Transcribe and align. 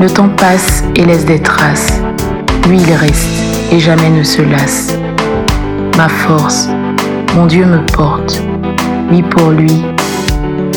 Le 0.00 0.08
temps 0.08 0.34
passe 0.34 0.82
et 0.96 1.04
laisse 1.04 1.26
des 1.26 1.42
traces. 1.42 2.00
Lui, 2.66 2.78
il 2.80 2.92
reste 2.94 3.28
et 3.70 3.78
jamais 3.78 4.08
ne 4.08 4.22
se 4.22 4.40
lasse. 4.40 4.94
Ma 5.98 6.08
force, 6.08 6.68
mon 7.34 7.44
Dieu 7.44 7.66
me 7.66 7.84
porte. 7.92 8.42
Oui, 9.10 9.22
pour 9.22 9.50
lui, 9.50 9.82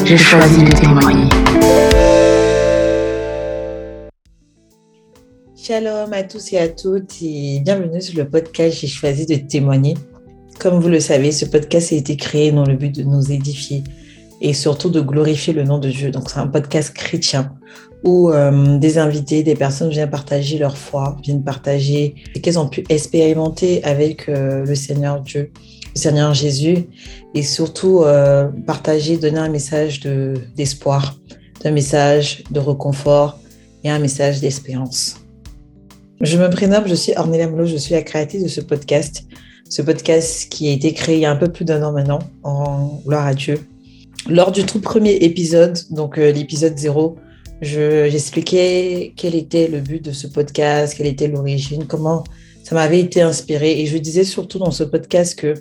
j'ai 0.04 0.18
choisi 0.18 0.66
de 0.66 0.72
témoigner. 0.72 1.30
Shalom 5.56 6.12
à 6.12 6.24
tous 6.24 6.52
et 6.52 6.58
à 6.58 6.68
toutes 6.68 7.22
et 7.22 7.62
bienvenue 7.62 8.02
sur 8.02 8.18
le 8.18 8.30
podcast 8.30 8.78
J'ai 8.82 8.88
choisi 8.88 9.26
de 9.26 9.36
témoigner. 9.36 9.94
Comme 10.60 10.82
vous 10.82 10.90
le 10.90 11.00
savez, 11.00 11.32
ce 11.32 11.46
podcast 11.46 11.94
a 11.94 11.96
été 11.96 12.18
créé 12.18 12.52
dans 12.52 12.66
le 12.66 12.76
but 12.76 12.94
de 12.94 13.04
nous 13.04 13.32
édifier 13.32 13.86
et 14.42 14.52
surtout 14.52 14.90
de 14.90 15.00
glorifier 15.00 15.54
le 15.54 15.64
nom 15.64 15.78
de 15.78 15.90
Dieu. 15.90 16.12
Donc 16.12 16.30
c'est 16.30 16.40
un 16.40 16.48
podcast 16.48 16.94
chrétien 16.94 17.54
où 18.04 18.30
euh, 18.30 18.78
des 18.78 18.98
invités, 18.98 19.44
des 19.44 19.56
personnes 19.56 19.90
viennent 19.90 20.10
partager 20.10 20.58
leur 20.58 20.78
foi, 20.78 21.18
viennent 21.24 21.44
partager 21.44 22.16
ce 22.36 22.42
qu'elles 22.42 22.60
ont 22.60 22.68
pu 22.68 22.84
expérimenter 22.90 23.84
avec 23.84 24.28
euh, 24.28 24.66
le 24.66 24.76
Seigneur 24.76 25.22
Dieu, 25.22 25.52
le 25.96 26.00
Seigneur 26.00 26.34
Jésus 26.34 26.86
et 27.34 27.44
surtout 27.44 28.02
euh, 28.02 28.50
partager, 28.68 29.18
donner 29.18 29.40
un 29.40 29.50
message 29.50 30.02
d'espoir, 30.56 31.18
un 31.64 31.72
message 31.72 32.44
de 32.52 32.60
réconfort 32.60 33.40
et 33.86 33.90
un 33.90 34.00
message 34.00 34.42
d'espérance. 34.42 35.16
Je 36.20 36.38
me 36.38 36.50
prénomme, 36.50 36.88
je 36.88 36.96
suis 36.96 37.14
Ornelia 37.16 37.50
Molo, 37.50 37.66
je 37.66 37.78
suis 37.78 37.94
la 37.94 38.02
créatrice 38.02 38.44
de 38.44 38.48
ce 38.48 38.62
podcast. 38.62 39.24
Ce 39.70 39.82
podcast 39.82 40.50
qui 40.50 40.68
a 40.68 40.72
été 40.72 40.94
créé 40.94 41.16
il 41.16 41.22
y 41.22 41.26
a 41.26 41.32
un 41.32 41.36
peu 41.36 41.52
plus 41.52 41.66
d'un 41.66 41.82
an 41.84 41.94
maintenant, 41.94 42.20
en 42.44 43.02
gloire 43.06 43.26
à 43.26 43.34
Dieu. 43.34 43.66
Lors 44.30 44.52
du 44.52 44.64
tout 44.66 44.80
premier 44.80 45.16
épisode, 45.16 45.78
donc 45.90 46.18
l'épisode 46.18 46.78
0, 46.78 47.18
j'expliquais 47.64 49.14
quel 49.16 49.36
était 49.36 49.68
le 49.68 49.80
but 49.80 50.04
de 50.04 50.12
ce 50.12 50.28
podcast, 50.28 50.96
quelle 50.96 51.08
était 51.08 51.28
l'origine, 51.28 51.86
comment 51.86 52.24
ça 52.64 52.76
m'avait 52.76 53.00
été 53.00 53.22
inspiré. 53.22 53.82
Et 53.82 53.86
je 53.86 53.98
disais 53.98 54.24
surtout 54.24 54.60
dans 54.60 54.72
ce 54.72 54.84
podcast 54.84 55.38
que 55.38 55.54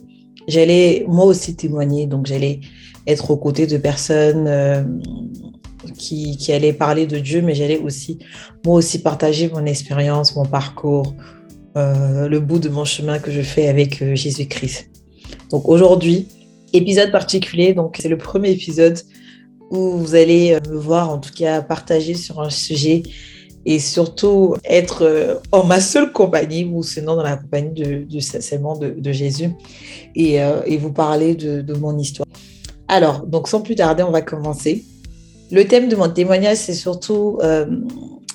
j'allais 0.49 1.05
moi 1.09 1.25
aussi 1.27 1.57
témoigner, 1.57 2.07
donc 2.07 2.27
j'allais 2.27 2.61
être 3.07 3.31
aux 3.31 3.37
côtés 3.37 3.67
de 3.67 3.77
personnes 3.77 4.47
euh, 4.47 4.83
qui, 5.99 6.37
qui 6.37 6.53
allait 6.53 6.73
parler 6.73 7.07
de 7.07 7.19
Dieu, 7.19 7.43
mais 7.43 7.55
j'allais 7.55 7.79
aussi, 7.79 8.19
moi 8.65 8.77
aussi, 8.77 9.03
partager 9.03 9.51
mon 9.51 9.67
expérience, 9.67 10.37
mon 10.37 10.45
parcours, 10.45 11.15
euh, 11.77 12.29
le 12.29 12.41
bout 12.41 12.59
de 12.59 12.69
mon 12.69 12.85
chemin 12.85 13.19
que 13.19 13.31
je 13.31 13.43
fais 13.43 13.69
avec 13.69 14.03
euh, 14.03 14.15
Jésus-Christ. 14.15 14.91
Donc 15.51 15.69
aujourd'hui, 15.69 16.29
épisode 16.73 17.11
particulier, 17.11 17.75
donc 17.75 17.97
c'est 18.01 18.09
le 18.09 18.19
premier 18.19 18.51
épisode 18.51 18.99
où 19.73 19.99
vous 19.99 20.15
allez 20.15 20.53
euh, 20.53 20.61
me 20.71 20.79
voir, 20.79 21.11
en 21.11 21.19
tout 21.19 21.33
cas, 21.35 21.63
partager 21.63 22.15
sur 22.15 22.41
un 22.41 22.51
sujet 22.51 23.03
et 23.65 23.79
surtout 23.79 24.57
être 24.65 25.41
en 25.53 25.65
ma 25.65 25.81
seule 25.81 26.13
compagnie 26.13 26.65
ou 26.65 26.83
sinon 26.83 27.17
dans 27.17 27.23
la 27.23 27.37
compagnie 27.37 27.71
de, 27.71 28.05
de 28.13 28.21
seulement 28.21 28.77
de, 28.77 29.13
Jésus 29.13 29.51
et, 30.17 30.39
et 30.67 30.77
vous 30.79 30.93
parler 30.93 31.37
de, 31.37 31.73
mon 31.75 31.97
histoire. 31.97 32.27
Alors, 32.89 33.25
donc 33.25 33.47
sans 33.47 33.61
plus 33.61 33.77
tarder, 33.77 34.03
on 34.03 34.11
va 34.11 34.21
commencer. 34.21 34.85
Le 35.53 35.67
thème 35.67 35.91
de 35.91 35.97
mon 35.97 36.09
témoignage, 36.09 36.57
c'est 36.57 36.75
surtout 36.75 37.39
euh, 37.43 37.67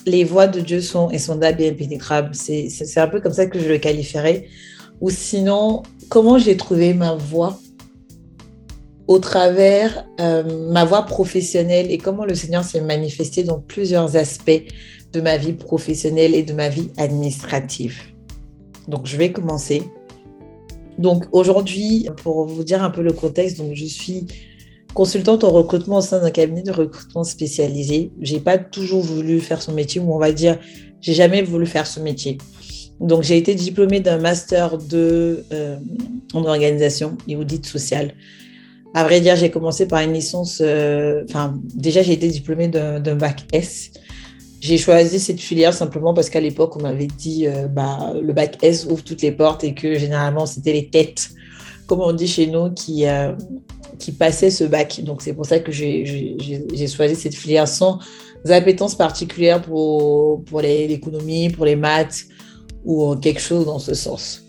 les 0.06 0.24
voix 0.24 0.46
de 0.46 0.60
Dieu 0.60 0.82
sont 0.82 1.10
insondables 1.12 1.60
et 1.64 1.70
impénétrables. 1.70 2.36
C'est 2.36 2.98
un 2.98 3.08
peu 3.08 3.20
comme 3.20 3.34
ça 3.34 3.48
que 3.48 3.60
je 3.60 3.68
le 3.68 3.80
qualifierais. 3.80 4.46
Ou 5.02 5.10
sinon, 5.10 5.82
comment 6.10 6.38
j'ai 6.38 6.56
trouvé 6.58 6.94
ma 6.94 7.16
voix? 7.16 7.60
Au 9.08 9.20
travers 9.20 10.06
euh, 10.20 10.44
ma 10.70 10.84
voix 10.84 11.04
professionnelle 11.04 11.90
et 11.90 11.98
comment 11.98 12.26
le 12.26 12.36
Seigneur 12.36 12.64
s'est 12.64 12.82
manifesté 12.82 13.44
dans 13.44 13.60
plusieurs 13.60 14.16
aspects 14.18 14.64
de 15.14 15.22
ma 15.22 15.38
vie 15.38 15.54
professionnelle 15.54 16.36
et 16.36 16.44
de 16.44 16.54
ma 16.54 16.68
vie 16.70 16.90
administrative. 16.98 17.98
Donc, 18.88 19.06
je 19.06 19.18
vais 19.18 19.32
commencer. 19.32 19.84
Donc, 20.98 21.26
aujourd'hui, 21.32 22.08
pour 22.24 22.46
vous 22.46 22.64
dire 22.64 22.84
un 22.84 22.90
peu 22.90 23.02
le 23.02 23.14
contexte, 23.14 23.58
donc 23.58 23.74
je 23.74 23.86
suis 23.86 24.26
consultante 24.94 25.44
en 25.44 25.52
recrutement 25.52 25.98
au 25.98 26.02
sein 26.02 26.20
d'un 26.20 26.32
cabinet 26.32 26.64
de 26.64 26.72
recrutement 26.72 27.24
spécialisé. 27.24 28.12
J'ai 28.20 28.40
pas 28.40 28.58
toujours 28.58 29.02
voulu 29.02 29.40
faire 29.40 29.62
ce 29.62 29.72
métier, 29.72 30.02
ou 30.02 30.14
on 30.14 30.18
va 30.18 30.32
dire, 30.32 30.60
j'ai 31.00 31.14
jamais 31.14 31.44
voulu 31.44 31.66
faire 31.66 31.88
ce 31.88 32.00
métier. 32.00 32.38
Donc, 33.00 33.24
j'ai 33.24 33.38
été 33.38 33.56
diplômée 33.56 34.00
d'un 34.00 34.18
master 34.18 34.78
de, 34.78 35.46
euh, 35.54 35.78
en 36.34 36.44
organisation 36.46 37.18
et 37.28 37.36
audit 37.36 37.66
social. 37.66 38.14
À 38.98 39.04
vrai 39.04 39.22
dire, 39.22 39.36
j'ai 39.36 39.52
commencé 39.52 39.88
par 39.88 40.00
une 40.02 40.12
licence, 40.12 40.60
euh, 40.60 41.24
déjà, 41.76 42.02
j'ai 42.02 42.14
été 42.14 42.28
diplômée 42.30 42.68
d'un 42.68 43.16
bac 43.16 43.46
S. 43.54 43.92
J'ai 44.60 44.80
choisi 44.80 45.20
cette 45.20 45.40
filière 45.40 45.72
simplement 45.72 46.16
parce 46.16 46.32
qu'à 46.32 46.40
l'époque, 46.40 46.76
on 46.78 46.82
m'avait 46.82 47.06
dit, 47.06 47.46
euh, 47.46 47.68
bah, 47.68 48.16
le 48.20 48.34
bac 48.34 48.58
S 48.64 48.88
ouvre 48.90 49.04
toutes 49.04 49.22
les 49.22 49.32
portes 49.32 49.64
et 49.64 49.76
que 49.76 50.00
généralement, 50.00 50.48
c'était 50.48 50.74
les 50.74 50.88
têtes, 50.88 51.30
comme 51.86 52.02
on 52.02 52.12
dit 52.12 52.28
chez 52.28 52.48
nous, 52.48 52.72
qui, 52.72 53.06
qui 54.00 54.12
passait 54.14 54.50
ce 54.50 54.64
bac. 54.64 55.02
Donc, 55.04 55.22
c'est 55.22 55.34
pour 55.34 55.46
ça 55.46 55.60
que 55.60 55.72
j'ai 55.72 56.36
choisi 56.88 57.16
cette 57.16 57.36
filière 57.36 57.68
sans 57.68 58.00
appétence 58.50 58.96
particulière 58.96 59.62
pour, 59.62 60.44
pour 60.46 60.62
l'économie, 60.62 61.50
pour 61.50 61.66
les 61.66 61.76
maths 61.76 62.24
ou 62.84 63.16
quelque 63.18 63.42
chose 63.42 63.68
dans 63.68 63.78
ce 63.78 63.94
sens. 63.94 64.47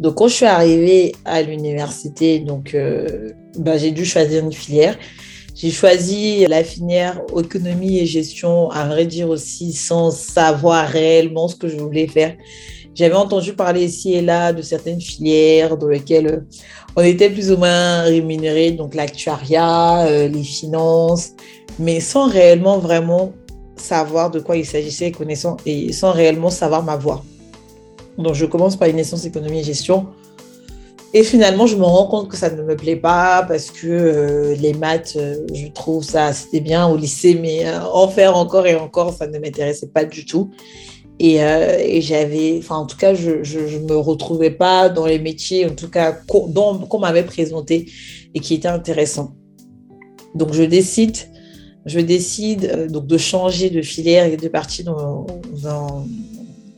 Donc, 0.00 0.16
quand 0.16 0.28
je 0.28 0.34
suis 0.34 0.46
arrivée 0.46 1.14
à 1.24 1.42
l'université, 1.42 2.38
donc, 2.38 2.74
euh, 2.74 3.30
bah, 3.58 3.78
j'ai 3.78 3.90
dû 3.90 4.04
choisir 4.04 4.44
une 4.44 4.52
filière. 4.52 4.98
J'ai 5.54 5.70
choisi 5.70 6.46
la 6.46 6.62
filière 6.62 7.22
économie 7.38 7.98
et 7.98 8.06
gestion, 8.06 8.70
à 8.70 8.86
vrai 8.86 9.06
dire 9.06 9.30
aussi, 9.30 9.72
sans 9.72 10.10
savoir 10.10 10.86
réellement 10.86 11.48
ce 11.48 11.56
que 11.56 11.68
je 11.68 11.78
voulais 11.78 12.06
faire. 12.06 12.36
J'avais 12.94 13.14
entendu 13.14 13.54
parler 13.54 13.84
ici 13.84 14.14
et 14.14 14.22
là 14.22 14.52
de 14.52 14.62
certaines 14.62 15.00
filières 15.00 15.76
dans 15.76 15.88
lesquelles 15.88 16.44
on 16.96 17.02
était 17.02 17.28
plus 17.28 17.50
ou 17.52 17.58
moins 17.58 18.02
rémunéré, 18.02 18.70
donc 18.70 18.94
l'actuariat, 18.94 20.06
euh, 20.06 20.28
les 20.28 20.42
finances, 20.42 21.32
mais 21.78 22.00
sans 22.00 22.28
réellement 22.28 22.78
vraiment 22.78 23.32
savoir 23.76 24.30
de 24.30 24.40
quoi 24.40 24.56
il 24.56 24.64
s'agissait, 24.64 25.10
connaissant 25.10 25.58
et 25.66 25.92
sans 25.92 26.12
réellement 26.12 26.48
savoir 26.48 26.82
ma 26.82 26.96
voix. 26.96 27.22
Donc 28.18 28.34
je 28.34 28.46
commence 28.46 28.76
par 28.76 28.88
une 28.88 28.96
licence 28.96 29.24
économie 29.24 29.60
et 29.60 29.64
gestion. 29.64 30.06
Et 31.14 31.22
finalement, 31.22 31.66
je 31.66 31.76
me 31.76 31.84
rends 31.84 32.08
compte 32.08 32.28
que 32.28 32.36
ça 32.36 32.50
ne 32.50 32.62
me 32.62 32.76
plaît 32.76 32.96
pas 32.96 33.44
parce 33.46 33.70
que 33.70 33.86
euh, 33.86 34.54
les 34.56 34.74
maths, 34.74 35.14
euh, 35.16 35.46
je 35.54 35.68
trouve 35.68 36.04
ça, 36.04 36.32
c'était 36.32 36.60
bien 36.60 36.88
au 36.88 36.96
lycée, 36.96 37.38
mais 37.40 37.64
en 37.92 38.08
faire 38.08 38.36
encore 38.36 38.66
et 38.66 38.74
encore, 38.74 39.14
ça 39.14 39.26
ne 39.26 39.38
m'intéressait 39.38 39.86
pas 39.86 40.04
du 40.04 40.26
tout. 40.26 40.50
Euh, 41.22 41.78
et, 41.78 42.00
j'avais, 42.02 42.56
enfin, 42.58 42.76
en 42.76 42.86
tout 42.86 42.96
cas, 42.96 43.14
je 43.14 43.30
ne 43.30 43.88
me 43.88 43.96
retrouvais 43.96 44.50
pas 44.50 44.88
dans 44.88 45.06
les 45.06 45.18
métiers, 45.18 45.66
en 45.66 45.74
tout 45.74 45.88
cas, 45.88 46.12
qu'on 46.12 46.98
m'avait 46.98 47.24
présenté 47.24 47.90
et 48.34 48.40
qui 48.40 48.54
étaient 48.54 48.68
intéressants. 48.68 49.34
Donc, 50.34 50.52
je 50.52 50.62
décide, 50.62 51.16
je 51.86 52.00
décide 52.00 52.64
euh, 52.64 52.88
donc 52.88 53.06
de 53.06 53.16
changer 53.16 53.70
de 53.70 53.80
filière 53.80 54.26
et 54.26 54.36
de 54.36 54.48
partir 54.48 54.84
dans, 54.84 55.26
dans 55.62 56.04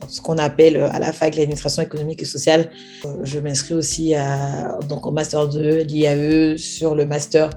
ce 0.09 0.21
qu'on 0.21 0.37
appelle 0.37 0.77
euh, 0.77 0.91
à 0.91 0.99
la 0.99 1.13
fac 1.13 1.35
l'administration 1.35 1.81
économique 1.81 2.21
et 2.21 2.25
sociale. 2.25 2.69
Je 3.23 3.39
m'inscris 3.39 3.75
aussi 3.75 4.15
à, 4.15 4.79
donc 4.89 5.05
au 5.05 5.11
master 5.11 5.47
2, 5.47 5.83
l'IAE, 5.83 6.57
sur 6.57 6.95
le 6.95 7.05
master 7.05 7.51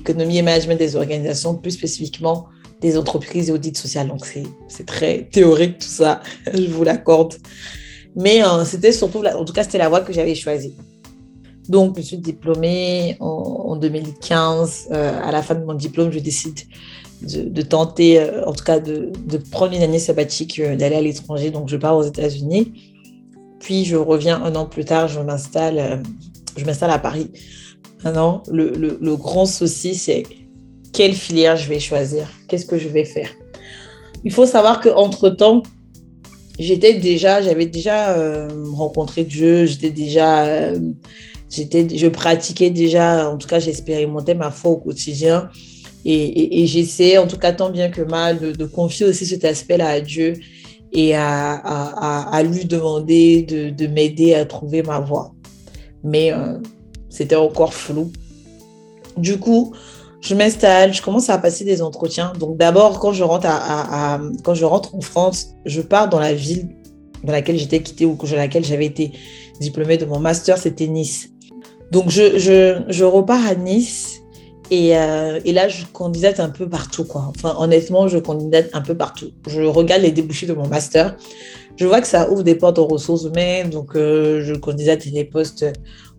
économie 0.00 0.38
et 0.38 0.42
management 0.42 0.78
des 0.78 0.96
organisations, 0.96 1.54
plus 1.54 1.72
spécifiquement 1.72 2.46
des 2.80 2.98
entreprises 2.98 3.50
et 3.50 3.52
audits 3.52 3.74
social. 3.74 4.08
Donc, 4.08 4.26
c'est 4.68 4.86
très 4.86 5.28
théorique 5.30 5.78
tout 5.78 5.88
ça, 5.88 6.20
je 6.52 6.66
vous 6.66 6.84
l'accorde. 6.84 7.34
Mais 8.16 8.44
euh, 8.44 8.64
c'était 8.64 8.92
surtout, 8.92 9.24
en 9.24 9.44
tout 9.44 9.52
cas, 9.52 9.62
c'était 9.62 9.78
la 9.78 9.88
voie 9.88 10.00
que 10.00 10.12
j'avais 10.12 10.34
choisie. 10.34 10.74
Donc, 11.68 11.96
je 11.96 12.02
suis 12.02 12.18
diplômée 12.18 13.16
en, 13.20 13.76
2015. 13.76 14.88
Euh, 14.90 15.20
à 15.22 15.30
la 15.30 15.42
fin 15.42 15.54
de 15.54 15.64
mon 15.64 15.74
diplôme, 15.74 16.10
je 16.10 16.18
décide 16.18 16.58
de, 17.22 17.62
tenter, 17.62 18.20
euh, 18.20 18.44
en 18.46 18.52
tout 18.52 18.64
cas, 18.64 18.80
de, 18.80 19.12
prendre 19.50 19.74
une 19.74 19.82
année 19.82 19.98
sabbatique, 19.98 20.60
d'aller 20.60 20.96
à 20.96 21.00
l'étranger. 21.00 21.50
Donc, 21.50 21.68
je 21.68 21.76
pars 21.76 21.96
aux 21.96 22.02
États-Unis. 22.02 22.72
Puis, 23.60 23.84
je 23.84 23.96
reviens 23.96 24.42
un 24.42 24.54
an 24.56 24.66
plus 24.66 24.84
tard, 24.84 25.08
je 25.08 25.20
m'installe, 25.20 26.02
m'installe 26.64 26.90
à 26.90 26.98
Paris. 26.98 27.30
Maintenant, 28.04 28.42
le, 28.50 28.70
le, 28.70 28.98
le 29.00 29.16
grand 29.16 29.46
souci, 29.46 29.94
c'est 29.94 30.24
quelle 30.92 31.14
filière 31.14 31.56
je 31.56 31.68
vais 31.68 31.80
choisir, 31.80 32.28
qu'est-ce 32.48 32.66
que 32.66 32.78
je 32.78 32.88
vais 32.88 33.04
faire. 33.04 33.30
il 34.24 34.32
faut 34.32 34.46
savoir 34.46 34.80
qu'entre-temps, 34.80 35.62
j'étais 36.58 36.94
déjà, 36.94 37.42
j'avais 37.42 37.66
déjà 37.66 38.16
euh, 38.16 38.48
rencontré 38.72 39.24
Dieu, 39.24 39.66
j'étais 39.66 39.90
déjà, 39.90 40.44
euh, 40.44 40.78
j'étais, 41.50 41.86
je 41.96 42.06
pratiquais 42.08 42.70
déjà, 42.70 43.30
en 43.30 43.38
tout 43.38 43.48
cas, 43.48 43.58
j'expérimentais 43.58 44.34
ma 44.34 44.50
foi 44.50 44.72
au 44.72 44.76
quotidien. 44.76 45.48
Et, 46.04 46.66
j'essayais, 46.66 47.18
en 47.18 47.26
tout 47.26 47.38
cas, 47.38 47.52
tant 47.52 47.70
bien 47.70 47.88
que 47.88 48.02
mal, 48.02 48.38
de, 48.38 48.64
confier 48.64 49.06
aussi 49.06 49.26
cet 49.26 49.44
aspect-là 49.44 49.88
à 49.88 50.00
Dieu 50.00 50.34
et 50.92 51.14
à, 51.14 52.42
lui 52.42 52.64
demander 52.64 53.42
de, 53.42 53.70
de 53.70 53.86
m'aider 53.86 54.34
à 54.34 54.44
trouver 54.44 54.82
ma 54.82 55.00
voie. 55.00 55.34
Mais 56.02 56.32
euh, 56.32 56.58
c'était 57.08 57.36
encore 57.36 57.72
flou. 57.72 58.10
Du 59.16 59.38
coup, 59.38 59.72
je 60.20 60.34
m'installe, 60.34 60.94
je 60.94 61.02
commence 61.02 61.28
à 61.30 61.38
passer 61.38 61.64
des 61.64 61.82
entretiens. 61.82 62.32
Donc 62.38 62.56
d'abord, 62.56 62.98
quand 62.98 63.12
je 63.12 63.24
rentre 63.24 64.94
en 64.94 65.00
France, 65.00 65.48
je 65.64 65.80
pars 65.80 66.08
dans 66.08 66.20
la 66.20 66.32
ville 66.32 66.68
dans 67.24 67.32
laquelle 67.32 67.58
j'étais 67.58 67.80
quittée 67.80 68.06
ou 68.06 68.16
dans 68.16 68.36
laquelle 68.36 68.64
j'avais 68.64 68.86
été 68.86 69.12
diplômée 69.60 69.96
de 69.96 70.04
mon 70.04 70.18
master, 70.18 70.58
c'était 70.58 70.88
Nice. 70.88 71.30
Donc 71.90 72.08
je 72.08 73.04
repars 73.04 73.46
à 73.46 73.54
Nice 73.54 74.21
et, 74.72 74.96
euh, 74.96 75.38
et, 75.44 75.52
là, 75.52 75.68
je 75.68 75.84
candidate 75.84 76.40
un 76.40 76.48
peu 76.48 76.66
partout. 76.66 77.04
Quoi. 77.04 77.30
Enfin, 77.36 77.54
honnêtement, 77.58 78.08
je 78.08 78.16
candidate 78.16 78.70
un 78.72 78.80
peu 78.80 78.94
partout. 78.94 79.30
Je 79.46 79.60
regarde 79.60 80.00
les 80.00 80.12
débouchés 80.12 80.46
de 80.46 80.54
mon 80.54 80.66
master. 80.66 81.14
Je 81.76 81.84
vois 81.84 82.00
que 82.00 82.06
ça 82.06 82.30
ouvre 82.30 82.42
des 82.42 82.54
portes 82.54 82.78
aux 82.78 82.86
ressources 82.86 83.24
humaines. 83.24 83.68
Donc, 83.68 83.94
euh, 83.94 84.40
je 84.42 84.54
candidate 84.54 85.06
des 85.06 85.24
postes 85.24 85.66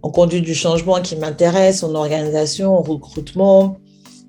en 0.04 0.12
conduite 0.12 0.44
du 0.44 0.54
changement 0.54 1.02
qui 1.02 1.16
m'intéressent, 1.16 1.90
en 1.90 1.96
organisation, 1.96 2.78
en 2.78 2.84
recrutement. 2.84 3.78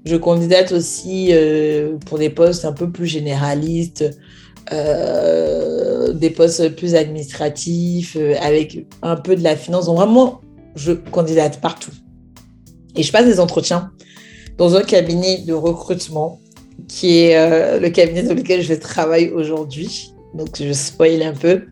Je 0.06 0.17
candidate 0.17 0.73
aussi 0.73 1.29
euh, 1.32 1.99
pour 2.06 2.17
des 2.17 2.31
postes 2.31 2.65
un 2.65 2.73
peu 2.73 2.91
plus 2.91 3.06
généralistes, 3.06 4.11
des 4.71 6.31
postes 6.31 6.75
plus 6.76 6.94
administratifs, 6.94 8.17
avec 8.41 8.87
un 9.03 9.17
peu 9.17 9.37
de 9.37 9.43
la 9.43 9.55
finance. 9.55 9.85
Donc, 9.85 9.99
vraiment, 9.99 10.41
je 10.76 10.93
candidate 10.93 11.61
partout. 11.61 11.93
Et 12.97 13.03
je 13.03 13.12
passe 13.12 13.26
des 13.26 13.38
entretiens 13.38 13.91
dans 14.56 14.76
un 14.76 14.82
cabinet 14.82 15.38
de 15.38 15.52
recrutement 15.52 16.40
qui 16.88 17.18
est 17.18 17.36
euh, 17.36 17.80
le 17.80 17.90
cabinet 17.90 18.22
dans 18.22 18.34
lequel 18.34 18.62
je 18.62 18.74
travaille 18.74 19.30
aujourd'hui. 19.30 20.12
Donc, 20.34 20.60
je 20.60 20.72
spoil 20.72 21.22
un 21.22 21.32
peu. 21.32 21.64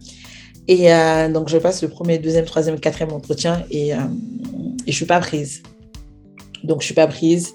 Et 0.68 0.92
euh, 0.92 1.30
donc, 1.30 1.48
je 1.48 1.58
passe 1.58 1.82
le 1.82 1.88
premier, 1.88 2.18
deuxième, 2.18 2.44
troisième, 2.44 2.78
quatrième 2.78 3.12
entretien 3.12 3.64
et, 3.70 3.94
euh, 3.94 3.98
je 4.80 4.86
ne 4.86 4.92
suis 4.92 5.06
pas 5.06 5.20
prise. 5.20 5.62
Donc, 6.64 6.80
je 6.80 6.84
ne 6.84 6.86
suis 6.86 6.94
pas 6.94 7.06
prise. 7.06 7.52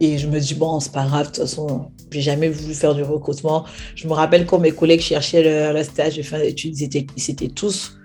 Et 0.00 0.18
je 0.18 0.28
me 0.28 0.38
dis, 0.38 0.54
bon, 0.54 0.78
c'est 0.78 0.92
pas 0.92 1.06
grave, 1.06 1.26
de 1.26 1.32
toute 1.32 1.44
façon, 1.44 1.86
j'ai 2.10 2.20
jamais 2.20 2.48
voulu 2.48 2.74
faire 2.74 2.94
du 2.94 3.02
recrutement. 3.02 3.64
Je 3.94 4.06
me 4.06 4.12
rappelle 4.12 4.44
quand 4.44 4.58
mes 4.58 4.70
collègues 4.72 5.00
cherchaient 5.00 5.72
le, 5.72 5.82
stage 5.82 6.16
de 6.18 6.22
fin 6.22 6.38
d'études, 6.38 6.78
ils 6.78 6.84
étaient, 6.84 7.06
ils 7.16 7.30
étaient 7.30 7.48
tous 7.48 7.96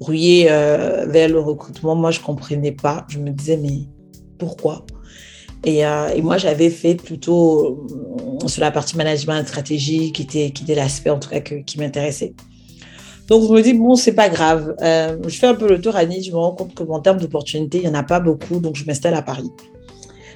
rouillés 0.00 0.46
vers 0.46 1.28
le 1.28 1.38
recrutement. 1.38 1.94
Moi, 1.94 2.10
je 2.10 2.18
ne 2.18 2.24
comprenais 2.24 2.72
pas. 2.72 3.06
Je 3.08 3.18
me 3.20 3.30
disais, 3.30 3.56
mais 3.56 3.82
pourquoi? 4.38 4.84
Euh, 5.66 6.08
et, 6.08 6.22
moi, 6.22 6.38
j'avais 6.38 6.70
fait 6.70 6.94
plutôt 6.94 7.86
euh, 8.42 8.48
sur 8.48 8.60
la 8.60 8.70
partie 8.70 8.96
management 8.96 9.46
stratégique, 9.46 10.16
qui 10.16 10.22
était, 10.22 10.50
qui 10.50 10.62
était 10.64 10.74
l'aspect 10.74 11.10
en 11.10 11.18
tout 11.18 11.30
cas 11.30 11.40
qui 11.40 11.78
m'intéressait. 11.78 12.34
Donc, 13.28 13.48
je 13.48 13.52
me 13.52 13.60
dis, 13.60 13.72
bon, 13.74 13.96
c'est 13.96 14.12
pas 14.12 14.28
grave. 14.28 14.76
Euh, 14.82 15.16
je 15.26 15.36
fais 15.36 15.48
un 15.48 15.54
peu 15.54 15.68
le 15.68 15.80
tour 15.80 15.96
à 15.96 16.04
Nice, 16.04 16.26
je 16.26 16.30
me 16.30 16.36
rends 16.36 16.54
compte 16.54 16.74
qu'en 16.74 17.00
termes 17.00 17.18
d'opportunités, 17.18 17.78
il 17.78 17.84
n'y 17.84 17.88
en 17.88 17.94
a 17.94 18.04
pas 18.04 18.20
beaucoup, 18.20 18.60
donc 18.60 18.76
je 18.76 18.84
m'installe 18.84 19.14
à 19.14 19.22
Paris. 19.22 19.50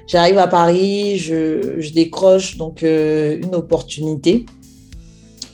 J'arrive 0.08 0.38
à 0.38 0.48
Paris, 0.48 1.18
je, 1.18 1.92
décroche 1.92 2.56
donc 2.56 2.82
une 2.82 3.54
opportunité 3.54 4.44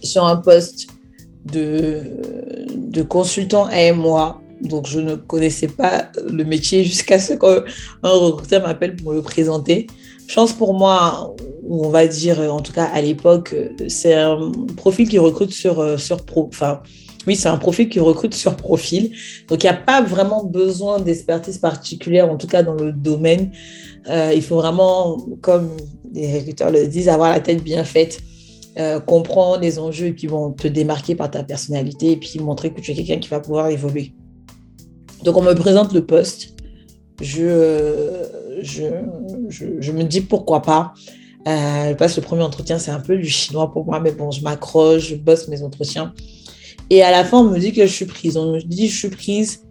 sur 0.02 0.24
un 0.24 0.36
poste 0.36 0.86
de, 1.44 2.00
de 2.74 3.02
consultant 3.02 3.68
moi 3.94 4.40
donc, 4.62 4.86
je 4.86 5.00
ne 5.00 5.14
connaissais 5.14 5.68
pas 5.68 6.10
le 6.28 6.44
métier 6.44 6.84
jusqu'à 6.84 7.18
ce 7.18 7.34
qu'un 7.34 7.62
recruteur 8.02 8.62
m'appelle 8.62 8.96
pour 8.96 9.12
me 9.12 9.16
le 9.16 9.22
présenter. 9.22 9.86
Chance 10.28 10.52
pour 10.52 10.74
moi, 10.74 11.34
on 11.68 11.88
va 11.88 12.06
dire, 12.06 12.40
en 12.40 12.60
tout 12.60 12.72
cas 12.72 12.84
à 12.84 13.00
l'époque, 13.00 13.54
c'est 13.88 14.14
un 14.14 14.50
profil 14.76 15.08
qui 15.08 15.18
recrute 15.18 15.52
sur, 15.52 16.00
sur 16.00 16.24
pro, 16.24 16.48
enfin, 16.48 16.80
oui, 17.26 17.34
c'est 17.34 17.48
un 17.48 17.56
profil 17.56 17.88
qui 17.88 17.98
recrute 17.98 18.34
sur 18.34 18.56
profil. 18.56 19.12
Donc, 19.48 19.64
il 19.64 19.66
n'y 19.66 19.70
a 19.70 19.74
pas 19.76 20.00
vraiment 20.00 20.44
besoin 20.44 21.00
d'expertise 21.00 21.58
particulière, 21.58 22.30
en 22.30 22.36
tout 22.36 22.46
cas 22.46 22.62
dans 22.62 22.74
le 22.74 22.92
domaine. 22.92 23.50
Euh, 24.08 24.32
il 24.34 24.42
faut 24.42 24.56
vraiment, 24.56 25.16
comme 25.40 25.70
les 26.12 26.38
recruteurs 26.38 26.70
le 26.70 26.86
disent, 26.86 27.08
avoir 27.08 27.30
la 27.30 27.40
tête 27.40 27.62
bien 27.62 27.84
faite. 27.84 28.20
Euh, 28.78 29.00
comprendre 29.00 29.62
les 29.62 29.78
enjeux 29.78 30.10
qui 30.10 30.26
vont 30.26 30.52
te 30.52 30.68
démarquer 30.68 31.14
par 31.14 31.30
ta 31.30 31.42
personnalité 31.42 32.12
et 32.12 32.16
puis 32.18 32.38
montrer 32.40 32.74
que 32.74 32.80
tu 32.82 32.90
es 32.90 32.94
quelqu'un 32.94 33.18
qui 33.18 33.28
va 33.30 33.40
pouvoir 33.40 33.68
évoluer. 33.68 34.12
Donc 35.26 35.36
on 35.36 35.42
me 35.42 35.54
présente 35.54 35.92
le 35.92 36.06
poste. 36.06 36.54
Je, 37.20 38.22
je, 38.62 38.84
je, 39.80 39.92
me 39.92 40.04
dis 40.04 40.20
pourquoi 40.20 40.62
pas. 40.62 40.94
Euh, 41.48 41.90
je 41.90 41.94
passe 41.94 42.16
le 42.16 42.22
premier 42.22 42.42
entretien, 42.42 42.78
c'est 42.78 42.92
un 42.92 43.00
peu 43.00 43.16
du 43.16 43.28
chinois 43.28 43.72
pour 43.72 43.84
moi, 43.84 43.98
mais 43.98 44.12
bon, 44.12 44.30
je 44.30 44.40
m'accroche, 44.42 45.08
je 45.08 45.16
bosse 45.16 45.48
mes 45.48 45.62
entretiens. 45.64 46.14
Et 46.90 47.02
à 47.02 47.10
la 47.10 47.24
fin, 47.24 47.38
on 47.38 47.50
me 47.50 47.58
dit 47.58 47.72
que 47.72 47.84
je 47.84 47.92
suis 47.92 48.04
prise. 48.04 48.36
On 48.36 48.52
me 48.52 48.60
dit 48.60 48.88
je 48.88 48.96
suis 48.96 49.08
prise. 49.08 49.64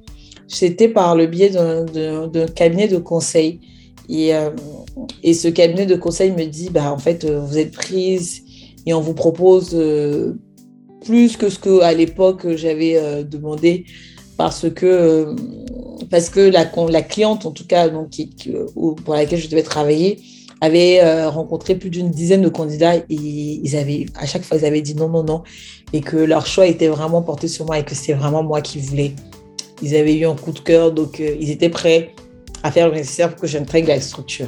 C'était 0.50 0.90
par 0.90 1.16
le 1.16 1.26
biais 1.26 1.50
d'un 1.50 2.48
cabinet 2.54 2.90
de 2.90 2.98
conseil. 2.98 3.62
Et, 4.10 4.36
euh, 4.36 4.50
et, 5.24 5.34
ce 5.34 5.48
cabinet 5.48 5.86
de 5.86 5.96
conseil 5.96 6.32
me 6.32 6.46
dit, 6.46 6.70
bah, 6.70 6.92
en 6.92 6.98
fait, 6.98 7.24
euh, 7.24 7.40
vous 7.40 7.58
êtes 7.58 7.72
prise 7.72 8.44
et 8.86 8.94
on 8.94 9.00
vous 9.00 9.16
propose 9.16 9.70
plus 11.06 11.38
que 11.38 11.50
ce 11.50 11.58
que 11.58 11.82
à 11.82 11.94
l'époque 11.94 12.46
j'avais 12.56 13.24
demandé 13.24 13.86
parce 14.38 14.70
que, 14.70 14.86
euh, 14.86 15.36
parce 16.10 16.30
que 16.30 16.40
la, 16.40 16.66
cliente, 17.02 17.46
en 17.46 17.52
tout 17.52 17.66
cas, 17.66 17.90
donc, 17.90 18.10
qui, 18.10 18.30
pour 18.74 19.14
laquelle 19.14 19.40
je 19.40 19.48
devais 19.48 19.64
travailler, 19.64 20.20
avait 20.62 21.02
euh, 21.02 21.30
rencontré 21.30 21.76
plus 21.76 21.90
d'une 21.90 22.10
dizaine 22.10 22.42
de 22.42 22.50
candidats 22.50 22.96
et 22.96 23.04
ils 23.10 23.76
avaient, 23.76 24.06
à 24.16 24.26
chaque 24.26 24.44
fois, 24.44 24.58
ils 24.58 24.66
avaient 24.66 24.82
dit 24.82 24.96
non, 24.96 25.10
non, 25.10 25.24
non, 25.24 25.44
et 25.94 26.02
que 26.02 26.18
leur 26.18 26.46
choix 26.46 26.68
était 26.68 26.88
vraiment 26.88 27.22
porté 27.22 27.48
sur 27.48 27.66
moi 27.66 27.80
et 27.80 27.84
que 27.84 27.96
c'était 27.96 28.14
vraiment 28.14 28.44
moi 28.44 28.62
qui 28.62 28.80
voulais. 28.80 29.14
Ils 29.82 29.96
avaient 29.96 30.16
eu 30.16 30.26
un 30.26 30.36
coup 30.36 30.52
de 30.52 30.60
cœur, 30.60 30.92
donc 30.92 31.20
euh, 31.20 31.36
ils 31.40 31.52
étaient 31.52 31.70
prêts 31.70 32.12
à 32.64 32.72
faire 32.72 32.90
le 32.90 32.96
nécessaire 32.96 33.30
pour 33.30 33.42
que 33.42 33.48
j'intègre 33.48 33.90
la 33.90 34.02
structure. 34.02 34.48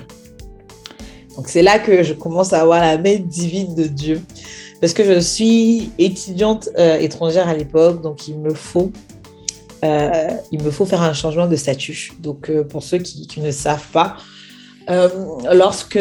Donc 1.35 1.49
c'est 1.49 1.61
là 1.61 1.77
que 1.77 2.03
je 2.03 2.13
commence 2.13 2.51
à 2.51 2.61
avoir 2.61 2.81
la 2.81 2.97
main 2.97 3.17
divine 3.17 3.75
de 3.75 3.83
Dieu, 3.83 4.21
parce 4.81 4.93
que 4.93 5.03
je 5.03 5.19
suis 5.19 5.91
étudiante 5.99 6.69
étrangère 6.99 7.47
à 7.47 7.53
l'époque, 7.53 8.01
donc 8.01 8.27
il 8.27 8.39
me 8.39 8.53
faut 8.53 8.91
euh, 9.83 10.29
il 10.51 10.63
me 10.63 10.71
faut 10.71 10.85
faire 10.85 11.01
un 11.01 11.13
changement 11.13 11.47
de 11.47 11.55
statut. 11.55 12.11
Donc, 12.19 12.49
euh, 12.49 12.63
pour 12.63 12.83
ceux 12.83 12.97
qui, 12.99 13.39
ne 13.39 13.51
savent 13.51 13.89
pas, 13.91 14.17
euh, 14.89 15.09
lorsque 15.53 15.99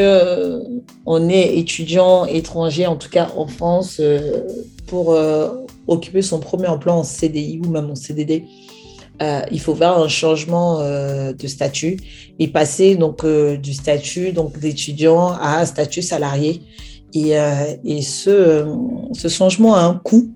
on 1.06 1.28
est 1.28 1.56
étudiant 1.58 2.24
étranger, 2.24 2.86
en 2.86 2.96
tout 2.96 3.10
cas 3.10 3.30
en 3.36 3.46
France, 3.46 4.00
pour 4.86 5.18
occuper 5.88 6.22
son 6.22 6.38
premier 6.38 6.68
emploi 6.68 6.94
en 6.94 7.02
CDI 7.02 7.60
ou 7.64 7.68
même 7.68 7.90
en 7.90 7.96
CDD, 7.96 8.44
il 9.50 9.60
faut 9.60 9.74
faire 9.74 9.98
un 9.98 10.08
changement 10.08 10.80
de 10.80 11.46
statut 11.46 11.98
et 12.38 12.48
passer 12.48 12.94
donc 12.94 13.26
du 13.26 13.74
statut 13.74 14.32
donc 14.32 14.58
d'étudiant 14.58 15.32
à 15.32 15.60
un 15.60 15.66
statut 15.66 16.02
salarié. 16.02 16.62
Et, 17.12 17.32
et 17.84 18.02
ce, 18.02 18.66
ce 19.12 19.28
changement 19.28 19.74
a 19.74 19.80
un 19.80 19.94
coût 19.94 20.35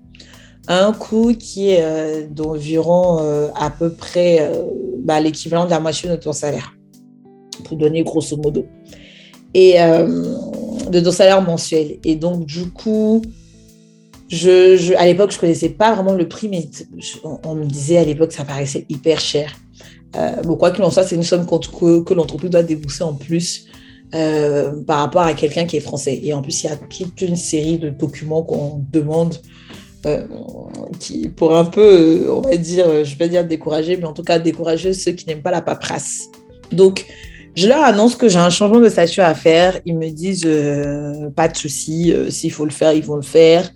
un 0.71 0.93
coût 0.93 1.33
qui 1.37 1.71
est 1.71 1.81
euh, 1.81 2.27
d'environ 2.29 3.19
euh, 3.21 3.49
à 3.55 3.69
peu 3.69 3.91
près 3.91 4.39
euh, 4.41 4.63
bah, 5.03 5.19
l'équivalent 5.19 5.65
de 5.65 5.69
la 5.69 5.79
moitié 5.79 6.09
de 6.09 6.15
ton 6.15 6.33
salaire, 6.33 6.73
pour 7.65 7.77
donner 7.77 8.03
grosso 8.03 8.37
modo, 8.37 8.65
et 9.53 9.73
de 9.77 10.99
ton 10.99 11.11
salaire 11.11 11.41
mensuel. 11.41 11.97
Et 12.05 12.15
donc, 12.15 12.45
du 12.45 12.69
coup, 12.69 13.21
je, 14.29 14.95
à 14.95 15.05
l'époque, 15.05 15.31
je 15.31 15.37
ne 15.37 15.41
connaissais 15.41 15.69
pas 15.69 15.93
vraiment 15.93 16.13
le 16.13 16.27
prix, 16.27 16.47
mais 16.47 16.69
on, 17.43 17.55
me 17.55 17.65
disait 17.65 17.97
à 17.97 18.05
l'époque 18.05 18.29
que 18.29 18.35
ça 18.35 18.45
paraissait 18.45 18.85
hyper 18.87 19.19
cher. 19.19 19.53
bon, 20.45 20.55
quoi 20.55 20.71
qu'il 20.71 20.83
en 20.85 20.91
soit, 20.91 21.03
c'est 21.03 21.15
une 21.15 21.23
somme 21.23 21.45
que, 21.45 22.03
que 22.03 22.13
l'entreprise 22.13 22.49
doit 22.49 22.63
débourser 22.63 23.03
en 23.03 23.13
plus 23.13 23.67
par 24.11 24.99
rapport 24.99 25.23
à 25.23 25.33
quelqu'un 25.33 25.65
qui 25.65 25.75
est 25.75 25.81
français. 25.81 26.17
Et 26.23 26.33
en 26.33 26.41
plus, 26.41 26.63
il 26.63 26.67
y 26.67 26.69
a 26.69 26.77
toute 26.77 27.19
une 27.21 27.35
série 27.35 27.77
de 27.77 27.89
documents 27.89 28.43
qu'on 28.43 28.81
demande 28.93 29.35
euh, 30.07 30.25
qui, 30.99 31.29
pour 31.29 31.55
un 31.55 31.65
peu, 31.65 32.25
euh, 32.25 32.33
on 32.33 32.41
va 32.41 32.57
dire, 32.57 32.85
euh, 32.87 33.03
je 33.03 33.15
vais 33.17 33.29
dire 33.29 33.45
décourager, 33.45 33.97
mais 33.97 34.05
en 34.05 34.13
tout 34.13 34.23
cas 34.23 34.39
décourager 34.39 34.93
ceux 34.93 35.11
qui 35.11 35.27
n'aiment 35.27 35.43
pas 35.43 35.51
la 35.51 35.61
paperasse. 35.61 36.29
Donc, 36.71 37.05
je 37.55 37.67
leur 37.67 37.83
annonce 37.83 38.15
que 38.15 38.27
j'ai 38.27 38.39
un 38.39 38.49
changement 38.49 38.79
de 38.79 38.89
statut 38.89 39.21
à 39.21 39.35
faire. 39.35 39.79
Ils 39.85 39.97
me 39.97 40.09
disent 40.09 40.47
pas 41.35 41.49
de 41.49 41.57
souci, 41.57 42.13
s'il 42.29 42.51
faut 42.51 42.63
le 42.63 42.71
faire, 42.71 42.93
ils 42.93 43.03
vont 43.03 43.17
le 43.17 43.21
faire. 43.21 43.69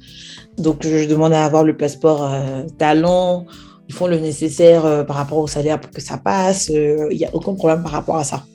Donc, 0.57 0.77
je 0.81 1.05
demande 1.05 1.33
à 1.33 1.43
avoir 1.43 1.65
le 1.65 1.75
passeport 1.75 2.31
talent. 2.77 3.45
Ils 3.89 3.93
font 3.93 4.07
le 4.07 4.17
nécessaire 4.17 5.05
par 5.05 5.17
rapport 5.17 5.39
au 5.39 5.47
salaire 5.47 5.81
pour 5.81 5.91
que 5.91 5.99
ça 5.99 6.17
passe. 6.17 6.69
Il 6.69 7.17
n'y 7.17 7.25
a 7.25 7.35
aucun 7.35 7.53
problème 7.53 7.83
par 7.83 7.91
rapport 7.91 8.15
à 8.15 8.23
ça. 8.23 8.45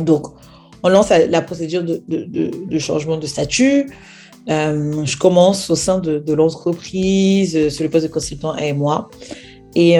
Donc, 0.00 0.26
on 0.82 0.88
lance 0.88 1.10
la 1.10 1.42
procédure 1.42 1.84
de, 1.84 2.78
changement 2.78 3.18
de 3.18 3.26
statut. 3.26 3.86
Je 4.46 5.16
commence 5.18 5.70
au 5.70 5.76
sein 5.76 5.98
de, 5.98 6.32
l'entreprise 6.32 7.68
sur 7.68 7.84
le 7.84 7.90
poste 7.90 8.06
de 8.06 8.12
consultant 8.12 8.56
et 8.56 8.72
moi. 8.72 9.10
Et, 9.74 9.96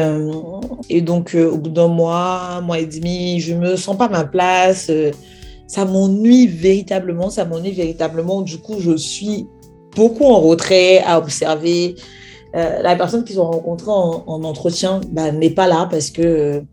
et 0.89 1.01
donc, 1.01 1.37
au 1.37 1.57
bout 1.57 1.71
d'un 1.71 1.89
mois, 1.89 2.61
mois 2.61 2.81
et 2.81 2.87
demi, 2.87 3.41
je 3.41 3.55
me 3.55 3.77
sens 3.77 3.97
pas 3.97 4.07
à 4.07 4.09
ma 4.09 4.25
place. 4.25 4.91
ça 5.67 5.85
m'ennuie 5.85 6.47
véritablement, 6.47 7.31
ça 7.31 7.45
m'ennuie 7.45 7.73
véritablement. 7.73 8.43
Du 8.43 8.59
coup, 8.59 8.81
je 8.81 8.97
suis 8.97 9.47
beaucoup 9.95 10.25
en 10.25 10.41
retrait 10.41 11.03
à 11.07 11.19
observer. 11.19 11.95
la 12.55 12.97
personne 12.97 13.25
qu'ils 13.25 13.41
ont 13.41 13.51
rencontrée 13.51 13.93
en, 13.93 14.43
entretien 14.43 15.01
bah, 15.13 15.31
n'est 15.31 15.51
pas 15.51 15.69
là 15.69 15.87
parce 15.91 16.11
que 16.11 16.65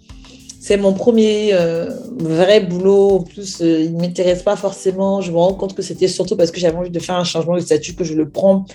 c'est 0.68 0.76
mon 0.76 0.92
premier 0.92 1.54
euh, 1.54 1.90
vrai 2.20 2.60
boulot. 2.60 3.20
En 3.20 3.24
plus, 3.24 3.62
euh, 3.62 3.84
il 3.84 3.96
ne 3.96 4.02
m'intéresse 4.02 4.44
pas 4.44 4.58
forcément. 4.58 5.22
Je 5.22 5.32
me 5.32 5.38
rends 5.38 5.54
compte 5.54 5.74
que 5.74 5.82
c'était 5.82 6.10
surtout 6.10 6.36
parce 6.36 6.52
que 6.52 6.60
j'avais 6.60 6.76
envie 6.76 6.90
de 6.90 7.00
faire 7.00 7.16
un 7.16 7.24
changement 7.24 7.56
de 7.56 7.62
statut 7.62 7.96
que 7.96 8.04
je 8.04 8.14
le 8.14 8.28
prends. 8.28 8.66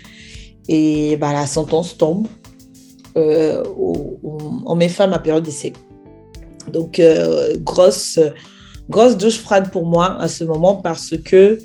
Et 0.69 1.19
bah, 1.19 1.35
la 1.35 1.47
sentence 1.47 1.99
tombe. 1.99 2.29
Euh, 3.19 3.63
on 3.75 4.81
fin 4.89 5.05
à 5.05 5.07
ma 5.07 5.19
période 5.19 5.45
d'essai. 5.45 5.75
Donc, 6.73 6.99
grosse, 7.59 8.19
grosse 8.89 9.19
douche 9.19 9.37
froide 9.37 9.71
pour 9.71 9.85
moi 9.85 10.17
à 10.19 10.29
ce 10.29 10.45
moment 10.45 10.77
parce 10.77 11.15
que, 11.19 11.59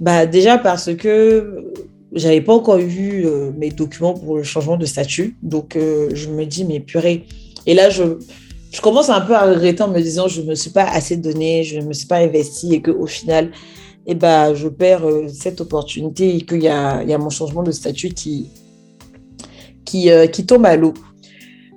bah, 0.00 0.24
déjà 0.24 0.56
parce 0.56 0.94
que 0.94 1.74
j'avais 2.14 2.40
pas 2.40 2.54
encore 2.54 2.78
eu 2.78 3.26
mes 3.58 3.68
documents 3.68 4.14
pour 4.14 4.38
le 4.38 4.44
changement 4.44 4.78
de 4.78 4.86
statut. 4.86 5.36
Donc, 5.42 5.76
je 5.76 6.28
me 6.30 6.46
dis, 6.46 6.64
mais 6.64 6.80
purée. 6.80 7.26
Et 7.66 7.74
là, 7.74 7.90
je 7.90 8.16
je 8.70 8.80
commence 8.80 9.08
un 9.10 9.20
peu 9.20 9.34
à 9.34 9.46
regretter 9.46 9.82
en 9.82 9.88
me 9.88 10.00
disant 10.00 10.28
je 10.28 10.42
ne 10.42 10.46
me 10.46 10.54
suis 10.54 10.70
pas 10.70 10.84
assez 10.84 11.16
donné, 11.16 11.64
je 11.64 11.78
ne 11.78 11.86
me 11.86 11.92
suis 11.92 12.06
pas 12.06 12.18
investi 12.18 12.74
et 12.74 12.82
qu'au 12.82 13.06
final, 13.06 13.50
eh 14.06 14.14
ben, 14.14 14.54
je 14.54 14.68
perds 14.68 15.06
euh, 15.06 15.28
cette 15.28 15.60
opportunité 15.60 16.36
et 16.36 16.40
qu'il 16.42 16.62
y 16.62 16.68
a, 16.68 17.18
mon 17.18 17.30
changement 17.30 17.62
de 17.62 17.72
statut 17.72 18.10
qui, 18.10 18.50
qui, 19.84 20.10
euh, 20.10 20.26
qui 20.26 20.46
tombe 20.46 20.66
à 20.66 20.76
l'eau. 20.76 20.94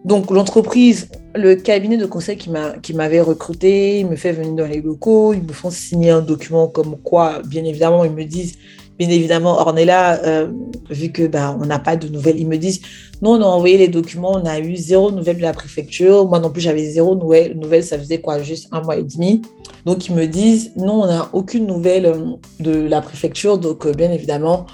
Donc 0.03 0.31
l'entreprise, 0.31 1.09
le 1.35 1.55
cabinet 1.55 1.97
de 1.97 2.05
conseil 2.05 2.35
qui 2.37 2.93
m'avait 2.93 3.21
recruté, 3.21 3.99
il 3.99 4.07
me 4.07 4.15
fait 4.15 4.31
venir 4.31 4.53
dans 4.53 4.65
les 4.65 4.81
locaux, 4.81 5.33
ils 5.33 5.43
me 5.43 5.53
font 5.53 5.69
signer 5.69 6.09
un 6.09 6.21
document 6.21 6.67
comme 6.67 6.97
quoi, 6.97 7.41
bien 7.45 7.63
évidemment, 7.63 8.03
ils 8.03 8.11
me 8.11 8.25
disent 8.25 8.57
Bien 9.01 9.09
évidemment, 9.09 9.59
Ornella, 9.59 10.21
euh, 10.25 10.51
vu 10.91 11.11
que 11.11 11.25
bah, 11.25 11.57
on 11.59 11.65
n'a 11.65 11.79
pas 11.79 11.95
de 11.95 12.07
nouvelles, 12.07 12.39
ils 12.39 12.47
me 12.47 12.57
disent 12.57 12.81
non, 13.21 13.33
on 13.33 13.41
a 13.41 13.45
envoyé 13.45 13.77
les 13.77 13.87
documents, 13.87 14.31
on 14.33 14.45
a 14.45 14.59
eu 14.59 14.75
zéro 14.75 15.11
nouvelle 15.11 15.37
de 15.37 15.41
la 15.41 15.53
préfecture. 15.53 16.27
Moi 16.27 16.39
non 16.39 16.49
plus, 16.49 16.61
j'avais 16.61 16.85
zéro 16.85 17.15
nouvelle. 17.15 17.57
Nouvelle, 17.57 17.83
ça 17.83 17.99
faisait 17.99 18.19
quoi 18.19 18.41
Juste 18.41 18.67
un 18.71 18.81
mois 18.81 18.97
et 18.97 19.03
demi. 19.03 19.41
Donc, 19.85 20.07
ils 20.07 20.15
me 20.15 20.25
disent 20.25 20.71
non, 20.75 21.03
on 21.03 21.07
n'a 21.07 21.29
aucune 21.33 21.67
nouvelle 21.67 22.05
euh, 22.07 22.17
de 22.59 22.71
la 22.71 23.01
préfecture. 23.01 23.57
Donc, 23.57 23.85
euh, 23.85 23.93
bien 23.93 24.11
évidemment, 24.11 24.65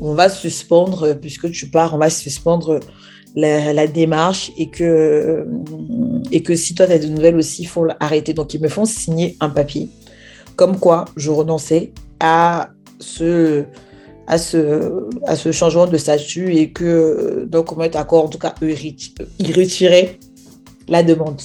on 0.00 0.12
va 0.14 0.28
suspendre, 0.28 1.14
puisque 1.14 1.50
tu 1.50 1.68
pars, 1.68 1.94
on 1.94 1.98
va 1.98 2.10
suspendre 2.10 2.80
la, 3.34 3.86
démarche 3.86 4.52
et 4.58 4.68
que, 4.68 5.46
et 6.30 6.42
que 6.42 6.54
si 6.54 6.74
toi, 6.74 6.86
tu 6.86 6.92
as 6.92 6.98
de 6.98 7.06
nouvelles 7.06 7.36
aussi, 7.36 7.62
il 7.62 7.68
faut 7.68 7.86
arrêter. 8.00 8.34
Donc, 8.34 8.52
ils 8.54 8.60
me 8.60 8.68
font 8.68 8.84
signer 8.84 9.36
un 9.40 9.48
papier 9.48 9.88
comme 10.56 10.78
quoi 10.78 11.04
je 11.16 11.30
renonçais 11.30 11.92
à 12.20 12.70
ce, 13.00 13.64
à 14.26 14.38
ce, 14.38 15.08
à 15.26 15.36
ce 15.36 15.52
changement 15.52 15.86
de 15.86 15.96
statut 15.96 16.54
et 16.54 16.72
que 16.72 17.46
donc 17.48 17.72
on 17.72 17.76
va 17.76 17.86
être 17.86 17.92
d'accord, 17.92 18.24
en 18.24 18.28
tout 18.28 18.38
cas, 18.38 18.54
ils 18.62 19.52
retiraient 19.52 20.18
la 20.88 21.02
demande. 21.02 21.40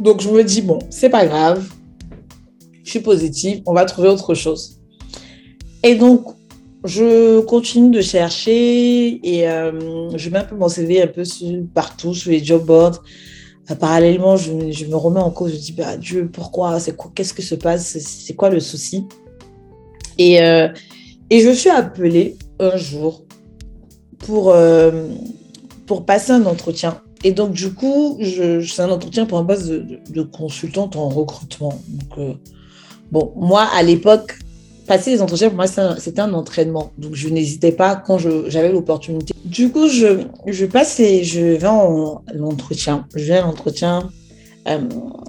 Donc 0.00 0.20
je 0.20 0.28
me 0.28 0.44
dis, 0.44 0.62
bon, 0.62 0.78
c'est 0.90 1.08
pas 1.08 1.26
grave, 1.26 1.64
je 2.84 2.90
suis 2.90 3.00
positive, 3.00 3.62
on 3.66 3.72
va 3.72 3.84
trouver 3.84 4.08
autre 4.08 4.34
chose. 4.34 4.78
Et 5.82 5.94
donc, 5.94 6.26
je 6.84 7.40
continue 7.40 7.90
de 7.90 8.00
chercher 8.00 9.20
et 9.26 9.48
euh, 9.48 10.16
je 10.16 10.30
mets 10.30 10.38
un 10.38 10.44
peu 10.44 10.56
mon 10.56 10.68
CV 10.68 11.02
un 11.02 11.06
peu 11.06 11.22
partout 11.74 12.14
sur 12.14 12.30
les 12.30 12.42
job 12.44 12.64
boards. 12.64 13.02
Euh, 13.70 13.74
parallèlement, 13.74 14.36
je, 14.36 14.52
me 14.52 14.96
remets 14.96 15.20
en 15.20 15.30
cause, 15.30 15.52
je 15.52 15.58
dis, 15.58 15.72
bah, 15.72 15.96
Dieu, 15.96 16.30
pourquoi, 16.32 16.78
qu'est-ce 17.14 17.34
que 17.34 17.42
se 17.42 17.54
passe, 17.54 17.98
c'est 17.98 18.34
quoi 18.34 18.50
le 18.50 18.60
souci? 18.60 19.04
Et, 20.18 20.40
euh, 20.40 20.68
et 21.30 21.40
je 21.40 21.50
suis 21.50 21.70
appelée 21.70 22.36
un 22.58 22.76
jour 22.76 23.24
pour, 24.18 24.50
euh, 24.50 25.08
pour 25.86 26.04
passer 26.04 26.32
un 26.32 26.46
entretien. 26.46 27.00
Et 27.24 27.32
donc, 27.32 27.52
du 27.52 27.72
coup, 27.72 28.18
c'est 28.22 28.82
un 28.82 28.90
entretien 28.90 29.26
pour 29.26 29.38
un 29.38 29.44
poste 29.44 29.68
de, 29.68 30.22
consultante 30.22 30.96
en 30.96 31.08
recrutement. 31.08 31.80
Donc, 31.88 32.18
euh, 32.18 32.34
bon, 33.10 33.32
moi, 33.36 33.68
à 33.74 33.82
l'époque, 33.82 34.38
passer 34.86 35.10
les 35.10 35.22
entretiens, 35.22 35.48
pour 35.48 35.56
moi, 35.56 35.66
c'était 35.66 36.20
un, 36.20 36.32
entraînement. 36.32 36.92
Donc, 36.96 37.14
je 37.14 37.28
n'hésitais 37.28 37.72
pas 37.72 37.96
quand 37.96 38.18
j'avais 38.18 38.70
l'opportunité. 38.70 39.34
Du 39.44 39.70
coup, 39.70 39.88
je, 39.88 40.64
passe 40.66 41.00
et 41.00 41.24
je 41.24 41.40
vais 41.40 41.66
en 41.66 42.22
l'entretien. 42.32 43.06
Je 43.16 43.24
vais 43.24 43.38
à 43.38 43.42
l'entretien 43.42 44.10
euh, 44.68 44.78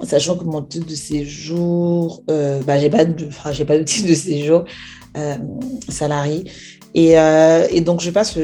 sachant 0.03 0.35
que 0.35 0.43
mon 0.43 0.61
titre 0.61 0.87
de 0.87 0.95
séjour, 0.95 2.23
euh, 2.29 2.61
bah, 2.63 2.77
j'ai 2.77 2.89
pas 2.89 3.05
j'ai 3.51 3.65
pas 3.65 3.77
de 3.77 3.83
titre 3.83 4.09
de 4.09 4.13
séjour 4.13 4.65
euh, 5.17 5.35
salarié. 5.87 6.45
Et, 6.95 7.13
et, 7.71 7.81
donc, 7.81 8.01
je 8.01 8.09
passe 8.09 8.37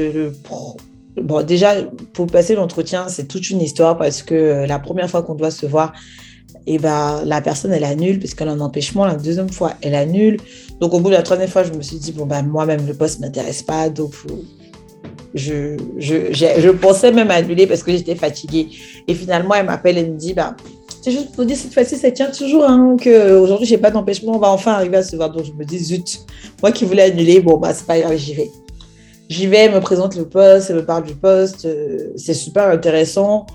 Bon, 1.16 1.42
déjà, 1.42 1.74
pour 2.12 2.26
passer 2.26 2.54
l'entretien, 2.54 3.08
c'est 3.08 3.26
toute 3.26 3.48
une 3.48 3.62
histoire 3.62 3.96
parce 3.96 4.22
que 4.22 4.66
la 4.68 4.78
première 4.78 5.08
fois 5.08 5.22
qu'on 5.22 5.34
doit 5.34 5.50
se 5.50 5.64
voir, 5.64 5.94
et 6.68 6.74
eh 6.74 6.78
ben, 6.78 7.22
la 7.24 7.40
personne, 7.40 7.72
elle 7.72 7.84
annule 7.84 8.18
parce 8.18 8.34
qu'elle 8.34 8.48
a 8.48 8.52
un 8.52 8.60
empêchement. 8.60 9.04
La 9.04 9.14
deuxième 9.14 9.50
fois, 9.50 9.74
elle 9.82 9.94
annule. 9.94 10.38
Donc, 10.80 10.94
au 10.94 11.00
bout 11.00 11.10
de 11.10 11.14
la 11.14 11.22
troisième 11.22 11.48
fois, 11.48 11.62
je 11.62 11.72
me 11.72 11.80
suis 11.80 11.96
dit, 11.96 12.10
bon, 12.10 12.26
ben, 12.26 12.42
moi-même, 12.42 12.84
le 12.86 12.92
poste 12.92 13.20
ne 13.20 13.26
m'intéresse 13.26 13.62
pas. 13.62 13.88
Donc, 13.88 14.14
je, 15.34 15.76
je, 15.96 16.32
je, 16.32 16.70
pensais 16.70 17.12
même 17.12 17.30
annuler 17.30 17.68
parce 17.68 17.84
que 17.84 17.92
j'étais 17.92 18.16
fatiguée. 18.16 18.68
Et 19.06 19.14
finalement, 19.14 19.54
elle 19.54 19.66
m'appelle 19.66 19.96
et 19.96 20.08
me 20.08 20.16
dit, 20.16 20.34
bah, 20.34 20.56
c'est 21.06 21.12
juste 21.12 21.36
pour 21.36 21.44
dire 21.44 21.56
cette 21.56 21.72
fois-ci, 21.72 21.96
ça 21.96 22.10
tient 22.10 22.32
toujours. 22.32 22.64
Hein, 22.64 22.96
Aujourd'hui, 23.40 23.64
je 23.64 23.74
n'ai 23.74 23.80
pas 23.80 23.92
d'empêchement, 23.92 24.34
on 24.34 24.40
va 24.40 24.50
enfin 24.50 24.72
arriver 24.72 24.96
à 24.96 25.04
se 25.04 25.14
voir. 25.14 25.30
Donc, 25.30 25.44
je 25.44 25.52
me 25.52 25.64
dis, 25.64 25.78
zut, 25.78 26.18
moi 26.60 26.72
qui 26.72 26.84
voulais 26.84 27.02
annuler, 27.02 27.38
bon, 27.38 27.58
bah, 27.58 27.72
c'est 27.72 27.86
pas 27.86 28.00
grave, 28.00 28.16
j'y 28.16 28.34
vais. 28.34 28.50
J'y 29.28 29.46
vais, 29.46 29.58
elle 29.58 29.74
me 29.74 29.78
présente 29.78 30.16
le 30.16 30.28
poste, 30.28 30.70
elle 30.70 30.76
me 30.76 30.84
parle 30.84 31.04
du 31.04 31.14
poste. 31.14 31.64
Euh, 31.64 32.12
c'est 32.16 32.34
super 32.34 32.68
intéressant. 32.70 33.46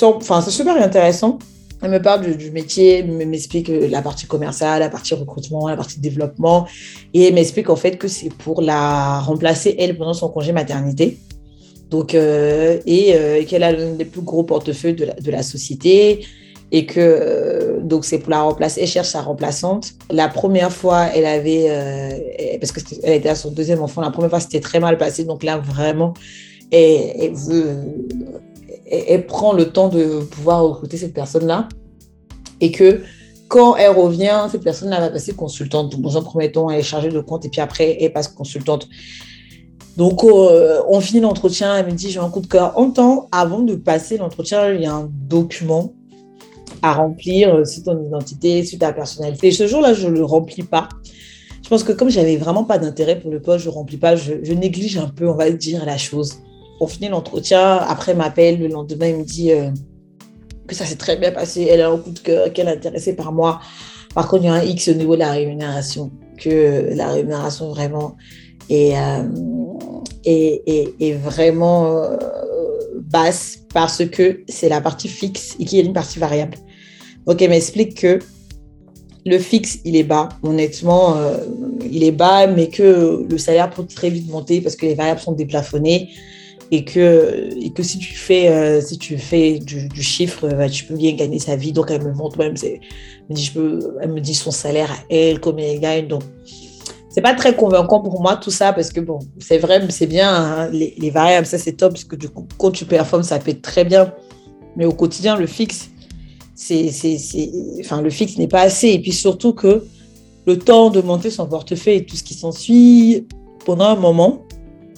Enfin, 0.00 0.40
c'est 0.40 0.50
super 0.50 0.82
intéressant. 0.82 1.38
Elle 1.82 1.90
me 1.90 2.00
parle 2.00 2.34
du, 2.34 2.50
métier, 2.52 3.02
m'explique 3.02 3.68
euh, 3.68 3.86
la 3.88 4.00
partie 4.00 4.24
commerciale, 4.24 4.80
la 4.80 4.88
partie 4.88 5.12
recrutement, 5.12 5.68
la 5.68 5.76
partie 5.76 6.00
développement. 6.00 6.66
Et 7.12 7.24
elle 7.24 7.34
m'explique 7.34 7.68
en 7.68 7.76
fait 7.76 7.98
que 7.98 8.08
c'est 8.08 8.32
pour 8.32 8.62
la 8.62 9.20
remplacer, 9.20 9.76
elle, 9.78 9.98
pendant 9.98 10.14
son 10.14 10.30
congé 10.30 10.52
maternité. 10.52 11.18
Donc, 11.90 12.14
euh, 12.14 12.78
et 12.86 13.44
qu'elle 13.46 13.62
a 13.62 13.72
l'un 13.72 13.92
des 13.92 14.06
plus 14.06 14.22
gros 14.22 14.42
portefeuilles 14.42 14.94
de 14.94 15.04
la, 15.04 15.14
de 15.14 15.30
la 15.30 15.42
société 15.42 16.24
et 16.70 16.86
que 16.86 17.00
euh, 17.00 17.80
donc 17.80 18.04
c'est 18.04 18.18
pour 18.18 18.30
la 18.30 18.42
remplacer. 18.42 18.82
Elle 18.82 18.88
cherche 18.88 19.08
sa 19.08 19.22
remplaçante. 19.22 19.92
La 20.10 20.28
première 20.28 20.72
fois, 20.72 21.06
elle 21.14 21.26
avait 21.26 21.66
euh, 21.68 22.58
parce 22.60 22.72
qu'elle 22.72 23.12
était 23.12 23.28
à 23.28 23.34
son 23.34 23.50
deuxième 23.50 23.82
enfant. 23.82 24.00
La 24.00 24.10
première 24.10 24.30
fois, 24.30 24.40
c'était 24.40 24.60
très 24.60 24.80
mal 24.80 24.98
passé. 24.98 25.24
Donc 25.24 25.42
là, 25.42 25.58
vraiment, 25.58 26.14
elle, 26.70 27.32
veut, 27.32 27.76
elle, 28.90 29.26
prend 29.26 29.52
le 29.52 29.70
temps 29.70 29.88
de 29.88 30.20
pouvoir 30.20 30.62
recruter 30.64 30.98
cette 30.98 31.14
personne-là 31.14 31.68
et 32.60 32.70
que 32.70 33.02
quand 33.48 33.76
elle 33.76 33.96
revient, 33.96 34.46
cette 34.50 34.62
personne-là 34.62 35.00
va 35.00 35.08
passer 35.08 35.32
consultante. 35.32 35.90
Donc, 35.92 36.02
dans 36.02 36.18
un 36.18 36.22
premier 36.22 36.52
temps, 36.52 36.68
elle 36.68 36.80
est 36.80 36.82
chargée 36.82 37.08
de 37.08 37.20
compte 37.20 37.46
et 37.46 37.48
puis 37.48 37.62
après, 37.62 37.96
elle 37.98 38.12
passe 38.12 38.28
consultante. 38.28 38.86
Donc, 39.96 40.22
euh, 40.22 40.82
on 40.86 41.00
finit 41.00 41.20
l'entretien. 41.20 41.76
Elle 41.76 41.86
me 41.86 41.92
dit 41.92 42.10
J'ai 42.10 42.20
un 42.20 42.28
coup 42.28 42.40
de 42.40 42.46
cœur. 42.46 42.78
En 42.78 42.90
temps, 42.90 43.26
avant 43.32 43.60
de 43.60 43.74
passer 43.74 44.18
l'entretien, 44.18 44.70
il 44.74 44.82
y 44.82 44.86
a 44.86 44.92
un 44.92 45.08
document 45.10 45.94
à 46.82 46.92
remplir 46.92 47.54
euh, 47.54 47.64
sur 47.64 47.84
ton 47.84 48.04
identité, 48.04 48.64
sur 48.64 48.78
ta 48.78 48.92
personnalité. 48.92 49.50
ce 49.50 49.66
jour-là, 49.66 49.94
je 49.94 50.06
ne 50.06 50.12
le 50.12 50.24
remplis 50.24 50.62
pas. 50.62 50.88
Je 51.62 51.68
pense 51.68 51.82
que 51.82 51.92
comme 51.92 52.08
j'avais 52.08 52.36
vraiment 52.36 52.64
pas 52.64 52.78
d'intérêt 52.78 53.18
pour 53.18 53.30
le 53.30 53.40
poste, 53.40 53.64
je 53.64 53.68
ne 53.68 53.74
remplis 53.74 53.96
pas, 53.96 54.16
je, 54.16 54.52
néglige 54.52 54.96
un 54.96 55.08
peu, 55.08 55.28
on 55.28 55.34
va 55.34 55.50
dire, 55.50 55.84
la 55.84 55.98
chose. 55.98 56.38
On 56.80 56.86
finit 56.86 57.08
l'entretien, 57.08 57.76
après 57.76 58.14
m'appelle, 58.14 58.60
le 58.60 58.68
lendemain, 58.68 59.08
il 59.08 59.16
me 59.16 59.24
dit 59.24 59.52
euh, 59.52 59.70
que 60.66 60.74
ça 60.74 60.84
s'est 60.84 60.96
très 60.96 61.16
bien 61.16 61.32
passé, 61.32 61.66
elle 61.68 61.80
a 61.80 61.90
un 61.90 61.98
coup 61.98 62.10
de 62.10 62.18
cœur, 62.20 62.52
qu'elle 62.52 62.68
est 62.68 62.72
intéressée 62.72 63.14
par 63.14 63.32
moi. 63.32 63.60
Par 64.14 64.28
contre, 64.28 64.44
il 64.44 64.46
y 64.46 64.50
a 64.50 64.54
un 64.54 64.62
X 64.62 64.88
au 64.88 64.94
niveau 64.94 65.14
de 65.14 65.20
la 65.20 65.32
rémunération, 65.32 66.10
que 66.38 66.94
la 66.94 67.08
rémunération 67.08 67.68
vraiment 67.70 68.16
est, 68.70 68.94
est, 70.24 71.12
vraiment 71.12 72.16
basse 73.10 73.58
parce 73.72 74.04
que 74.06 74.40
c'est 74.48 74.68
la 74.68 74.80
partie 74.80 75.08
fixe 75.08 75.56
et 75.58 75.64
qu'il 75.64 75.78
y 75.78 75.82
a 75.82 75.84
une 75.84 75.92
partie 75.92 76.18
variable. 76.18 76.56
Donc, 77.28 77.42
elle 77.42 77.50
m'explique 77.50 77.94
que 77.94 78.20
le 79.26 79.38
fixe, 79.38 79.80
il 79.84 79.96
est 79.96 80.02
bas. 80.02 80.30
Honnêtement, 80.42 81.18
euh, 81.18 81.36
il 81.90 82.02
est 82.02 82.10
bas, 82.10 82.46
mais 82.46 82.68
que 82.68 83.26
le 83.28 83.38
salaire 83.38 83.68
peut 83.68 83.84
très 83.84 84.08
vite 84.08 84.30
monter 84.30 84.62
parce 84.62 84.76
que 84.76 84.86
les 84.86 84.94
variables 84.94 85.20
sont 85.20 85.32
déplafonnées 85.32 86.08
et 86.70 86.84
que, 86.84 87.50
et 87.60 87.70
que 87.70 87.82
si 87.82 87.98
tu 87.98 88.14
fais, 88.14 88.48
euh, 88.48 88.80
si 88.80 88.96
tu 88.96 89.18
fais 89.18 89.58
du, 89.58 90.02
chiffre, 90.02 90.48
bah, 90.48 90.70
tu 90.70 90.84
peux 90.84 90.94
bien 90.94 91.12
gagner 91.12 91.38
sa 91.38 91.54
vie. 91.54 91.72
Donc, 91.72 91.90
elle 91.90 92.02
me 92.02 92.14
montre 92.14 92.38
même, 92.38 92.54
elle 92.62 92.80
me, 93.28 93.34
dit, 93.34 93.44
je 93.44 93.52
peux, 93.52 93.96
elle 94.00 94.24
son 94.34 94.50
salaire 94.50 94.90
à 94.90 94.96
elle, 95.10 95.38
combien 95.38 95.66
elle 95.66 95.80
gagne. 95.80 96.08
Donc, 96.08 96.22
c'est 97.10 97.20
pas 97.20 97.34
très 97.34 97.54
convaincant 97.54 98.00
pour 98.00 98.22
moi 98.22 98.36
tout 98.36 98.50
ça 98.50 98.72
parce 98.72 98.90
que 98.90 99.00
bon, 99.00 99.18
c'est 99.38 99.58
vrai, 99.58 99.82
c'est 99.90 100.06
bien, 100.06 100.32
hein, 100.32 100.70
les, 100.70 100.94
les, 100.96 101.10
variables, 101.10 101.46
ça 101.46 101.58
c'est 101.58 101.72
top 101.72 101.92
parce 101.92 102.04
que 102.04 102.16
du 102.16 102.28
coup, 102.28 102.46
quand 102.56 102.70
tu 102.70 102.86
performes, 102.86 103.22
ça 103.22 103.36
être 103.44 103.62
très 103.62 103.84
bien. 103.84 104.14
Mais 104.76 104.86
au 104.86 104.92
quotidien, 104.92 105.36
le 105.36 105.46
fixe, 105.46 105.90
c'est, 106.58 106.90
enfin, 107.80 108.02
le 108.02 108.10
fixe 108.10 108.36
n'est 108.36 108.48
pas 108.48 108.62
assez. 108.62 108.88
Et 108.88 108.98
puis 108.98 109.12
surtout 109.12 109.52
que 109.52 109.84
le 110.46 110.58
temps 110.58 110.90
de 110.90 111.00
monter 111.00 111.30
son 111.30 111.46
portefeuille 111.46 111.98
et 111.98 112.04
tout 112.04 112.16
ce 112.16 112.24
qui 112.24 112.34
s'ensuit, 112.34 113.26
pendant 113.64 113.84
un 113.84 113.96
moment, 113.96 114.42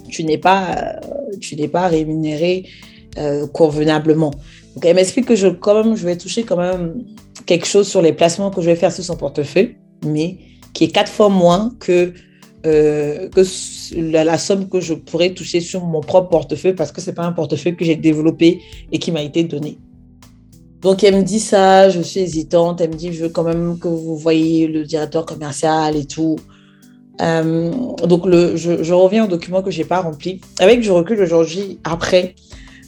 tu 0.09 0.25
n'es 0.25 0.39
pas, 0.39 1.01
tu 1.41 1.57
n'es 1.57 1.69
pas 1.69 1.89
rémunéré 1.89 2.65
euh, 3.19 3.47
convenablement. 3.47 4.31
Donc 4.75 4.85
elle 4.85 4.97
m'explique 4.97 5.27
que 5.27 5.37
je, 5.37 5.49
quand 5.49 5.83
même, 5.83 5.97
je 5.97 6.07
vais 6.07 6.17
toucher 6.17 6.45
quand 6.45 6.57
même 6.57 7.05
quelque 7.45 7.67
chose 7.67 7.87
sur 7.87 8.01
les 8.01 8.13
placements 8.13 8.51
que 8.51 8.63
je 8.63 8.67
vais 8.67 8.77
faire 8.77 8.93
sur 8.93 9.05
son 9.05 9.17
portefeuille, 9.17 9.77
mais 10.05 10.39
qui 10.73 10.85
est 10.85 10.89
quatre 10.89 11.13
fois 11.13 11.29
moins 11.29 11.75
que, 11.79 12.15
euh, 12.65 13.29
que 13.29 13.43
la, 13.97 14.39
somme 14.39 14.69
que 14.69 14.81
je 14.81 14.95
pourrais 14.95 15.35
toucher 15.35 15.61
sur 15.61 15.85
mon 15.85 16.01
propre 16.01 16.31
portefeuille 16.31 16.75
parce 16.75 16.93
que 16.93 17.01
ce 17.01 17.11
n'est 17.11 17.15
pas 17.15 17.25
un 17.25 17.33
portefeuille 17.33 17.77
que 17.77 17.85
j'ai 17.85 17.97
développé 17.97 18.61
et 18.93 18.99
qui 18.99 19.13
m'a 19.13 19.23
été 19.23 19.45
donné. 19.45 19.79
Donc 20.81 21.05
elle 21.05 21.17
me 21.17 21.23
dit 21.23 21.41
ça, 21.41 21.91
je 21.91 22.01
suis 22.01 22.21
hésitante, 22.21 22.81
elle 22.81 22.91
me 22.91 22.95
dit 22.95 23.13
je 23.13 23.25
veux 23.25 23.29
quand 23.29 23.43
même 23.43 23.79
que 23.79 23.89
vous 23.89 24.17
voyez 24.17 24.67
le 24.67 24.85
directeur 24.85 25.27
commercial 25.27 25.97
et 25.97 26.07
tout. 26.07 26.37
Euh, 27.21 27.71
donc 28.07 28.25
le, 28.25 28.57
je, 28.57 28.93
reviens 28.93 29.25
au 29.25 29.29
document 29.29 29.63
que 29.63 29.71
je 29.71 29.79
n'ai 29.79 29.85
pas 29.85 30.01
rempli. 30.01 30.41
Avec 30.59 30.81
du 30.81 30.91
recul 30.91 31.21
aujourd'hui, 31.21 31.79
après, 31.85 32.35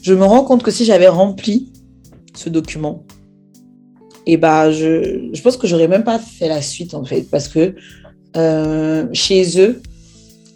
je 0.01 0.15
me 0.15 0.25
rends 0.25 0.45
compte 0.45 0.63
que 0.63 0.71
si 0.71 0.87
j'avais 0.87 1.09
rempli 1.09 1.71
ce 2.35 2.49
document, 2.49 3.05
et 4.25 4.39
bah, 4.39 4.71
je, 4.71 5.29
je 5.33 5.43
pense 5.43 5.59
que 5.59 5.67
j'aurais 5.67 5.89
même 5.89 6.05
pas 6.05 6.19
fait 6.19 6.49
la 6.49 6.63
suite 6.63 6.95
en 6.95 7.05
fait, 7.05 7.29
parce 7.31 7.49
que 7.49 7.75
euh, 8.39 9.07
chez 9.13 9.61
eux, 9.61 9.83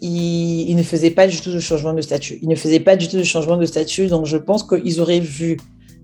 ils, 0.00 0.70
ils, 0.70 0.76
ne 0.76 0.82
faisaient 0.82 1.10
pas 1.10 1.26
du 1.26 1.38
tout 1.38 1.52
de 1.52 1.60
changement 1.60 1.92
de 1.92 2.00
statut. 2.00 2.38
Ils 2.40 2.48
ne 2.48 2.54
faisaient 2.54 2.80
pas 2.80 2.96
du 2.96 3.08
tout 3.08 3.18
de 3.18 3.24
changement 3.24 3.58
de 3.58 3.66
statut, 3.66 4.06
donc 4.06 4.24
je 4.24 4.38
pense 4.38 4.62
qu'ils 4.62 5.00
auraient 5.02 5.20
vu 5.20 5.58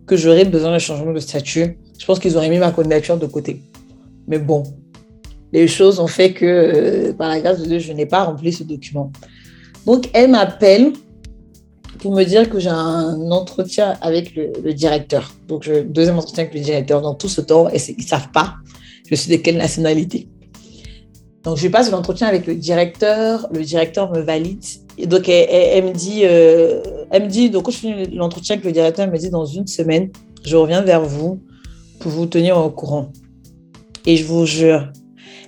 que 0.06 0.16
j'aurais 0.16 0.44
besoin 0.44 0.72
de 0.72 0.78
changement 0.78 1.12
de 1.12 1.20
statut. 1.20 1.78
Je 1.98 2.04
pense 2.06 2.18
qu'ils 2.18 2.36
auraient 2.36 2.48
mis 2.48 2.58
ma 2.58 2.70
candidature 2.72 3.16
de 3.16 3.26
côté. 3.26 3.62
Mais 4.26 4.38
bon, 4.38 4.64
les 5.52 5.68
choses 5.68 6.00
ont 6.00 6.06
fait 6.06 6.32
que, 6.32 6.44
euh, 6.44 7.12
par 7.12 7.28
la 7.28 7.40
grâce 7.40 7.60
de 7.60 7.66
Dieu, 7.66 7.78
je 7.78 7.92
n'ai 7.92 8.06
pas 8.06 8.24
rempli 8.24 8.52
ce 8.52 8.64
document. 8.64 9.12
Donc, 9.86 10.08
elle 10.12 10.30
m'appelle 10.30 10.92
pour 11.98 12.14
me 12.14 12.24
dire 12.24 12.48
que 12.50 12.58
j'ai 12.58 12.68
un 12.68 13.30
entretien 13.30 13.96
avec 14.00 14.34
le, 14.34 14.72
directeur. 14.72 15.32
Donc, 15.48 15.62
je, 15.62 15.82
deuxième 15.82 16.18
entretien 16.18 16.44
avec 16.44 16.54
le 16.54 16.60
directeur. 16.60 17.00
Dans 17.00 17.14
tout 17.14 17.28
ce 17.28 17.40
temps, 17.40 17.68
et 17.68 17.78
ils 17.88 18.02
ne 18.02 18.02
savent 18.02 18.30
pas 18.32 18.54
je 19.12 19.16
suis 19.16 19.30
de 19.30 19.42
quelle 19.42 19.58
nationalité. 19.58 20.26
Donc, 21.44 21.58
je 21.58 21.68
passe 21.68 21.90
l'entretien 21.90 22.28
avec 22.28 22.46
le 22.46 22.54
directeur. 22.54 23.46
Le 23.52 23.62
directeur 23.62 24.10
me 24.10 24.20
valide. 24.20 24.64
Donc, 25.04 25.28
elle, 25.28 25.84
me 25.84 25.92
dit, 25.92 26.22
euh, 26.24 26.80
elle 27.12 27.24
me 27.24 27.28
dit, 27.28 27.50
donc, 27.50 27.66
quand 27.66 27.70
je 27.70 27.76
finis 27.76 28.06
l'entretien 28.14 28.54
avec 28.54 28.64
le 28.64 28.72
directeur, 28.72 29.04
elle 29.04 29.12
me 29.12 29.18
dit, 29.18 29.28
dans 29.28 29.44
une 29.44 29.66
semaine, 29.66 30.10
je 30.46 30.56
reviens 30.56 30.80
vers 30.80 31.04
vous 31.04 31.42
pour 32.00 32.10
vous 32.10 32.24
tenir 32.24 32.56
au 32.56 32.70
courant. 32.70 33.12
Et 34.06 34.16
je 34.16 34.24
vous 34.24 34.46
jure. 34.46 34.90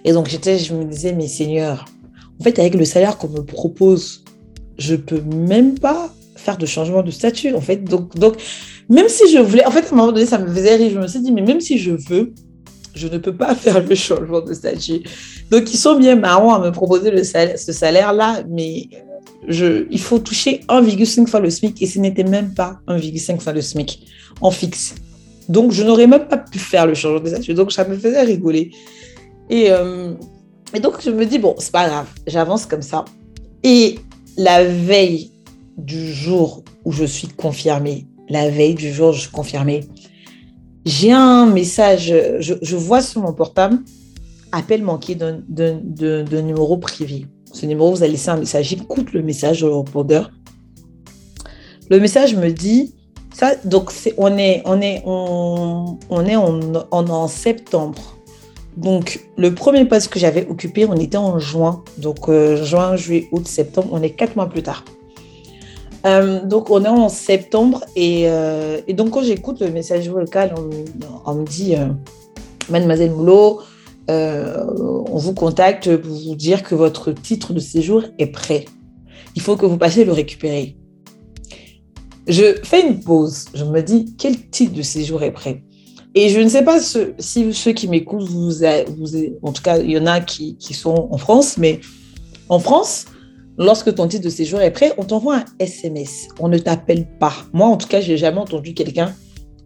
Et 0.05 0.13
donc, 0.13 0.29
j'étais, 0.29 0.59
je 0.59 0.75
me 0.75 0.85
disais, 0.85 1.15
mais 1.15 1.27
Seigneur, 1.27 1.87
en 2.39 2.45
fait, 2.45 2.59
avec 2.59 2.75
le 2.75 2.85
salaire 2.85 3.17
qu'on 3.17 3.31
me 3.31 3.41
propose, 3.41 4.25
je 4.77 4.95
peux 4.95 5.23
même 5.23 5.79
pas 5.79 6.11
faire 6.37 6.59
de 6.59 6.67
changement 6.67 7.03
de 7.03 7.11
statut, 7.11 7.55
en 7.55 7.63
fait. 7.63 7.83
Donc, 7.83 8.15
donc, 8.15 8.37
même 8.91 9.09
si 9.09 9.33
je 9.33 9.39
voulais, 9.39 9.65
en 9.65 9.71
fait, 9.71 9.87
à 9.87 9.89
un 9.89 9.97
moment 9.97 10.13
donné, 10.13 10.27
ça 10.27 10.37
me 10.37 10.47
faisait 10.53 10.77
rire. 10.77 10.91
Je 10.93 10.99
me 10.99 11.07
suis 11.07 11.21
dit, 11.21 11.33
mais 11.33 11.41
même 11.41 11.63
si 11.63 11.79
je 11.79 11.93
veux, 11.93 12.35
je 12.95 13.09
ne 13.09 13.17
peux 13.17 13.35
pas 13.35 13.55
faire 13.55 13.83
le 13.83 13.95
changement 13.95 14.43
de 14.43 14.53
statut. 14.53 15.01
Donc, 15.51 15.73
ils 15.73 15.79
sont 15.79 15.99
bien 15.99 16.15
marrants 16.15 16.57
à 16.57 16.59
me 16.59 16.73
proposer 16.73 17.11
le 17.11 17.25
salaire, 17.25 17.59
ce 17.59 17.73
salaire-là, 17.73 18.43
mais 18.51 18.89
je, 19.49 19.87
il 19.91 20.01
faut 20.01 20.19
toucher 20.19 20.61
1,5 20.69 21.27
fois 21.27 21.41
le 21.41 21.51
SMIC 21.51 21.83
et 21.83 21.87
ce 21.87 21.99
n'était 21.99 22.25
même 22.25 22.55
pas 22.55 22.81
1,5 22.89 23.41
fois 23.41 23.53
le 23.53 23.61
SMIC 23.61 24.07
en 24.41 24.51
fixe. 24.51 24.95
Donc, 25.49 25.73
je 25.73 25.83
n'aurais 25.83 26.07
même 26.07 26.27
pas 26.27 26.39
pu 26.39 26.59
faire 26.59 26.87
le 26.87 26.95
changement 26.95 27.21
de 27.21 27.29
statut. 27.29 27.55
Donc, 27.55 27.73
ça 27.73 27.87
me 27.87 27.97
faisait 27.97 28.23
rigoler. 28.23 28.71
Et, 29.51 29.67
euh, 29.71 30.15
et 30.75 30.81
donc, 30.81 31.03
je 31.03 31.11
me 31.11 31.27
dis, 31.27 31.39
bon, 31.39 31.55
c'est 31.59 31.73
pas 31.73 31.89
grave, 31.89 32.07
j'avance 32.27 32.67
comme 32.67 32.83
ça. 32.83 33.05
Et 33.63 33.99
la 34.37 34.65
veille 34.65 35.33
du 35.77 36.13
jour 36.13 36.65
où 36.85 36.93
je 36.93 37.05
suis 37.05 37.29
confirmée, 37.29 38.07
la 38.29 38.49
veille 38.49 38.75
du 38.75 38.93
jour 38.93 39.11
où 39.11 39.13
je 39.13 39.21
suis 39.21 39.31
confirmée, 39.31 39.87
j'ai 40.85 41.13
un 41.13 41.47
message, 41.47 42.13
je, 42.41 42.77
vois 42.77 43.01
sur 43.01 43.23
mon 43.23 43.33
portable, 43.33 43.79
appel 44.53 44.83
manqué 44.83 45.15
d'un 45.15 46.43
numéro 46.43 46.77
privé. 46.77 47.27
Ce 47.55 47.67
numéro, 47.67 47.91
vous 47.93 48.03
allez 48.03 48.13
laisser 48.13 48.31
un 48.31 48.37
message. 48.37 48.67
J'écoute 48.67 49.13
le 49.13 49.23
message 49.23 49.63
le 49.63 49.73
répondeur. 49.73 50.33
Le 51.89 52.01
message 52.01 52.35
me 52.35 52.51
dit, 52.51 52.95
ça, 53.33 53.55
donc 53.65 53.93
on 54.19 54.37
est, 54.37 54.63
on 54.65 54.81
est, 54.81 55.03
on, 55.07 56.27
est 56.27 56.35
en, 56.35 56.85
en, 56.91 57.29
septembre. 57.29 58.17
Donc, 58.77 59.25
le 59.37 59.55
premier 59.55 59.85
poste 59.85 60.09
que 60.09 60.19
j'avais 60.19 60.49
occupé, 60.49 60.85
on 60.85 60.97
était 60.97 61.17
en 61.17 61.39
juin. 61.39 61.85
Donc, 61.99 62.29
euh, 62.29 62.65
juin, 62.65 62.97
juillet, 62.97 63.29
août, 63.31 63.47
septembre, 63.47 63.89
on 63.93 64.03
est 64.03 64.11
quatre 64.11 64.35
mois 64.35 64.49
plus 64.49 64.65
tard. 64.65 64.85
Euh, 66.07 66.45
donc, 66.45 66.71
on 66.71 66.85
est 66.85 66.89
en 66.89 67.09
septembre 67.09 67.85
euh, 67.97 68.81
et, 68.89 68.95
donc, 68.95 69.11
quand 69.11 69.23
j'écoute 69.23 69.61
le 69.61 69.71
message 69.71 70.09
vocal, 70.09 70.55
on, 71.25 71.35
me 71.35 71.45
dit 71.45 71.77
Mademoiselle 72.69 73.13
Moulot, 73.13 73.61
on 74.09 75.17
vous 75.17 75.35
contacte 75.35 75.97
pour 75.97 76.15
vous 76.15 76.35
dire 76.35 76.63
que 76.63 76.75
votre 76.75 77.13
titre 77.13 77.53
de 77.53 77.61
séjour 77.61 78.05
est 78.19 78.27
prêt. 78.27 78.67
Il 79.37 79.43
faut 79.43 79.57
que 79.57 79.67
vous 79.67 79.79
passiez 79.79 80.05
le 80.05 80.13
récupérer. 80.13 80.77
Je 82.27 82.59
fais 82.63 82.87
une 82.87 83.01
pause. 83.01 83.47
Je 83.55 83.65
me 83.65 83.83
dis 83.83 84.15
quel 84.17 84.49
titre 84.49 84.75
de 84.75 84.83
séjour 84.83 85.23
est 85.23 85.33
prêt? 85.33 85.63
Et 86.15 86.29
je 86.29 86.39
ne 86.39 86.49
sais 86.49 86.63
pas 86.63 86.79
si 86.81 87.53
ceux 87.53 87.73
qui 87.73 87.89
m'écoutent, 87.89 88.29
vous, 88.29 88.65
en 89.43 89.53
tout 89.53 89.63
cas, 89.63 89.79
il 89.79 89.91
y 89.91 89.99
en 89.99 90.07
a 90.07 90.21
qui, 90.21 90.57
qui 90.57 90.73
sont 90.73 91.09
en 91.11 91.19
France, 91.19 91.59
mais 91.59 91.81
en 92.49 92.61
France, 92.61 93.07
Lorsque 93.57 93.95
ton 93.95 94.09
titre 94.09 94.25
de 94.25 94.31
séjour 94.31 94.61
est 94.61 94.73
prêt, 94.73 94.93
on 94.99 95.05
t'envoie 95.05 95.37
un 95.37 95.45
SMS. 95.61 96.27
On 96.41 96.49
ne 96.49 96.59
t'appelle 96.59 97.07
pas. 97.19 97.35
Moi, 97.53 97.69
en 97.69 97.77
tout 97.77 97.87
cas, 97.87 98.01
j'ai 98.01 98.17
jamais 98.17 98.39
entendu 98.39 98.75
quelqu'un 98.75 99.15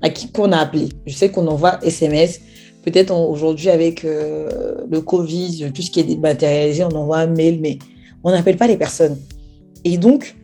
à 0.02 0.10
qui 0.10 0.30
qu'on 0.30 0.52
a 0.52 0.58
appelé. 0.58 0.90
Je 1.06 1.14
sais 1.14 1.30
qu'on 1.30 1.46
envoie 1.46 1.82
SMS. 1.82 2.40
Peut-être 2.88 3.14
aujourd'hui 3.14 3.68
avec 3.68 4.02
euh, 4.06 4.76
le 4.90 5.02
Covid, 5.02 5.70
tout 5.74 5.82
ce 5.82 5.90
qui 5.90 6.00
est 6.00 6.04
dématérialisé, 6.04 6.84
on 6.84 6.96
envoie 6.96 7.18
un 7.18 7.26
mail, 7.26 7.58
mais 7.60 7.78
on 8.24 8.30
n'appelle 8.30 8.56
pas 8.56 8.66
les 8.66 8.78
personnes. 8.78 9.18
Et 9.84 9.98
donc, 9.98 10.36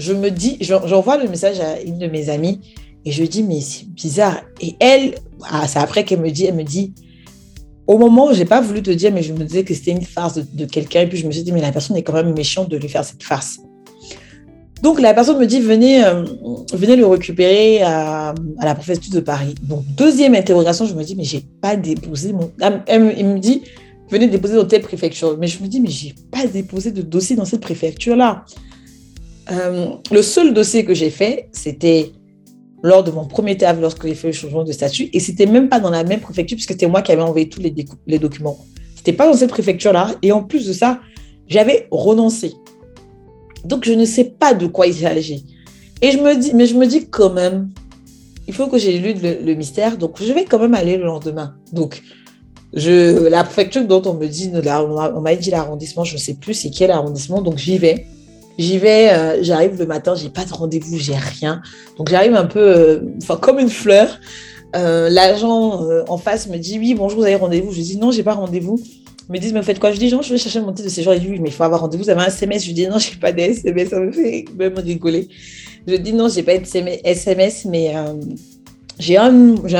je 0.00 0.12
me 0.12 0.30
dis, 0.30 0.56
j'envoie 0.60 1.16
le 1.16 1.28
message 1.28 1.60
à 1.60 1.80
une 1.80 1.98
de 1.98 2.08
mes 2.08 2.28
amies 2.28 2.60
et 3.04 3.12
je 3.12 3.22
dis, 3.22 3.44
mais 3.44 3.60
c'est 3.60 3.86
bizarre. 3.86 4.40
Et 4.60 4.74
elle, 4.80 5.14
ah, 5.44 5.68
c'est 5.68 5.78
après 5.78 6.04
qu'elle 6.04 6.22
me 6.22 6.30
dit, 6.32 6.46
elle 6.46 6.56
me 6.56 6.64
dit, 6.64 6.92
au 7.86 7.98
moment 7.98 8.30
où 8.30 8.34
j'ai 8.34 8.46
pas 8.46 8.60
voulu 8.60 8.82
te 8.82 8.90
dire, 8.90 9.12
mais 9.12 9.22
je 9.22 9.32
me 9.32 9.44
disais 9.44 9.62
que 9.62 9.74
c'était 9.74 9.92
une 9.92 10.02
farce 10.02 10.34
de, 10.34 10.64
quelqu'un, 10.64 11.02
et 11.02 11.06
puis 11.06 11.18
je 11.18 11.26
me 11.28 11.30
suis 11.30 11.44
dit, 11.44 11.52
mais 11.52 11.60
la 11.60 11.70
personne 11.70 11.96
est 11.96 12.02
quand 12.02 12.14
même 12.14 12.34
méchante 12.34 12.68
de 12.68 12.76
lui 12.78 12.88
faire 12.88 13.04
cette 13.04 13.22
farce. 13.22 13.60
Donc 14.84 15.00
la 15.00 15.14
personne 15.14 15.38
me 15.38 15.46
dit, 15.46 15.60
venez, 15.60 16.04
euh, 16.04 16.24
venez 16.74 16.94
le 16.94 17.06
récupérer 17.06 17.80
à, 17.80 18.34
la 18.62 18.74
préfecture 18.74 19.14
de 19.14 19.20
Paris. 19.20 19.54
Donc 19.62 19.82
deuxième 19.96 20.34
interrogation, 20.34 20.84
je 20.84 20.92
me 20.92 21.02
dis, 21.02 21.16
mais 21.16 21.24
j'ai 21.24 21.40
pas 21.62 21.74
déposé 21.74 22.34
mon... 22.34 22.52
Elle, 22.86 23.02
me 23.24 23.38
dit, 23.38 23.62
venez 24.10 24.26
déposer 24.26 24.56
dans 24.56 24.66
telle 24.66 24.82
préfecture. 24.82 25.38
Mais 25.38 25.46
je 25.46 25.62
me 25.62 25.68
dis, 25.68 25.80
mais 25.80 25.88
j'ai 25.88 26.14
pas 26.30 26.46
déposé 26.46 26.92
de 26.92 27.00
dossier 27.00 27.34
dans 27.34 27.46
cette 27.46 27.62
préfecture-là. 27.62 28.44
Euh, 29.52 29.86
le 30.10 30.20
seul 30.20 30.52
dossier 30.52 30.84
que 30.84 30.92
j'ai 30.92 31.08
fait, 31.08 31.48
c'était 31.52 32.12
lors 32.82 33.02
de 33.02 33.10
mon 33.10 33.24
premier 33.24 33.56
taf 33.56 33.80
lorsque 33.80 34.06
j'ai 34.06 34.14
fait 34.14 34.26
le 34.26 34.32
changement 34.34 34.64
de 34.64 34.72
statut. 34.72 35.08
Et 35.14 35.18
c'était 35.18 35.46
même 35.46 35.70
pas 35.70 35.80
dans 35.80 35.88
la 35.88 36.04
même 36.04 36.20
préfecture, 36.20 36.56
puisque 36.56 36.72
c'était 36.72 36.88
moi 36.88 37.00
qui 37.00 37.10
avais 37.10 37.22
envoyé 37.22 37.48
tous 37.48 37.60
les, 37.62 37.74
les 38.06 38.18
documents. 38.18 38.58
C'était 38.96 39.14
pas 39.14 39.26
dans 39.26 39.34
cette 39.38 39.48
préfecture-là. 39.48 40.10
Et 40.20 40.30
en 40.30 40.42
plus 40.42 40.66
de 40.66 40.74
ça, 40.74 41.00
j'avais 41.48 41.88
renoncé. 41.90 42.52
Donc, 43.64 43.84
je 43.84 43.92
ne 43.92 44.04
sais 44.04 44.24
pas 44.24 44.54
de 44.54 44.66
quoi 44.66 44.86
il 44.86 44.94
s'agit. 44.94 45.44
Et 46.02 46.10
je 46.10 46.18
me 46.18 46.34
dis, 46.36 46.52
mais 46.54 46.66
je 46.66 46.74
me 46.74 46.86
dis 46.86 47.06
quand 47.06 47.32
même, 47.32 47.70
il 48.46 48.54
faut 48.54 48.66
que 48.66 48.78
j'ai 48.78 48.98
lu 48.98 49.14
le, 49.14 49.54
mystère. 49.54 49.96
Donc, 49.96 50.22
je 50.22 50.32
vais 50.32 50.44
quand 50.44 50.58
même 50.58 50.74
aller 50.74 50.96
le 50.96 51.04
lendemain. 51.04 51.54
Donc, 51.72 52.02
je, 52.74 53.28
la 53.28 53.44
préfecture 53.44 53.86
dont 53.86 54.02
on 54.06 54.14
me 54.14 54.26
dit, 54.26 54.50
on 54.54 55.20
m'a 55.20 55.34
dit 55.36 55.50
l'arrondissement, 55.50 56.04
je 56.04 56.14
ne 56.14 56.18
sais 56.18 56.34
plus 56.34 56.54
c'est 56.54 56.70
quel 56.70 56.90
arrondissement. 56.90 57.40
Donc, 57.40 57.58
j'y 57.58 57.78
vais. 57.78 58.06
J'y 58.56 58.78
vais, 58.78 59.10
euh, 59.10 59.42
j'arrive 59.42 59.78
le 59.78 59.86
matin, 59.86 60.14
j'ai 60.14 60.28
pas 60.28 60.44
de 60.44 60.52
rendez-vous, 60.52 60.96
j'ai 60.96 61.16
rien. 61.16 61.60
Donc 61.98 62.08
j'arrive 62.08 62.36
un 62.36 62.46
peu, 62.46 62.60
euh, 62.60 63.00
enfin 63.22 63.36
comme 63.36 63.58
une 63.58 63.68
fleur. 63.68 64.20
Euh, 64.76 65.08
l'agent 65.08 65.82
en 66.08 66.18
face 66.18 66.48
me 66.48 66.56
dit 66.56 66.78
oui, 66.78 66.94
bonjour, 66.94 67.20
vous 67.20 67.24
avez 67.24 67.34
rendez-vous. 67.34 67.72
Je 67.72 67.80
dis 67.80 67.96
non, 67.96 68.12
j'ai 68.12 68.22
pas 68.22 68.34
rendez-vous. 68.34 68.80
Ils 69.28 69.32
me 69.32 69.38
disent, 69.38 69.52
mais 69.52 69.62
faites 69.62 69.78
quoi 69.78 69.92
Je 69.92 69.98
dis 69.98 70.12
non, 70.12 70.20
je 70.20 70.30
vais 70.30 70.38
chercher 70.38 70.60
mon 70.60 70.72
titre 70.72 70.88
de 70.88 70.92
séjour. 70.92 71.14
Il 71.14 71.20
dit 71.20 71.28
oui, 71.30 71.38
mais 71.40 71.48
il 71.48 71.52
faut 71.52 71.64
avoir 71.64 71.80
rendez-vous. 71.80 72.04
Vous 72.04 72.10
avez 72.10 72.22
un 72.22 72.26
SMS 72.26 72.64
Je 72.64 72.72
dis 72.72 72.86
non, 72.86 72.98
j'ai 72.98 73.16
pas 73.16 73.32
de 73.32 73.40
SMS. 73.40 73.88
Ça 73.88 74.00
me 74.00 74.12
fait 74.12 74.44
même 74.56 74.78
rigoler. 74.78 75.28
Je 75.86 75.94
dis 75.96 76.12
non, 76.12 76.28
j'ai 76.28 76.42
pas 76.42 76.58
de 76.58 76.64
SMS, 77.04 77.64
mais 77.64 77.94
j'ai 78.98 79.16
un, 79.16 79.30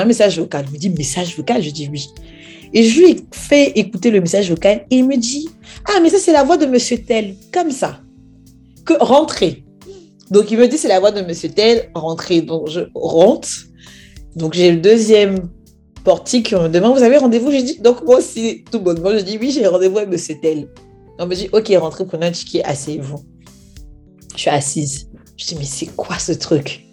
message 0.07 0.39
vocal. 0.39 0.65
Il 0.69 0.73
me 0.75 0.79
dit 0.79 0.91
message 0.91 1.37
vocal? 1.37 1.63
Je 1.63 1.71
dis 1.71 1.89
oui. 1.91 2.09
Et 2.73 2.83
je 2.83 3.01
lui 3.01 3.11
ai 3.13 3.17
fait 3.31 3.71
écouter 3.79 4.11
le 4.11 4.21
message 4.21 4.51
vocal 4.51 4.85
et 4.91 4.97
il 4.97 5.07
me 5.07 5.17
dit 5.17 5.49
Ah, 5.87 6.01
mais 6.03 6.11
ça, 6.11 6.19
c'est 6.19 6.33
la 6.33 6.43
voix 6.43 6.57
de 6.57 6.67
monsieur 6.67 6.99
Tel, 6.99 7.37
comme 7.53 7.71
ça. 7.71 8.01
Que 8.85 8.95
rentrer. 8.99 9.65
Donc, 10.31 10.51
il 10.51 10.59
me 10.59 10.67
dit 10.67 10.77
C'est 10.77 10.89
la 10.89 11.01
voix 11.01 11.13
de 11.13 11.21
monsieur 11.23 11.49
Tel, 11.51 11.91
rentrer. 11.95 12.43
Donc, 12.43 12.69
je 12.69 12.81
rentre. 12.95 13.49
Donc, 14.35 14.55
j'ai 14.55 14.73
le 14.73 14.79
deuxième 14.79 15.49
portique. 16.05 16.53
Me 16.53 16.69
demande 16.69 16.97
Vous 16.97 17.03
avez 17.03 17.17
rendez-vous 17.17 17.51
J'ai 17.51 17.63
dit 17.63 17.81
Donc, 17.81 18.05
moi 18.05 18.19
aussi, 18.19 18.65
tout 18.71 18.81
bonnement, 18.81 19.11
je 19.13 19.25
dis 19.25 19.39
Oui, 19.41 19.51
j'ai 19.51 19.67
rendez-vous 19.67 19.99
avec 19.99 20.11
monsieur 20.11 20.37
Tel. 20.41 20.69
On 21.19 21.27
me 21.27 21.35
dit 21.35 21.49
Ok, 21.53 21.73
rentrez, 21.77 22.05
prenez 22.05 22.27
un 22.27 22.33
ticket, 22.33 22.63
asseyez-vous. 22.65 23.21
Je 24.35 24.41
suis 24.41 24.51
assise. 24.51 25.09
Je 25.37 25.47
dis 25.47 25.57
Mais 25.57 25.65
c'est 25.65 25.87
quoi 25.97 26.19
ce 26.19 26.33
truc? 26.33 26.85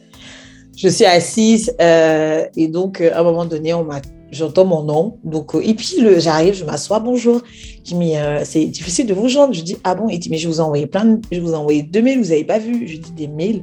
Je 0.76 0.88
suis 0.88 1.06
assise 1.06 1.76
euh, 1.80 2.46
et 2.56 2.68
donc 2.68 3.02
à 3.02 3.20
un 3.20 3.24
moment 3.24 3.46
donné, 3.46 3.74
on 3.74 3.84
m'a 3.84 4.02
j'entends 4.32 4.66
mon 4.66 4.84
nom. 4.84 5.18
Donc, 5.24 5.54
euh, 5.54 5.62
et 5.62 5.74
puis, 5.74 5.98
j'arrive, 6.18 6.54
je 6.54 6.66
m'assois, 6.66 7.00
bonjour. 7.00 7.42
Je 7.54 7.82
dis, 7.82 7.96
mais 7.96 8.18
euh, 8.18 8.42
c'est 8.44 8.66
difficile 8.66 9.06
de 9.06 9.14
vous 9.14 9.28
joindre. 9.28 9.54
Je 9.54 9.62
dis, 9.62 9.78
ah 9.84 9.94
bon? 9.96 10.08
Il 10.10 10.20
dit, 10.20 10.30
mais 10.30 10.38
je 10.38 10.48
vous 10.48 10.58
ai 10.58 10.62
envoyé 10.62 10.88
plein 10.88 11.20
je 11.32 11.40
vous 11.40 11.52
ai 11.52 11.56
envoyé 11.56 11.84
deux 11.84 12.02
mails, 12.02 12.20
vous 12.20 12.30
n'avez 12.30 12.46
pas 12.46 12.58
vu 12.58 12.88
Je 12.88 12.98
dis, 12.98 13.12
des 13.12 13.28
mails 13.28 13.62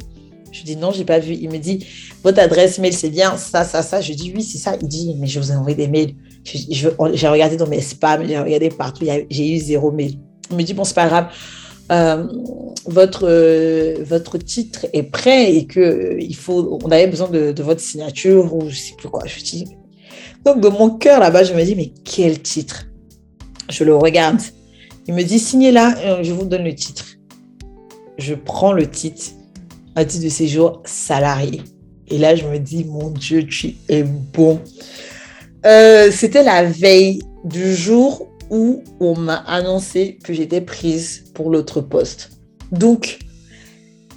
Je 0.53 0.63
dis, 0.63 0.77
non, 0.77 0.91
j'ai 0.91 1.05
pas 1.05 1.19
vu. 1.19 1.35
Il 1.35 1.51
me 1.51 1.59
dit, 1.59 1.87
votre 2.23 2.41
adresse 2.41 2.79
mail, 2.79 2.93
c'est 2.93 3.11
bien 3.11 3.37
ça, 3.37 3.65
ça, 3.65 3.83
ça. 3.83 4.01
Je 4.01 4.13
dis, 4.13 4.33
oui, 4.35 4.43
c'est 4.43 4.59
ça. 4.59 4.77
Il 4.81 4.89
dit, 4.89 5.15
mais 5.19 5.27
je 5.27 5.39
vous 5.41 5.53
ai 5.53 5.55
envoyé 5.55 5.77
des 5.77 5.89
mails. 5.89 6.15
J'ai 6.45 7.29
regardé 7.29 7.57
dans 7.57 7.67
mes 7.67 7.81
spams, 7.81 8.27
j'ai 8.27 8.39
regardé 8.39 8.71
partout, 8.71 9.05
j'ai 9.29 9.55
eu 9.55 9.59
zéro 9.59 9.91
mail. 9.91 10.19
Il 10.51 10.57
me 10.57 10.63
dit, 10.63 10.75
bon, 10.75 10.85
c'est 10.85 10.95
pas 10.95 11.07
grave. 11.07 11.29
Euh, 11.91 12.27
votre, 12.87 14.03
votre 14.03 14.39
titre 14.39 14.87
est 14.93 15.05
prêt 15.05 15.55
et 15.55 15.67
que 15.67 16.17
il 16.21 16.37
faut, 16.37 16.79
on 16.83 16.91
avait 16.91 17.07
besoin 17.07 17.29
de, 17.29 17.63
votre 17.63 17.81
signature 17.81 18.55
ou 18.55 18.69
je 18.69 18.77
sais 18.77 18.95
plus 18.97 19.09
quoi. 19.09 19.23
Je 19.27 19.43
dis, 19.43 19.67
donc, 20.45 20.61
de 20.61 20.69
mon 20.69 20.91
cœur 20.91 21.21
là-bas, 21.21 21.45
je 21.45 21.55
me 21.55 21.65
dis, 21.65 21.75
mais 21.75 21.93
quel 22.05 22.41
titre? 22.41 22.87
Je 23.69 23.85
le 23.85 23.97
regarde. 23.97 24.41
Il 25.07 25.15
me 25.15 25.23
dit, 25.23 25.39
signez 25.39 25.73
là, 25.73 25.95
euh, 25.99 26.23
je 26.23 26.33
vous 26.33 26.45
donne 26.45 26.65
le 26.65 26.75
titre. 26.75 27.05
Je 28.19 28.35
prends 28.35 28.73
le 28.73 28.89
titre, 28.89 29.33
un 29.99 30.05
titre 30.05 30.25
de 30.25 30.31
séjour 30.31 30.83
salarié. 30.85 31.63
Et 32.09 32.19
là, 32.19 32.35
je 32.35 32.47
me 32.47 32.59
dis, 32.59 32.85
mon 32.85 33.11
Dieu, 33.11 33.45
tu 33.47 33.75
es 33.89 34.03
bon. 34.03 34.61
Euh, 35.67 36.11
c'était 36.11 36.43
la 36.43 36.65
veille 36.65 37.21
du 37.45 37.75
jour 37.75 38.29
où 38.51 38.83
on 39.01 39.15
m'a 39.17 39.37
annoncé 39.37 40.19
que 40.25 40.33
j'étais 40.33 40.61
prise 40.61 41.25
pour 41.35 41.51
l'autre 41.51 41.81
poste. 41.81 42.31
Donc, 42.73 43.19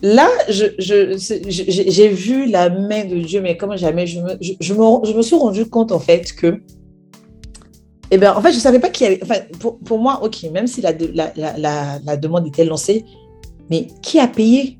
Là, 0.04 0.30
j'ai 0.50 2.08
vu 2.08 2.48
la 2.48 2.70
main 2.72 3.06
de 3.06 3.20
Dieu, 3.20 3.40
mais 3.40 3.56
comme 3.56 3.78
jamais, 3.78 4.08
je 4.08 4.20
me, 4.20 5.22
suis 5.22 5.36
rendu 5.36 5.66
compte 5.68 5.92
en 5.92 6.00
fait 6.00 6.34
que, 6.34 6.60
eh 8.10 8.18
ben, 8.18 8.34
en 8.36 8.42
fait, 8.42 8.50
je 8.50 8.56
ne 8.56 8.62
savais 8.62 8.80
pas 8.80 8.90
qui 8.90 9.06
avait. 9.06 9.20
Enfin, 9.22 9.36
pour, 9.60 10.00
moi, 10.00 10.24
ok, 10.24 10.44
même 10.52 10.66
si 10.66 10.82
la, 10.82 10.92
demande 12.18 12.48
était 12.48 12.66
lancée, 12.66 13.06
mais 13.70 13.88
qui 14.02 14.20
a 14.20 14.28
payé 14.28 14.80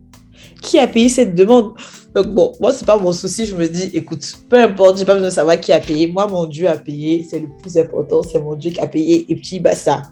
Qui 0.62 0.80
a 0.80 0.88
payé 0.88 1.10
cette 1.10 1.36
demande? 1.36 1.74
Donc, 2.14 2.28
bon, 2.28 2.54
moi, 2.60 2.74
ce 2.74 2.82
n'est 2.82 2.86
pas 2.86 2.98
mon 2.98 3.12
souci. 3.12 3.46
Je 3.46 3.56
me 3.56 3.68
dis, 3.68 3.90
écoute, 3.94 4.26
peu 4.50 4.62
importe, 4.62 4.96
je 4.96 5.02
n'ai 5.02 5.06
pas 5.06 5.14
besoin 5.14 5.30
de 5.30 5.34
savoir 5.34 5.60
qui 5.60 5.72
a 5.72 5.80
payé. 5.80 6.08
Moi, 6.08 6.28
mon 6.28 6.46
Dieu 6.46 6.68
a 6.68 6.78
payé. 6.78 7.26
C'est 7.30 7.40
le 7.40 7.48
plus 7.62 7.78
important. 7.78 8.22
C'est 8.24 8.40
mon 8.40 8.56
Dieu 8.56 8.72
qui 8.72 8.80
a 8.80 8.88
payé. 8.88 9.26
Et 9.30 9.36
puis, 9.36 9.60
bah, 9.60 9.76
ça. 9.76 10.04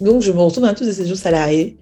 Donc, 0.00 0.22
je 0.22 0.32
me 0.32 0.40
retrouve 0.40 0.64
dans 0.64 0.74
tous 0.74 0.90
ces 0.90 1.06
jours 1.06 1.16
salariés 1.16 1.76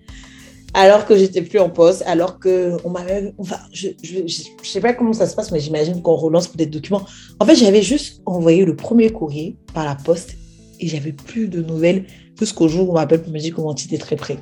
alors 0.77 1.07
que 1.07 1.17
j'étais 1.17 1.41
plus 1.41 1.59
en 1.59 1.71
poste, 1.71 2.03
alors 2.07 2.39
que 2.39 2.77
on 2.85 2.91
m'avait, 2.91 3.33
enfin, 3.39 3.57
je, 3.73 3.89
je, 4.03 4.43
sais 4.63 4.81
pas 4.81 4.93
comment 4.93 5.15
ça 5.15 5.27
se 5.27 5.35
passe, 5.35 5.51
mais 5.51 5.59
j'imagine 5.59 6.03
qu'on 6.03 6.17
relance 6.17 6.49
pour 6.49 6.59
des 6.59 6.67
documents. 6.67 7.03
En 7.41 7.47
fait, 7.47 7.55
j'avais 7.55 7.81
juste 7.81 8.21
envoyé 8.27 8.67
le 8.67 8.77
premier 8.77 9.09
courrier 9.09 9.57
par 9.73 9.87
la 9.87 9.95
poste 9.95 10.37
et 10.79 10.87
j'avais 10.87 11.13
plus 11.13 11.49
de 11.49 11.63
nouvelles 11.63 12.05
jusqu'au 12.39 12.69
jour 12.69 12.91
où 12.91 12.93
on 12.93 12.95
m'appelle 12.95 13.23
pour 13.23 13.33
me 13.33 13.39
dire 13.39 13.59
mon 13.59 13.73
titre 13.73 13.95
est 13.95 13.99
très 13.99 14.17
prêt. 14.17 14.37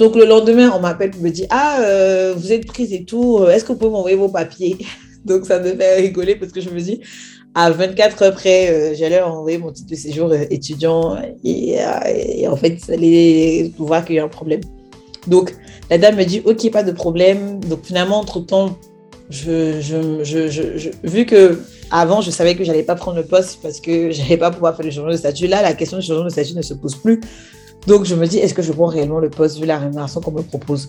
Donc 0.00 0.16
le 0.16 0.24
lendemain, 0.24 0.72
on 0.74 0.80
m'appelle 0.80 1.10
pour 1.10 1.22
me 1.22 1.28
dire 1.28 1.46
ah 1.50 1.78
euh, 1.82 2.34
vous 2.36 2.52
êtes 2.52 2.66
prise 2.66 2.92
et 2.92 3.04
tout, 3.04 3.44
est-ce 3.44 3.64
que 3.64 3.72
vous 3.72 3.78
pouvez 3.78 3.90
m'envoyer 3.90 4.16
vos 4.16 4.30
papiers? 4.30 4.78
Donc 5.26 5.44
ça 5.44 5.60
me 5.60 5.76
fait 5.76 5.96
rigoler 5.96 6.34
parce 6.34 6.50
que 6.50 6.60
je 6.62 6.70
me 6.70 6.80
dis 6.80 7.00
à 7.54 7.70
24 7.70 8.22
heures 8.22 8.34
près, 8.34 8.70
euh, 8.70 8.94
j'allais 8.94 9.20
envoyer 9.20 9.58
mon 9.58 9.72
titre 9.72 9.90
de 9.90 9.96
séjour 9.96 10.30
euh, 10.30 10.44
étudiant 10.50 11.18
et, 11.44 11.78
en 12.48 12.56
fait, 12.56 12.78
ça 12.80 12.92
allait 12.92 13.72
voir 13.76 14.04
qu'il 14.04 14.16
y 14.16 14.18
a 14.18 14.24
un 14.24 14.28
problème. 14.28 14.60
Donc, 15.26 15.54
la 15.90 15.98
dame 15.98 16.16
me 16.16 16.24
dit, 16.24 16.42
OK, 16.44 16.70
pas 16.70 16.82
de 16.82 16.92
problème. 16.92 17.58
Donc, 17.64 17.80
finalement, 17.82 18.20
entre-temps, 18.20 18.78
je, 19.30 19.80
je, 19.80 20.22
je, 20.22 20.90
vu 21.02 21.26
que 21.26 21.60
avant, 21.90 22.20
je 22.20 22.30
savais 22.30 22.54
que 22.54 22.62
j'allais 22.62 22.84
pas 22.84 22.94
prendre 22.94 23.16
le 23.16 23.24
poste 23.24 23.58
parce 23.62 23.80
que 23.80 24.10
j'allais 24.12 24.36
pas 24.36 24.50
pouvoir 24.50 24.76
faire 24.76 24.84
le 24.84 24.92
changement 24.92 25.10
de 25.10 25.16
statut. 25.16 25.48
Là, 25.48 25.60
la 25.60 25.74
question 25.74 25.98
du 25.98 26.06
changement 26.06 26.24
de 26.24 26.30
statut 26.30 26.54
ne 26.54 26.62
se 26.62 26.74
pose 26.74 26.94
plus. 26.94 27.20
Donc, 27.86 28.04
je 28.04 28.14
me 28.14 28.26
dis, 28.26 28.38
est-ce 28.38 28.54
que 28.54 28.62
je 28.62 28.72
prends 28.72 28.86
réellement 28.86 29.18
le 29.18 29.30
poste 29.30 29.58
vu 29.58 29.66
la 29.66 29.78
rémunération 29.78 30.20
qu'on 30.20 30.32
me 30.32 30.42
propose? 30.42 30.88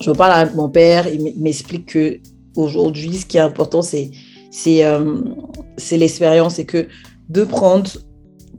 Je 0.00 0.10
parle 0.10 0.32
avec 0.32 0.54
mon 0.54 0.68
père, 0.68 1.06
il 1.06 1.34
m'explique 1.38 1.86
que 1.86 2.18
aujourd'hui, 2.56 3.18
ce 3.18 3.26
qui 3.26 3.36
est 3.36 3.40
important, 3.40 3.82
c'est 3.82 4.10
euh, 4.66 5.20
c'est 5.76 5.96
l'expérience 5.96 6.58
et 6.58 6.66
que 6.66 6.88
de 7.28 7.44
prendre 7.44 7.90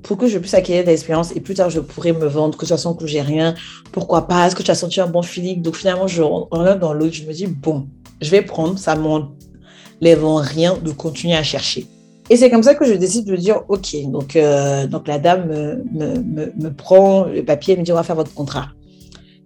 pour 0.01 0.17
que 0.17 0.27
je 0.27 0.37
puisse 0.37 0.53
acquérir 0.53 0.83
de 0.83 0.89
l'expérience 0.89 1.31
et 1.35 1.39
plus 1.39 1.53
tard 1.53 1.69
je 1.69 1.79
pourrais 1.79 2.13
me 2.13 2.25
vendre, 2.25 2.57
que 2.57 2.65
ce 2.65 2.75
soit 2.75 2.93
que 2.93 3.07
j'ai 3.07 3.21
rien, 3.21 3.55
pourquoi 3.91 4.27
pas, 4.27 4.47
est-ce 4.47 4.55
que 4.55 4.63
tu 4.63 4.71
as 4.71 4.75
senti 4.75 4.99
un 4.99 5.07
bon 5.07 5.21
feeling? 5.21 5.61
Donc 5.61 5.75
finalement, 5.75 6.07
je 6.07 6.21
rentre 6.21 6.79
dans 6.79 6.93
l'autre, 6.93 7.13
je 7.13 7.23
me 7.23 7.33
dis, 7.33 7.47
bon, 7.47 7.87
je 8.21 8.29
vais 8.29 8.41
prendre, 8.41 8.77
ça 8.77 8.95
m'enlève 8.95 10.25
rien 10.25 10.77
de 10.77 10.91
continuer 10.91 11.35
à 11.35 11.43
chercher. 11.43 11.87
Et 12.33 12.35
c'est 12.35 12.49
comme 12.49 12.63
ça 12.63 12.73
que 12.73 12.83
je 12.83 12.93
décide 12.93 13.25
de 13.25 13.35
dire, 13.35 13.61
OK, 13.67 13.95
donc, 14.07 14.35
euh, 14.35 14.87
donc 14.87 15.07
la 15.07 15.19
dame 15.19 15.45
me, 15.45 15.83
me, 15.93 16.51
me, 16.57 16.73
prend 16.73 17.25
le 17.25 17.45
papier 17.45 17.75
et 17.75 17.77
me 17.77 17.83
dit, 17.83 17.91
on 17.91 17.95
va 17.95 18.01
faire 18.01 18.15
votre 18.15 18.33
contrat. 18.33 18.69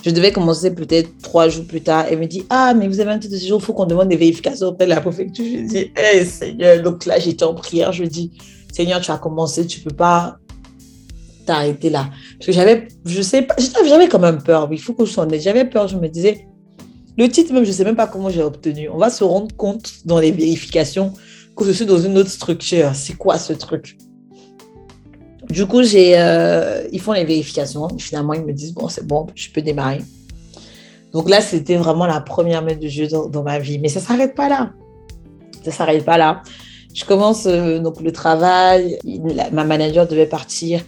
Je 0.06 0.10
devais 0.10 0.32
commencer 0.32 0.73
peut-être 0.73 1.10
trois 1.21 1.50
jours 1.50 1.65
plus 1.67 1.82
tard. 1.82 2.06
Elle 2.10 2.19
me 2.19 2.28
dit 2.28 2.45
Ah, 2.50 2.73
mais 2.73 2.88
vous 2.88 3.02
avez 3.02 3.12
un 3.12 3.19
titre 3.19 3.34
de 3.34 3.39
séjour, 3.39 3.60
il 3.60 3.65
faut 3.65 3.73
qu'on 3.73 3.88
demande 3.88 4.08
des 4.08 4.15
vérifications 4.15 4.67
auprès 4.67 4.86
de 4.86 4.91
la 4.91 5.02
préfecture. 5.02 5.43
Je 5.43 5.67
dis 5.67 5.78
Hé, 5.78 5.91
eh, 6.13 6.23
Seigneur. 6.23 6.82
Donc 6.82 7.06
là, 7.06 7.19
j'étais 7.19 7.43
en 7.43 7.56
prière. 7.56 7.91
Je 7.91 8.06
dis 8.06 8.32
Seigneur, 8.71 9.02
tu 9.02 9.12
as 9.12 9.17
commencé, 9.17 9.67
tu 9.67 9.80
ne 9.80 9.84
peux 9.84 9.95
pas 9.95 10.38
t'arrêter 11.45 11.89
là. 11.89 12.10
Parce 12.39 12.45
que 12.45 12.52
j'avais, 12.54 12.88
je 13.04 13.21
sais 13.21 13.41
pas, 13.41 13.56
j'avais 13.86 14.08
quand 14.08 14.19
même 14.19 14.41
peur. 14.41 14.69
Il 14.71 14.80
faut 14.80 14.93
que 14.93 15.04
je 15.04 15.12
sois 15.12 15.23
honnête. 15.23 15.41
J'avais 15.41 15.65
peur. 15.65 15.89
Je 15.89 15.97
me 15.97 16.08
disais 16.08 16.47
Le 17.17 17.28
titre, 17.28 17.52
même, 17.52 17.65
je 17.65 17.69
ne 17.69 17.76
sais 17.76 17.84
même 17.84 17.97
pas 17.97 18.08
comment 18.08 18.30
j'ai 18.30 18.43
obtenu. 18.43 18.88
On 18.88 18.97
va 18.97 19.10
se 19.10 19.26
rendre 19.26 19.54
compte 19.58 19.91
dans 20.06 20.19
les 20.19 20.32
vérifications 20.32 21.12
que 21.57 21.65
je 21.65 21.71
suis 21.71 21.85
dans 21.85 21.99
une 21.99 22.17
autre 22.17 22.29
structure. 22.29 22.91
C'est 22.93 23.13
quoi 23.13 23.37
ce 23.37 23.53
truc? 23.53 23.97
Du 25.49 25.65
coup, 25.65 25.83
j'ai, 25.83 26.17
euh, 26.17 26.87
ils 26.91 26.99
font 27.01 27.13
les 27.13 27.25
vérifications. 27.25 27.87
Finalement, 27.97 28.33
ils 28.33 28.43
me 28.43 28.53
disent, 28.53 28.73
bon, 28.73 28.89
c'est 28.89 29.05
bon, 29.05 29.27
je 29.35 29.49
peux 29.49 29.61
démarrer. 29.61 30.01
Donc 31.13 31.29
là, 31.29 31.41
c'était 31.41 31.77
vraiment 31.77 32.05
la 32.05 32.21
première 32.21 32.61
mètre 32.61 32.79
de 32.79 32.87
jeu 32.87 33.07
dans, 33.07 33.43
ma 33.43 33.59
vie. 33.59 33.79
Mais 33.79 33.87
ça 33.87 33.99
ne 33.99 34.05
s'arrête 34.05 34.35
pas 34.35 34.49
là. 34.49 34.71
Ça 35.63 35.71
s'arrête 35.71 36.05
pas 36.05 36.17
là. 36.17 36.43
Je 36.93 37.05
commence 37.05 37.45
euh, 37.45 37.79
donc 37.79 38.01
le 38.01 38.11
travail. 38.11 38.99
ma 39.51 39.63
manager 39.63 40.07
devait 40.07 40.25
partir 40.25 40.81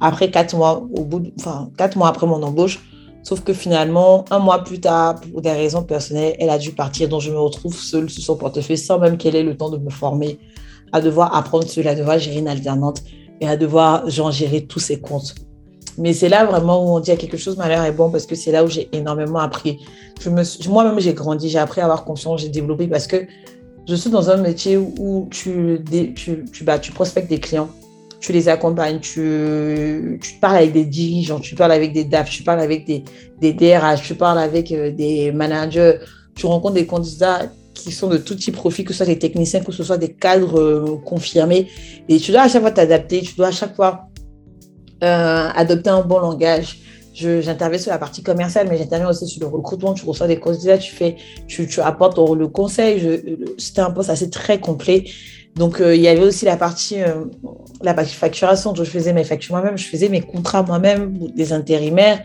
après 0.00 0.30
quatre 0.30 0.56
mois, 0.56 0.86
au 0.94 1.04
bout 1.04 1.22
enfin, 1.38 1.70
quatre 1.76 1.96
mois 1.96 2.08
après 2.08 2.26
mon 2.26 2.42
embauche. 2.42 2.80
Sauf 3.24 3.40
que 3.40 3.54
finalement, 3.54 4.26
un 4.30 4.38
mois 4.38 4.62
plus 4.62 4.80
tard, 4.80 5.20
pour 5.20 5.40
des 5.40 5.50
raisons 5.50 5.82
personnelles, 5.82 6.36
elle 6.38 6.50
a 6.50 6.58
dû 6.58 6.72
partir. 6.72 7.08
Donc, 7.08 7.22
je 7.22 7.30
me 7.30 7.38
retrouve 7.38 7.74
seule 7.74 8.10
sur 8.10 8.22
son 8.22 8.36
portefeuille 8.36 8.76
sans 8.76 8.98
même 8.98 9.16
qu'elle 9.16 9.34
ait 9.34 9.42
le 9.42 9.56
temps 9.56 9.70
de 9.70 9.78
me 9.78 9.88
former, 9.88 10.38
à 10.92 11.00
devoir 11.00 11.34
apprendre 11.34 11.66
cela, 11.66 11.92
à 11.92 11.94
devoir 11.94 12.18
gérer 12.18 12.38
une 12.38 12.48
alternante 12.48 13.02
et 13.40 13.48
à 13.48 13.56
devoir 13.56 14.08
genre, 14.10 14.30
gérer 14.30 14.66
tous 14.66 14.78
ces 14.78 15.00
comptes. 15.00 15.34
Mais 15.96 16.12
c'est 16.12 16.28
là 16.28 16.44
vraiment 16.44 16.84
où 16.84 16.96
on 16.96 17.00
dit 17.00 17.12
à 17.12 17.16
quelque 17.16 17.36
chose 17.36 17.56
malheur 17.56 17.84
est 17.84 17.92
bon 17.92 18.10
parce 18.10 18.26
que 18.26 18.34
c'est 18.34 18.52
là 18.52 18.64
où 18.64 18.68
j'ai 18.68 18.88
énormément 18.92 19.38
appris. 19.38 19.78
Moi-même, 20.68 21.00
j'ai 21.00 21.14
grandi, 21.14 21.48
j'ai 21.48 21.58
appris 21.58 21.80
à 21.80 21.84
avoir 21.84 22.04
confiance, 22.04 22.42
j'ai 22.42 22.48
développé 22.48 22.88
parce 22.88 23.06
que 23.06 23.26
je 23.88 23.94
suis 23.94 24.10
dans 24.10 24.28
un 24.30 24.36
métier 24.36 24.76
où 24.76 25.28
tu, 25.30 25.80
tu, 26.16 26.44
tu, 26.52 26.64
bah, 26.64 26.78
tu 26.78 26.90
prospectes 26.92 27.28
des 27.28 27.38
clients, 27.38 27.68
tu 28.24 28.32
les 28.32 28.48
accompagnes, 28.48 29.00
tu, 29.00 30.18
parles 30.40 30.56
avec 30.56 30.72
des 30.72 30.86
dirigeants, 30.86 31.40
tu 31.40 31.54
parles 31.54 31.72
avec 31.72 31.92
des 31.92 32.04
DAF, 32.04 32.30
tu 32.30 32.42
parles 32.42 32.60
avec 32.60 32.86
des, 32.86 33.52
DRH, 33.52 34.00
tu 34.02 34.14
parles 34.14 34.38
avec 34.38 34.72
euh, 34.72 34.90
des 34.90 35.30
managers, 35.30 35.98
tu 36.34 36.46
rencontres 36.46 36.76
des 36.76 36.86
candidats 36.86 37.42
qui 37.74 37.92
sont 37.92 38.08
de 38.08 38.16
tout 38.16 38.34
type 38.34 38.56
profil, 38.56 38.86
que 38.86 38.94
ce 38.94 38.98
soit 38.98 39.06
des 39.06 39.18
techniciens, 39.18 39.60
que 39.60 39.72
ce 39.72 39.84
soit 39.84 39.98
des 39.98 40.14
cadres 40.14 40.58
euh, 40.58 40.96
confirmés. 41.04 41.68
Et 42.08 42.16
tu 42.16 42.32
dois 42.32 42.44
à 42.44 42.48
chaque 42.48 42.62
fois 42.62 42.70
t'adapter, 42.70 43.20
tu 43.20 43.34
dois 43.36 43.48
à 43.48 43.52
chaque 43.52 43.76
fois 43.76 44.06
euh, 45.02 45.48
adopter 45.54 45.90
un 45.90 46.00
bon 46.00 46.18
langage. 46.18 46.78
J'interviens 47.12 47.78
sur 47.78 47.90
la 47.90 47.98
partie 47.98 48.22
commerciale, 48.22 48.68
mais 48.70 48.78
j'interviens 48.78 49.10
aussi 49.10 49.26
sur 49.26 49.42
le 49.42 49.54
recrutement. 49.54 49.92
Tu 49.92 50.06
reçois 50.06 50.28
des 50.28 50.40
candidats, 50.40 50.78
tu 50.78 50.94
fais, 50.94 51.16
tu, 51.46 51.68
tu 51.68 51.80
apportes 51.80 52.18
le 52.18 52.48
conseil. 52.48 53.22
C'était 53.58 53.82
un 53.82 53.90
poste 53.90 54.08
assez 54.08 54.30
très 54.30 54.58
complet. 54.58 55.04
Donc, 55.56 55.80
euh, 55.80 55.94
il 55.94 56.02
y 56.02 56.08
avait 56.08 56.24
aussi 56.24 56.44
la 56.44 56.56
partie, 56.56 56.96
la 57.82 57.94
partie 57.94 58.14
facturation. 58.14 58.74
Je 58.74 58.84
faisais 58.84 59.12
mes 59.12 59.24
factures 59.24 59.54
moi-même, 59.54 59.78
je 59.78 59.86
faisais 59.86 60.08
mes 60.08 60.20
contrats 60.20 60.62
moi-même, 60.62 61.16
des 61.34 61.52
intérimaires. 61.52 62.22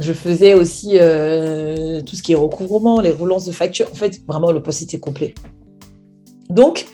Je 0.00 0.12
faisais 0.12 0.54
aussi 0.54 0.92
euh, 0.94 2.00
tout 2.02 2.16
ce 2.16 2.22
qui 2.22 2.32
est 2.32 2.36
recouvrement, 2.36 3.00
les 3.00 3.12
relances 3.12 3.46
de 3.46 3.52
factures. 3.52 3.88
En 3.92 3.94
fait, 3.94 4.20
vraiment, 4.26 4.50
le 4.50 4.60
poste 4.60 4.82
était 4.82 4.98
complet. 4.98 5.34
Donc, 6.50 6.86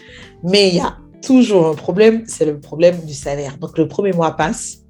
mais 0.42 0.68
il 0.68 0.76
y 0.76 0.80
a 0.80 0.96
toujours 1.22 1.68
un 1.68 1.74
problème, 1.74 2.24
c'est 2.26 2.44
le 2.44 2.60
problème 2.60 3.00
du 3.06 3.14
salaire. 3.14 3.56
Donc, 3.58 3.78
le 3.78 3.88
premier 3.88 4.12
mois 4.12 4.32
passe, 4.32 4.80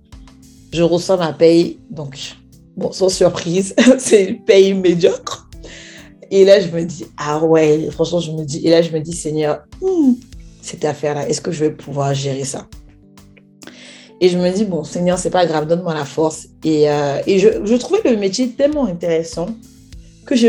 je 0.72 0.82
reçois 0.82 1.16
ma 1.16 1.32
paye. 1.32 1.78
Donc, 1.88 2.18
bon, 2.76 2.90
sans 2.90 3.08
surprise, 3.08 3.74
c'est 3.98 4.24
une 4.24 4.44
paye 4.44 4.74
médiocre. 4.74 5.48
Et 6.32 6.44
là, 6.44 6.60
je 6.60 6.68
me 6.68 6.84
dis, 6.84 7.06
ah 7.16 7.44
ouais, 7.44 7.90
franchement, 7.90 8.20
je 8.20 8.32
me 8.32 8.44
dis, 8.44 8.66
et 8.66 8.70
là, 8.70 8.82
je 8.82 8.90
me 8.90 9.00
dis, 9.00 9.12
Seigneur, 9.12 9.64
hmm, 9.80 10.12
cette 10.62 10.84
affaire-là, 10.84 11.28
est-ce 11.28 11.40
que 11.40 11.52
je 11.52 11.64
vais 11.64 11.70
pouvoir 11.70 12.14
gérer 12.14 12.44
ça? 12.44 12.66
Et 14.20 14.28
je 14.28 14.36
me 14.36 14.50
dis, 14.50 14.64
bon, 14.64 14.84
Seigneur, 14.84 15.18
c'est 15.18 15.30
pas 15.30 15.46
grave, 15.46 15.66
donne-moi 15.66 15.94
la 15.94 16.04
force. 16.04 16.48
Et, 16.64 16.90
euh, 16.90 17.20
et 17.26 17.38
je, 17.38 17.48
je, 17.64 17.74
trouvais 17.76 18.00
le 18.04 18.16
métier 18.18 18.50
tellement 18.50 18.84
intéressant 18.86 19.46
que 20.26 20.36
je 20.36 20.48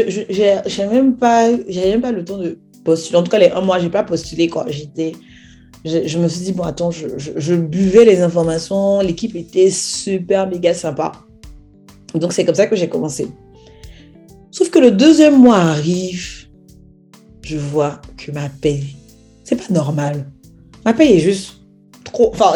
n'avais 0.78 0.94
même, 0.94 1.16
pas, 1.16 1.50
même 1.50 2.02
pas 2.02 2.12
le 2.12 2.26
temps 2.26 2.38
de 2.38 2.60
postuler. 2.84 3.18
En 3.18 3.24
tout 3.24 3.32
cas, 3.32 3.40
les 3.40 3.50
un 3.50 3.62
mois, 3.62 3.80
je 3.80 3.86
n'ai 3.86 3.90
pas 3.90 4.04
postulé 4.04 4.50
quand 4.50 4.66
j'étais. 4.68 5.14
Je, 5.86 6.20
me 6.20 6.28
suis 6.28 6.42
dit, 6.42 6.52
bon, 6.52 6.64
attends, 6.64 6.92
je, 6.92 7.08
je 7.18 7.56
buvais 7.56 8.06
les 8.06 8.22
informations, 8.22 9.00
l'équipe 9.00 9.36
était 9.36 9.72
super, 9.72 10.48
méga 10.48 10.74
sympa. 10.74 11.14
Donc, 12.14 12.34
c'est 12.34 12.46
comme 12.46 12.56
ça 12.56 12.68
que 12.68 12.76
j'ai 12.76 12.90
commencé. 12.90 13.30
Sauf 14.52 14.70
que 14.70 14.80
le 14.80 14.92
deuxième 14.92 15.42
mois 15.42 15.58
arrive, 15.58 16.50
je 17.42 17.58
vois 17.58 18.02
que 18.18 18.32
ma 18.32 18.50
paye, 18.50 18.96
c'est 19.52 19.68
pas 19.68 19.74
normal. 19.74 20.26
Ma 20.86 20.94
paye 20.94 21.14
est 21.14 21.20
juste 21.20 21.58
trop, 22.06 22.32
enfin, 22.34 22.54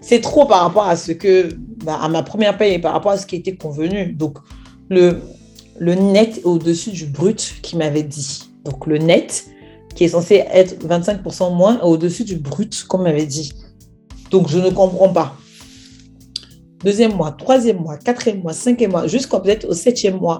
c'est, 0.00 0.20
trop 0.20 0.46
par 0.46 0.62
rapport 0.62 0.86
à 0.86 0.96
ce 0.96 1.12
que, 1.12 1.48
bah, 1.84 1.98
à 2.00 2.08
ma 2.08 2.22
première 2.22 2.56
paye 2.56 2.74
et 2.74 2.78
par 2.78 2.92
rapport 2.92 3.12
à 3.12 3.18
ce 3.18 3.26
qui 3.26 3.36
était 3.36 3.56
convenu. 3.56 4.12
Donc, 4.12 4.38
le, 4.88 5.20
le 5.78 5.94
net 5.94 6.40
au-dessus 6.44 6.90
du 6.90 7.06
brut 7.06 7.56
qui 7.62 7.76
m'avait 7.76 8.04
dit. 8.04 8.50
Donc, 8.64 8.86
le 8.86 8.98
net, 8.98 9.46
qui 9.94 10.04
est 10.04 10.08
censé 10.08 10.44
être 10.52 10.86
25% 10.86 11.54
moins 11.54 11.80
au-dessus 11.80 12.24
du 12.24 12.36
brut 12.36 12.84
qu'on 12.84 12.98
m'avait 12.98 13.26
dit. 13.26 13.52
Donc, 14.30 14.48
je 14.48 14.58
ne 14.58 14.70
comprends 14.70 15.08
pas. 15.08 15.36
Deuxième 16.84 17.16
mois, 17.16 17.32
troisième 17.32 17.80
mois, 17.80 17.96
quatrième 17.96 18.42
mois, 18.42 18.52
cinquième 18.52 18.92
mois, 18.92 19.08
jusqu'au 19.08 19.40
peut-être 19.40 19.68
au 19.68 19.74
septième 19.74 20.18
mois, 20.18 20.38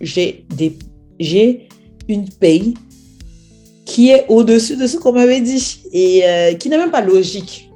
j'ai 0.00 0.46
des, 0.56 0.78
j'ai 1.20 1.68
une 2.08 2.26
paye 2.30 2.74
qui 3.88 4.10
est 4.10 4.26
au-dessus 4.28 4.76
de 4.76 4.86
ce 4.86 4.98
qu'on 4.98 5.12
m'avait 5.12 5.40
dit 5.40 5.80
et 5.92 6.22
euh, 6.24 6.52
qui 6.54 6.68
n'est 6.68 6.76
même 6.76 6.90
pas 6.90 7.00
logique. 7.00 7.70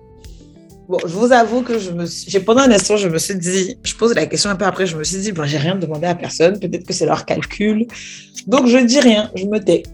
Bon, 0.86 0.98
je 1.06 1.14
vous 1.14 1.32
avoue 1.32 1.62
que 1.62 1.78
je 1.78 1.90
me 1.90 2.04
suis, 2.04 2.38
pendant 2.40 2.60
un 2.60 2.70
instant, 2.70 2.98
je 2.98 3.08
me 3.08 3.16
suis 3.16 3.34
dit, 3.34 3.78
je 3.82 3.94
pose 3.94 4.14
la 4.14 4.26
question 4.26 4.50
un 4.50 4.56
peu 4.56 4.66
après, 4.66 4.86
je 4.86 4.94
me 4.94 5.04
suis 5.04 5.16
dit, 5.16 5.32
bon, 5.32 5.44
j'ai 5.44 5.56
rien 5.56 5.74
demandé 5.74 6.06
à 6.06 6.14
personne, 6.14 6.60
peut-être 6.60 6.86
que 6.86 6.92
c'est 6.92 7.06
leur 7.06 7.24
calcul. 7.24 7.86
Donc, 8.46 8.66
je 8.66 8.76
dis 8.76 9.00
rien, 9.00 9.30
je 9.34 9.46
me 9.46 9.58
tais. 9.58 9.84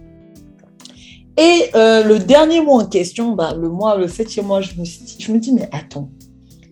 Et 1.38 1.70
euh, 1.76 2.02
le 2.02 2.18
dernier 2.18 2.60
mois 2.62 2.82
en 2.82 2.86
question, 2.86 3.36
bah, 3.36 3.54
le 3.56 3.68
mois, 3.68 3.96
le 3.96 4.08
septième 4.08 4.46
mois, 4.46 4.60
je 4.60 4.72
me, 4.76 4.84
suis 4.84 5.04
dit, 5.04 5.16
je 5.20 5.30
me 5.30 5.38
dis, 5.38 5.52
mais 5.52 5.68
attends. 5.70 6.10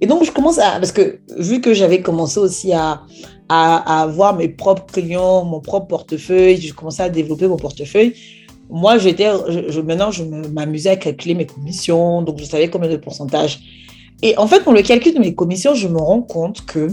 Et 0.00 0.06
donc, 0.09 0.24
je 0.24 0.32
commence 0.32 0.59
à, 0.59 0.72
parce 0.80 0.90
que 0.90 1.20
vu 1.38 1.61
que 1.61 1.72
j'avais 1.72 2.02
commencé 2.02 2.40
aussi 2.40 2.72
à, 2.72 3.02
à, 3.48 4.02
avoir 4.02 4.35
mes 4.35 4.48
propres 4.48 4.87
clients, 4.92 5.44
mon 5.44 5.61
propre 5.61 5.87
portefeuille. 5.87 6.61
Je 6.61 6.74
commençais 6.74 7.04
à 7.04 7.09
développer 7.09 7.46
mon 7.46 7.56
portefeuille. 7.56 8.14
Moi, 8.68 8.98
j'étais, 8.98 9.29
maintenant, 9.85 10.11
je 10.11 10.24
m'amusais 10.24 10.90
à 10.90 10.96
calculer 10.96 11.35
mes 11.35 11.46
commissions, 11.46 12.22
donc 12.22 12.38
je 12.38 12.44
savais 12.44 12.68
combien 12.68 12.90
de 12.90 12.96
pourcentage. 12.96 13.61
Et 14.22 14.37
en 14.38 14.46
fait, 14.46 14.64
pour 14.64 14.72
le 14.72 14.83
calcul 14.83 15.14
de 15.14 15.20
mes 15.20 15.35
commissions, 15.35 15.74
je 15.74 15.88
me 15.88 15.98
rends 15.98 16.22
compte 16.22 16.64
que, 16.66 16.88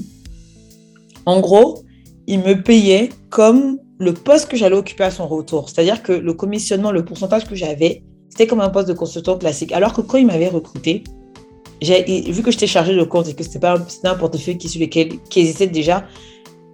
en 1.25 1.39
gros, 1.39 1.83
il 2.27 2.39
me 2.39 2.61
payait 2.61 3.09
comme 3.29 3.79
le 3.97 4.13
poste 4.13 4.49
que 4.49 4.57
j'allais 4.57 4.75
occuper 4.75 5.05
à 5.05 5.11
son 5.11 5.27
retour. 5.27 5.69
C'est-à-dire 5.69 6.03
que 6.03 6.11
le 6.11 6.33
commissionnement, 6.33 6.91
le 6.91 7.05
pourcentage 7.05 7.45
que 7.45 7.55
j'avais, 7.55 8.03
c'était 8.29 8.47
comme 8.47 8.61
un 8.61 8.69
poste 8.69 8.87
de 8.87 8.93
consultant 8.93 9.37
classique. 9.37 9.71
Alors 9.71 9.93
que 9.93 10.01
quand 10.01 10.17
il 10.17 10.25
m'avait 10.25 10.49
recruté, 10.49 11.03
vu 11.81 12.41
que 12.41 12.51
j'étais 12.51 12.67
chargé 12.67 12.95
de 12.95 13.03
compte 13.03 13.27
et 13.29 13.33
que 13.33 13.43
c'était 13.43 13.65
un 13.65 14.15
portefeuille 14.15 14.57
qui, 14.57 14.69
sur 14.69 14.81
lequel, 14.81 15.19
qui 15.29 15.41
existait 15.41 15.67
déjà, 15.67 16.05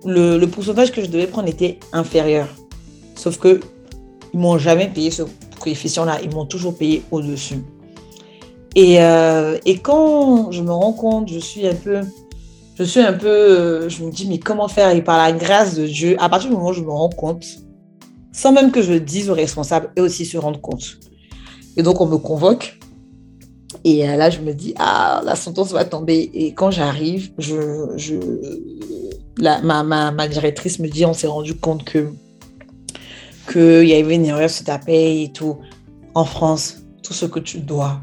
le, 0.05 0.45
pourcentage 0.45 0.91
que 0.91 1.01
je 1.01 1.07
devais 1.07 1.27
prendre 1.27 1.49
était 1.49 1.79
inférieur. 1.91 2.47
Sauf 3.15 3.37
que 3.37 3.59
ils 4.33 4.39
m'ont 4.39 4.57
jamais 4.57 4.87
payé 4.87 5.11
ce 5.11 5.23
coefficient-là, 5.59 6.19
ils 6.23 6.33
m'ont 6.33 6.45
toujours 6.45 6.77
payé 6.77 7.03
au-dessus. 7.11 7.63
Et, 8.75 9.01
euh, 9.01 9.57
et, 9.65 9.79
quand 9.79 10.51
je 10.51 10.61
me 10.61 10.71
rends 10.71 10.93
compte, 10.93 11.29
je 11.29 11.39
suis 11.39 11.67
un 11.67 11.73
peu, 11.73 12.01
je 12.75 12.83
suis 12.83 12.99
un 12.99 13.13
peu, 13.13 13.27
euh, 13.27 13.89
je 13.89 14.03
me 14.03 14.11
dis 14.11 14.27
mais 14.27 14.37
comment 14.37 14.67
faire? 14.67 14.91
Et 14.91 15.01
par 15.01 15.17
la 15.17 15.31
grâce 15.31 15.75
de 15.75 15.87
Dieu, 15.87 16.15
à 16.19 16.29
partir 16.29 16.49
du 16.49 16.55
moment 16.55 16.69
où 16.69 16.73
je 16.73 16.81
me 16.81 16.91
rends 16.91 17.09
compte, 17.09 17.45
sans 18.31 18.51
même 18.51 18.71
que 18.71 18.81
je 18.81 18.93
dise 18.93 19.29
aux 19.29 19.33
responsables, 19.33 19.91
et 19.95 20.01
aussi 20.01 20.25
se 20.25 20.37
rendre 20.37 20.61
compte. 20.61 20.97
Et 21.77 21.83
donc 21.83 21.99
on 21.99 22.05
me 22.05 22.17
convoque. 22.17 22.79
Et 23.83 24.07
euh, 24.07 24.15
là, 24.15 24.29
je 24.29 24.39
me 24.39 24.53
dis, 24.53 24.73
ah, 24.77 25.21
la 25.23 25.35
sentence 25.35 25.71
va 25.71 25.85
tomber. 25.85 26.29
Et 26.33 26.53
quand 26.53 26.71
j'arrive, 26.71 27.31
je, 27.37 27.93
je, 27.97 28.15
ma, 29.41 29.83
ma, 29.83 30.11
ma, 30.11 30.27
directrice 30.27 30.79
me 30.79 30.87
dit 30.87 31.05
on 31.05 31.13
s'est 31.13 31.27
rendu 31.27 31.55
compte 31.55 31.83
que 31.83 32.09
qu'il 33.51 33.87
y 33.87 33.93
avait 33.93 34.15
une 34.15 34.25
erreur 34.25 34.49
sur 34.49 34.65
ta 34.65 34.77
paye 34.77 35.23
et 35.23 35.31
tout. 35.31 35.57
En 36.15 36.25
France, 36.25 36.77
tout 37.03 37.13
ce 37.13 37.25
que 37.25 37.39
tu 37.39 37.59
dois, 37.59 38.01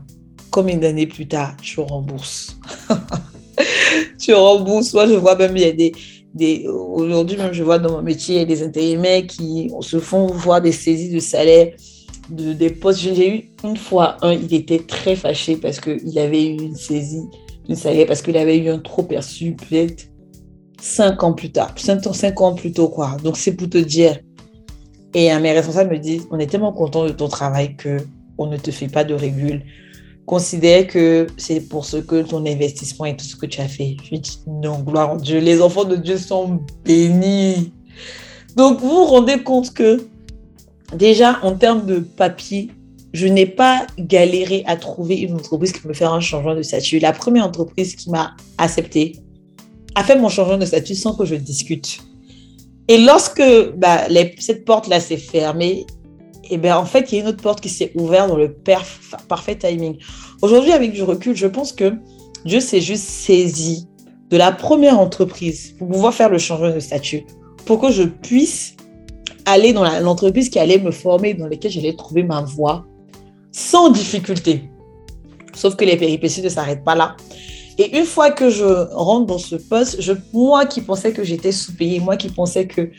comme 0.51 0.69
une 0.69 0.85
année 0.85 1.07
plus 1.07 1.29
tard, 1.29 1.57
tu 1.61 1.81
rembourses. 1.81 2.59
tu 4.19 4.33
rembourses. 4.35 4.93
Moi, 4.95 5.07
je 5.07 5.15
vois 5.15 5.37
même, 5.37 5.57
il 5.57 5.63
y 5.63 5.67
a 5.67 5.73
des. 5.73 5.93
des 6.35 6.67
Aujourd'hui, 6.69 7.37
même, 7.37 7.53
je 7.53 7.63
vois 7.63 7.79
dans 7.79 7.93
mon 7.93 8.03
métier, 8.03 8.37
il 8.37 8.39
y 8.39 8.43
a 8.43 8.47
des 8.47 8.63
intérimaires 8.63 9.27
qui 9.27 9.71
se 9.81 9.99
font 9.99 10.27
voir 10.27 10.61
des 10.61 10.73
saisies 10.73 11.11
de 11.11 11.21
salaire 11.21 11.73
de, 12.31 12.53
des 12.53 12.71
postes. 12.71 13.01
J'ai 13.01 13.37
eu 13.37 13.51
une 13.65 13.77
fois 13.77 14.17
un, 14.23 14.33
il 14.33 14.53
était 14.55 14.81
très 14.81 15.17
fâché 15.17 15.57
parce 15.57 15.81
qu'il 15.81 16.19
avait 16.19 16.45
eu 16.45 16.57
une 16.57 16.77
saisie 16.77 17.25
de 17.69 17.75
salaire, 17.75 18.07
parce 18.07 18.23
qu'il 18.23 18.37
avait 18.37 18.59
eu 18.59 18.69
un 18.69 18.79
trop 18.79 19.03
perçu, 19.03 19.55
peut-être 19.55 20.05
cinq 20.81 21.23
ans 21.23 21.33
plus 21.33 21.51
tard, 21.51 21.73
cinq 21.77 22.07
ans, 22.07 22.13
cinq 22.13 22.41
ans 22.41 22.55
plus 22.55 22.73
tôt, 22.73 22.89
quoi. 22.89 23.17
Donc, 23.23 23.37
c'est 23.37 23.53
pour 23.53 23.69
te 23.69 23.79
dire. 23.79 24.19
Et 25.15 25.35
mes 25.39 25.53
responsables 25.53 25.91
me 25.91 25.99
disent, 25.99 26.27
on 26.31 26.39
est 26.39 26.47
tellement 26.47 26.73
content 26.73 27.05
de 27.05 27.11
ton 27.11 27.29
travail 27.29 27.77
que 27.77 27.99
on 28.39 28.47
ne 28.47 28.57
te 28.57 28.71
fait 28.71 28.89
pas 28.89 29.05
de 29.05 29.15
régule. 29.15 29.63
Considère 30.27 30.87
que 30.89 31.27
c'est 31.37 31.61
pour 31.61 31.85
ce 31.85 31.99
que 31.99 32.23
ton 32.23 32.45
investissement 32.45 33.07
et 33.07 33.17
tout 33.17 33.25
ce 33.25 33.37
que 33.37 33.47
tu 33.47 33.61
as 33.61 33.69
fait. 33.69 33.97
Je 34.11 34.17
dis, 34.17 34.39
non, 34.47 34.81
gloire 34.81 35.13
à 35.13 35.17
Dieu, 35.17 35.39
les 35.39 35.63
enfants 35.63 35.85
de 35.85 35.97
Dieu 35.97 36.19
sont 36.19 36.61
bénis. 36.85 37.73
Donc, 38.57 38.81
vous 38.81 38.89
vous 38.89 39.05
rendez 39.05 39.43
compte 39.43 39.73
que 39.73 40.07
déjà, 40.95 41.39
en 41.43 41.55
termes 41.55 41.87
de 41.87 41.99
papier, 42.01 42.71
je 43.13 43.27
n'ai 43.27 43.47
pas 43.47 43.87
galéré 43.99 44.65
à 44.67 44.77
trouver 44.77 45.17
une 45.21 45.35
entreprise 45.35 45.73
qui 45.73 45.87
me 45.87 45.95
faire 45.95 46.13
un 46.13 46.21
changement 46.21 46.55
de 46.55 46.63
statut. 46.63 46.99
La 46.99 47.13
première 47.13 47.47
entreprise 47.47 47.95
qui 47.95 48.11
m'a 48.11 48.37
accepté, 48.59 49.21
a 49.95 50.05
fait 50.05 50.19
mon 50.19 50.29
changement 50.29 50.59
de 50.59 50.67
statut 50.67 50.95
sans 50.95 51.15
que 51.15 51.25
je 51.25 51.35
discute. 51.35 52.01
Et 52.89 52.99
lorsque 52.99 53.43
bah, 53.77 54.03
cette 54.39 54.65
porte-là 54.65 55.01
s'est 55.01 55.17
fermée, 55.17 55.87
et 56.49 56.55
eh 56.55 56.59
ben, 56.59 56.77
en 56.77 56.85
fait, 56.85 57.11
il 57.11 57.17
y 57.17 57.19
a 57.19 57.23
une 57.23 57.29
autre 57.29 57.43
porte 57.43 57.61
qui 57.61 57.69
s'est 57.69 57.91
ouverte 57.97 58.29
dans 58.29 58.37
le 58.37 58.57
parfait 59.29 59.57
timing. 59.57 59.97
Aujourd'hui, 60.43 60.71
avec 60.71 60.93
du 60.93 61.03
recul, 61.03 61.35
je 61.35 61.49
pense 61.49 61.73
que 61.73 61.95
Dieu 62.45 62.61
s'est 62.61 62.81
juste 62.81 63.03
saisi 63.03 63.89
de 64.31 64.37
la 64.37 64.53
première 64.53 65.01
entreprise 65.01 65.75
pour 65.77 65.89
pouvoir 65.89 66.15
faire 66.15 66.29
le 66.29 66.39
changement 66.39 66.73
de 66.73 66.79
statut, 66.79 67.25
pour 67.65 67.81
que 67.81 67.91
je 67.91 68.05
puisse 68.05 68.77
aller 69.45 69.73
dans 69.73 69.83
l'entreprise 70.01 70.49
qui 70.49 70.61
allait 70.61 70.79
me 70.79 70.93
former, 70.93 71.35
dans 71.35 71.49
laquelle 71.49 71.73
j'allais 71.73 71.97
trouver 71.97 72.23
ma 72.23 72.43
voie 72.43 72.87
sans 73.51 73.91
difficulté. 73.91 74.71
Sauf 75.53 75.75
que 75.75 75.85
les 75.85 75.97
péripéties 75.97 76.43
ne 76.43 76.49
s'arrêtent 76.49 76.85
pas 76.85 76.95
là. 76.95 77.17
Et 77.79 77.99
une 77.99 78.05
fois 78.05 78.31
que 78.31 78.49
je 78.49 78.65
rentre 78.95 79.27
dans 79.27 79.39
ce 79.39 79.57
poste, 79.57 80.01
moi 80.33 80.65
qui 80.67 80.81
pensais 80.81 81.13
que 81.13 81.25
j'étais 81.25 81.53
sous-payée, 81.53 82.01
moi 82.01 82.17
qui 82.17 82.29
pensais 82.29 82.67
que 82.67 82.91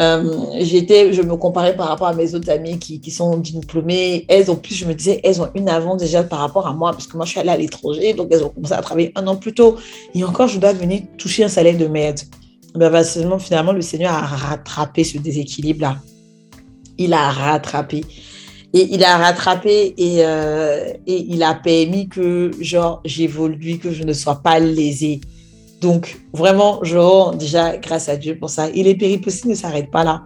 euh, 0.00 0.46
j'étais, 0.60 1.12
je 1.12 1.20
me 1.20 1.36
comparais 1.36 1.76
par 1.76 1.88
rapport 1.88 2.06
à 2.06 2.14
mes 2.14 2.34
autres 2.34 2.48
amies 2.48 2.78
qui, 2.78 3.10
sont 3.10 3.36
diplômées. 3.36 4.24
Elles, 4.28 4.50
en 4.50 4.56
plus, 4.56 4.74
je 4.74 4.86
me 4.86 4.94
disais, 4.94 5.20
elles 5.24 5.42
ont 5.42 5.48
une 5.54 5.68
avance 5.68 6.00
déjà 6.00 6.22
par 6.22 6.38
rapport 6.38 6.66
à 6.66 6.72
moi, 6.72 6.92
parce 6.92 7.06
que 7.06 7.16
moi, 7.16 7.26
je 7.26 7.32
suis 7.32 7.40
allée 7.40 7.50
à 7.50 7.56
l'étranger, 7.56 8.14
donc 8.14 8.28
elles 8.30 8.42
ont 8.42 8.48
commencé 8.48 8.72
à 8.72 8.80
travailler 8.80 9.12
un 9.16 9.26
an 9.26 9.36
plus 9.36 9.52
tôt. 9.52 9.76
Et 10.14 10.24
encore, 10.24 10.48
je 10.48 10.58
dois 10.58 10.72
venir 10.72 11.02
toucher 11.18 11.44
un 11.44 11.48
salaire 11.48 11.76
de 11.76 11.86
merde. 11.86 12.20
Ben, 12.74 13.04
finalement, 13.38 13.72
le 13.72 13.82
Seigneur 13.82 14.14
a 14.14 14.22
rattrapé 14.24 15.04
ce 15.04 15.18
déséquilibre-là. 15.18 15.96
Il 16.96 17.12
a 17.12 17.30
rattrapé. 17.30 18.04
Et 18.72 18.94
il 18.94 19.02
a 19.02 19.16
rattrapé 19.16 19.94
et, 19.98 20.24
euh, 20.24 20.92
et 21.06 21.26
il 21.28 21.42
a 21.42 21.54
permis 21.54 22.08
que, 22.08 22.52
genre, 22.60 23.00
j'évolue, 23.04 23.78
que 23.78 23.90
je 23.90 24.04
ne 24.04 24.12
sois 24.12 24.36
pas 24.36 24.60
lésée. 24.60 25.20
Donc, 25.80 26.20
vraiment, 26.32 26.78
je 26.82 27.36
déjà 27.36 27.76
grâce 27.78 28.08
à 28.08 28.16
Dieu 28.16 28.38
pour 28.38 28.50
ça. 28.50 28.68
Et 28.70 28.82
les 28.82 28.94
péripéties 28.94 29.48
ne 29.48 29.54
s'arrêtent 29.54 29.90
pas 29.90 30.04
là. 30.04 30.24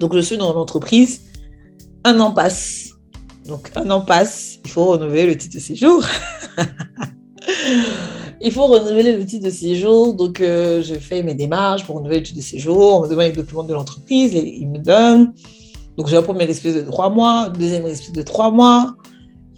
Donc, 0.00 0.14
je 0.14 0.20
suis 0.20 0.38
dans 0.38 0.52
l'entreprise. 0.52 1.22
Un 2.04 2.18
an 2.18 2.32
passe. 2.32 2.90
Donc, 3.46 3.70
un 3.76 3.88
an 3.90 4.00
passe. 4.00 4.58
Il 4.64 4.70
faut 4.70 4.86
renouveler 4.86 5.26
le 5.26 5.36
titre 5.36 5.54
de 5.54 5.60
séjour. 5.60 6.02
il 8.40 8.50
faut 8.50 8.66
renouveler 8.66 9.16
le 9.16 9.24
titre 9.24 9.44
de 9.44 9.50
séjour. 9.50 10.14
Donc, 10.14 10.40
euh, 10.40 10.82
je 10.82 10.94
fais 10.94 11.22
mes 11.22 11.34
démarches 11.34 11.84
pour 11.84 11.96
renouveler 11.96 12.18
le 12.18 12.24
titre 12.24 12.38
de 12.38 12.44
séjour. 12.44 12.96
On 12.96 13.02
me 13.02 13.08
demande 13.08 13.26
les 13.26 13.32
documents 13.32 13.64
de 13.64 13.74
l'entreprise. 13.74 14.32
Il 14.34 14.68
me 14.68 14.78
donne. 14.78 15.32
Donc 15.96 16.08
j'ai 16.08 16.16
un 16.16 16.22
premier 16.22 16.44
espèce 16.44 16.74
de 16.74 16.82
trois 16.82 17.10
mois, 17.10 17.48
deuxième 17.50 17.86
espèce 17.86 18.12
de 18.12 18.22
trois 18.22 18.50
mois. 18.50 18.94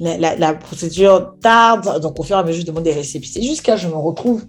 la, 0.01 0.55
procédure 0.55 1.35
tarde, 1.41 2.01
donc 2.01 2.19
au 2.19 2.23
fur 2.23 2.37
et 2.37 2.41
à 2.41 2.43
mesure, 2.43 2.63
je 2.63 2.67
demande 2.67 2.85
des 2.85 2.93
récépissés 2.93 3.43
jusqu'à 3.43 3.77
je 3.77 3.89
me 3.89 3.95
retrouve. 3.95 4.45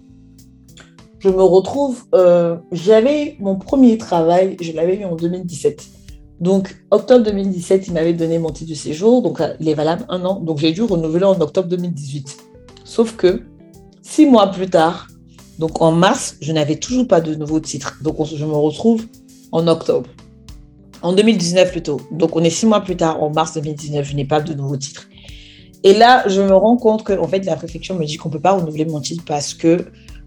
Je 1.18 1.28
me 1.28 1.42
retrouve, 1.42 2.04
euh, 2.14 2.56
j'avais 2.72 3.36
mon 3.40 3.56
premier 3.56 3.96
travail, 3.98 4.56
je 4.60 4.72
l'avais 4.72 4.96
eu 4.96 5.04
en 5.04 5.16
2017. 5.16 5.86
Donc, 6.40 6.76
octobre 6.90 7.24
2017, 7.24 7.88
il 7.88 7.94
m'avait 7.94 8.12
donné 8.12 8.38
mon 8.38 8.50
titre 8.50 8.70
de 8.70 8.76
séjour, 8.76 9.22
donc 9.22 9.40
euh, 9.40 9.54
il 9.58 9.68
est 9.68 9.74
valable 9.74 10.04
un 10.10 10.24
an. 10.26 10.40
Donc, 10.40 10.58
j'ai 10.58 10.72
dû 10.72 10.82
renouveler 10.82 11.24
en 11.24 11.40
octobre 11.40 11.68
2018. 11.68 12.36
Sauf 12.84 13.16
que, 13.16 13.42
six 14.02 14.26
mois 14.26 14.48
plus 14.48 14.68
tard, 14.68 15.08
donc 15.58 15.80
en 15.80 15.92
mars, 15.92 16.36
je 16.42 16.52
n'avais 16.52 16.76
toujours 16.76 17.08
pas 17.08 17.22
de 17.22 17.34
nouveau 17.34 17.60
titre. 17.60 17.98
Donc, 18.02 18.16
je 18.24 18.44
me 18.44 18.52
retrouve 18.52 19.06
en 19.52 19.66
octobre. 19.66 20.10
En 21.02 21.12
2019 21.12 21.70
plutôt. 21.70 22.00
Donc, 22.10 22.36
on 22.36 22.42
est 22.42 22.50
six 22.50 22.66
mois 22.66 22.80
plus 22.80 22.96
tard, 22.96 23.22
en 23.22 23.30
mars 23.30 23.54
2019, 23.54 24.06
je 24.06 24.16
n'ai 24.16 24.24
pas 24.24 24.40
de 24.40 24.54
nouveau 24.54 24.76
titre. 24.76 25.08
Et 25.84 25.94
là, 25.94 26.26
je 26.26 26.40
me 26.40 26.54
rends 26.54 26.76
compte 26.76 27.04
que, 27.04 27.12
en 27.12 27.28
fait, 27.28 27.44
la 27.44 27.56
préfecture 27.56 27.94
me 27.94 28.04
dit 28.04 28.16
qu'on 28.16 28.28
ne 28.28 28.34
peut 28.34 28.40
pas 28.40 28.52
renouveler 28.52 28.86
mon 28.86 29.00
titre 29.00 29.24
parce 29.26 29.54
que 29.54 29.86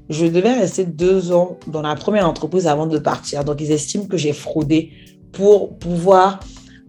je 0.09 0.25
devais 0.25 0.53
rester 0.53 0.85
deux 0.85 1.31
ans 1.31 1.57
dans 1.67 1.81
la 1.81 1.95
première 1.95 2.27
entreprise 2.27 2.67
avant 2.67 2.87
de 2.87 2.97
partir. 2.97 3.43
Donc, 3.43 3.59
ils 3.59 3.71
estiment 3.71 4.05
que 4.05 4.17
j'ai 4.17 4.33
fraudé 4.33 4.91
pour 5.31 5.77
pouvoir 5.77 6.39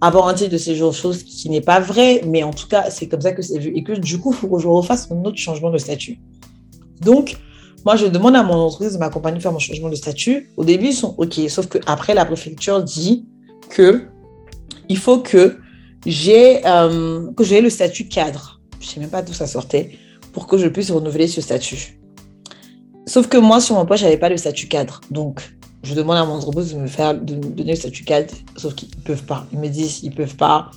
avoir 0.00 0.28
un 0.28 0.34
titre 0.34 0.50
de 0.50 0.58
séjour, 0.58 0.94
chose 0.94 1.22
qui 1.22 1.50
n'est 1.50 1.60
pas 1.60 1.80
vrai, 1.80 2.22
mais 2.26 2.42
en 2.42 2.52
tout 2.52 2.68
cas, 2.68 2.90
c'est 2.90 3.08
comme 3.08 3.20
ça 3.20 3.32
que 3.32 3.42
c'est 3.42 3.58
vu. 3.58 3.72
Et 3.76 3.82
que 3.82 3.92
du 3.92 4.18
coup, 4.18 4.32
il 4.32 4.36
faut 4.36 4.48
que 4.48 4.62
je 4.62 4.66
refasse 4.66 5.10
un 5.10 5.24
autre 5.24 5.36
changement 5.36 5.70
de 5.70 5.78
statut. 5.78 6.18
Donc, 7.00 7.36
moi, 7.84 7.96
je 7.96 8.06
demande 8.06 8.36
à 8.36 8.42
mon 8.42 8.54
entreprise 8.54 8.92
de 8.92 8.98
m'accompagner 8.98 9.40
faire 9.40 9.52
mon 9.52 9.58
changement 9.58 9.88
de 9.88 9.94
statut. 9.94 10.50
Au 10.56 10.64
début, 10.64 10.86
ils 10.86 10.94
sont 10.94 11.14
OK, 11.18 11.40
sauf 11.48 11.66
qu'après, 11.66 12.14
la 12.14 12.24
préfecture 12.24 12.82
dit 12.82 13.26
que 13.70 14.06
il 14.88 14.98
faut 14.98 15.20
que 15.20 15.58
j'ai 16.04 16.66
euh, 16.66 17.32
que 17.32 17.44
j'ai 17.44 17.60
le 17.60 17.70
statut 17.70 18.08
cadre. 18.08 18.60
Je 18.80 18.86
sais 18.86 19.00
même 19.00 19.10
pas 19.10 19.22
d'où 19.22 19.32
ça 19.32 19.46
sortait 19.46 19.92
pour 20.32 20.46
que 20.46 20.58
je 20.58 20.68
puisse 20.68 20.90
renouveler 20.90 21.28
ce 21.28 21.40
statut. 21.40 21.98
Sauf 23.06 23.28
que 23.28 23.36
moi, 23.36 23.60
sur 23.60 23.74
mon 23.74 23.86
poste, 23.86 24.00
je 24.00 24.04
n'avais 24.04 24.18
pas 24.18 24.28
le 24.28 24.36
statut 24.36 24.68
cadre. 24.68 25.00
Donc, 25.10 25.42
je 25.82 25.94
demande 25.94 26.16
à 26.16 26.24
mon 26.24 26.34
entreprise 26.34 26.74
de 26.74 26.78
me 26.78 26.86
faire 26.86 27.14
de 27.14 27.34
me 27.34 27.42
donner 27.42 27.72
le 27.72 27.76
statut 27.76 28.04
cadre, 28.04 28.32
sauf 28.56 28.74
qu'ils 28.74 28.88
ne 28.90 29.02
peuvent 29.02 29.24
pas. 29.24 29.46
Ils 29.52 29.58
me 29.58 29.68
disent 29.68 30.02
ils 30.02 30.10
ne 30.10 30.14
peuvent 30.14 30.36
pas. 30.36 30.70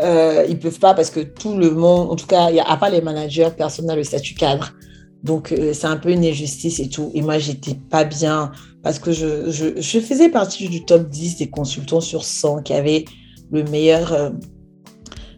Euh, 0.00 0.44
ils 0.48 0.58
peuvent 0.58 0.78
pas 0.78 0.94
parce 0.94 1.10
que 1.10 1.20
tout 1.20 1.56
le 1.56 1.70
monde, 1.70 2.10
en 2.10 2.16
tout 2.16 2.26
cas, 2.26 2.50
à 2.66 2.76
part 2.76 2.90
les 2.90 3.00
managers, 3.00 3.50
personne 3.56 3.86
n'a 3.86 3.96
le 3.96 4.04
statut 4.04 4.34
cadre. 4.34 4.72
Donc, 5.24 5.52
euh, 5.52 5.72
c'est 5.72 5.86
un 5.86 5.96
peu 5.96 6.10
une 6.10 6.24
injustice 6.24 6.78
et 6.80 6.88
tout. 6.88 7.10
Et 7.14 7.22
moi, 7.22 7.38
j'étais 7.38 7.74
pas 7.74 8.04
bien 8.04 8.52
parce 8.82 8.98
que 8.98 9.10
je, 9.10 9.50
je, 9.50 9.98
faisais 10.00 10.28
partie 10.28 10.68
du 10.68 10.84
top 10.84 11.08
10 11.08 11.38
des 11.38 11.48
consultants 11.48 12.02
sur 12.02 12.24
100 12.24 12.62
qui 12.62 12.74
avaient 12.74 13.06
le 13.50 13.64
meilleur, 13.64 14.12
euh, 14.12 14.30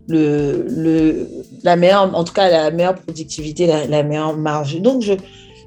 le, 0.08 0.66
le, 0.68 1.28
la 1.62 1.76
meilleure, 1.76 2.12
en 2.12 2.24
tout 2.24 2.32
cas, 2.32 2.50
la 2.50 2.72
meilleure 2.72 2.96
productivité, 2.96 3.68
la, 3.68 4.02
meilleure 4.02 4.36
marge. 4.36 4.80
Donc, 4.80 5.02
je, 5.02 5.12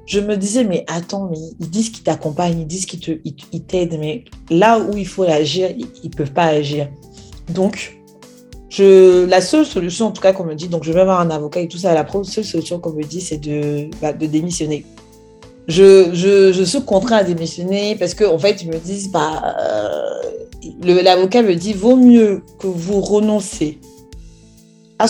je 0.04 0.20
me 0.20 0.36
disais, 0.36 0.64
mais 0.64 0.84
attends, 0.86 1.30
ils 1.58 1.70
disent 1.70 1.88
qu'ils 1.88 2.04
t'accompagnent, 2.04 2.60
ils 2.60 2.66
disent 2.66 2.84
qu'ils 2.84 3.64
t'aident, 3.66 3.96
mais 3.98 4.26
là 4.50 4.78
où 4.78 4.98
il 4.98 5.06
faut 5.06 5.22
agir, 5.22 5.70
ils 5.70 6.10
ne 6.10 6.14
peuvent 6.14 6.32
pas 6.32 6.44
agir. 6.44 6.90
Donc, 7.48 7.99
la 8.78 9.40
seule 9.40 9.66
solution, 9.66 10.06
en 10.06 10.10
tout 10.12 10.22
cas, 10.22 10.32
qu'on 10.32 10.44
me 10.44 10.54
dit, 10.54 10.68
donc 10.68 10.84
je 10.84 10.92
vais 10.92 11.00
avoir 11.00 11.20
un 11.20 11.30
avocat 11.30 11.60
et 11.60 11.68
tout 11.68 11.78
ça, 11.78 11.94
la 11.94 12.06
seule 12.24 12.44
solution 12.44 12.78
qu'on 12.78 12.92
me 12.92 13.02
dit, 13.02 13.20
c'est 13.20 13.38
de, 13.38 13.88
bah, 14.00 14.12
démissionner. 14.12 14.84
Je, 15.68 16.62
suis 16.64 16.82
contraint 16.82 17.18
à 17.18 17.24
démissionner 17.24 17.96
parce 17.96 18.14
qu'en 18.14 18.34
en 18.34 18.38
fait, 18.38 18.62
ils 18.62 18.68
me 18.68 18.78
disent, 18.78 19.10
bah, 19.10 19.54
euh, 19.60 21.02
l'avocat 21.02 21.42
me 21.42 21.54
dit, 21.54 21.72
vaut 21.72 21.96
mieux 21.96 22.42
que 22.58 22.66
vous 22.66 23.00
renoncez 23.00 23.78
à 24.98 25.08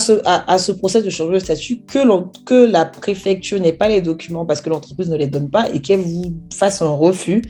ce, 0.57 0.71
procès 0.71 1.01
de 1.01 1.09
changer 1.09 1.33
de 1.33 1.39
statut 1.39 1.81
que, 1.81 1.99
que 2.45 2.65
la 2.65 2.85
préfecture 2.85 3.59
n'ait 3.59 3.73
pas 3.73 3.89
les 3.89 4.01
documents 4.01 4.45
parce 4.45 4.61
que 4.61 4.69
l'entreprise 4.69 5.09
ne 5.09 5.17
les 5.17 5.27
donne 5.27 5.49
pas 5.49 5.69
et 5.69 5.81
qu'elle 5.81 5.99
vous 5.99 6.33
fasse 6.53 6.81
un 6.81 6.89
refus. 6.89 7.41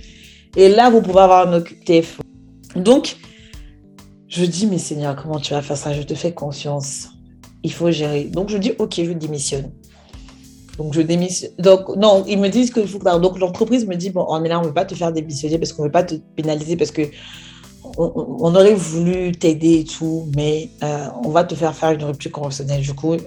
Et 0.57 0.69
là, 0.69 0.89
vous 0.89 1.01
pouvez 1.01 1.19
avoir 1.19 1.47
un 1.47 1.57
OQTF. 1.59 2.19
Donc, 2.75 3.17
je 4.31 4.45
dis, 4.45 4.65
mais 4.65 4.77
Seigneur, 4.77 5.15
comment 5.21 5.39
tu 5.39 5.53
vas 5.53 5.61
faire 5.61 5.75
ça? 5.75 5.93
Je 5.93 6.03
te 6.03 6.15
fais 6.15 6.33
confiance. 6.33 7.09
Il 7.63 7.73
faut 7.73 7.91
gérer. 7.91 8.23
Donc, 8.23 8.49
je 8.49 8.57
dis, 8.57 8.71
OK, 8.79 8.93
je 8.95 9.11
démissionne. 9.11 9.71
Donc, 10.77 10.93
je 10.93 11.01
démissionne. 11.01 11.51
Donc, 11.59 11.95
non, 11.97 12.23
ils 12.25 12.39
me 12.39 12.47
disent 12.47 12.71
que 12.71 12.85
faut. 12.85 12.99
Donc, 12.99 13.37
l'entreprise 13.39 13.85
me 13.85 13.95
dit, 13.95 14.09
bon, 14.09 14.25
on 14.29 14.41
est 14.43 14.47
là, 14.47 14.59
on 14.59 14.61
ne 14.61 14.67
veut 14.67 14.73
pas 14.73 14.85
te 14.85 14.95
faire 14.95 15.11
démissionner 15.11 15.59
parce 15.59 15.73
qu'on 15.73 15.83
ne 15.83 15.87
veut 15.89 15.91
pas 15.91 16.03
te 16.03 16.15
pénaliser 16.35 16.77
parce 16.77 16.91
que 16.91 17.01
on, 17.97 18.55
aurait 18.55 18.73
voulu 18.73 19.33
t'aider 19.33 19.79
et 19.79 19.83
tout, 19.83 20.29
mais 20.35 20.69
euh, 20.81 21.07
on 21.25 21.29
va 21.29 21.43
te 21.43 21.55
faire 21.55 21.75
faire 21.75 21.91
une 21.91 22.03
rupture 22.03 22.31
conventionnelle. 22.31 22.81
Du 22.81 22.93
coup, 22.93 23.17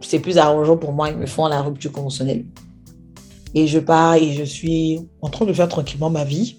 c'est 0.00 0.20
plus 0.20 0.38
arrangeant 0.38 0.78
pour 0.78 0.92
moi, 0.92 1.10
ils 1.10 1.18
me 1.18 1.26
font 1.26 1.46
la 1.48 1.60
rupture 1.60 1.92
conventionnelle. 1.92 2.46
Et 3.54 3.66
je 3.66 3.78
pars 3.78 4.14
et 4.14 4.32
je 4.32 4.42
suis 4.42 5.06
en 5.20 5.28
train 5.28 5.44
de 5.44 5.52
faire 5.52 5.68
tranquillement 5.68 6.08
ma 6.08 6.24
vie. 6.24 6.56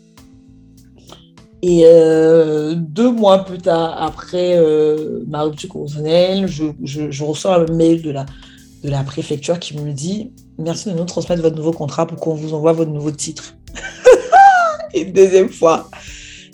Et 1.68 1.82
euh, 1.84 2.76
deux 2.76 3.12
mois 3.12 3.44
plus 3.44 3.58
tard, 3.58 4.00
après 4.00 4.56
euh, 4.56 5.24
ma 5.28 5.42
rupture 5.42 5.68
conventionnelle, 5.68 6.48
je, 6.48 7.24
reçois 7.24 7.56
un 7.56 7.74
mail 7.74 8.04
de 8.04 8.12
la, 8.12 9.04
préfecture 9.04 9.58
qui 9.58 9.76
me 9.76 9.92
dit 9.92 10.32
Merci 10.60 10.92
de 10.92 10.94
nous 10.94 11.06
transmettre 11.06 11.42
votre 11.42 11.56
nouveau 11.56 11.72
contrat 11.72 12.06
pour 12.06 12.20
qu'on 12.20 12.36
vous 12.36 12.54
envoie 12.54 12.72
votre 12.74 12.92
nouveau 12.92 13.10
titre. 13.10 13.56
et 14.94 15.06
deuxième 15.06 15.50
fois, 15.50 15.90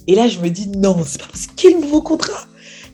et 0.08 0.16
là, 0.16 0.30
je 0.30 0.40
me 0.40 0.48
dis, 0.48 0.70
non, 0.70 0.96
c'est 1.06 1.22
possible. 1.22 1.54
Quel 1.58 1.82
nouveau 1.82 2.02
contrat 2.02 2.46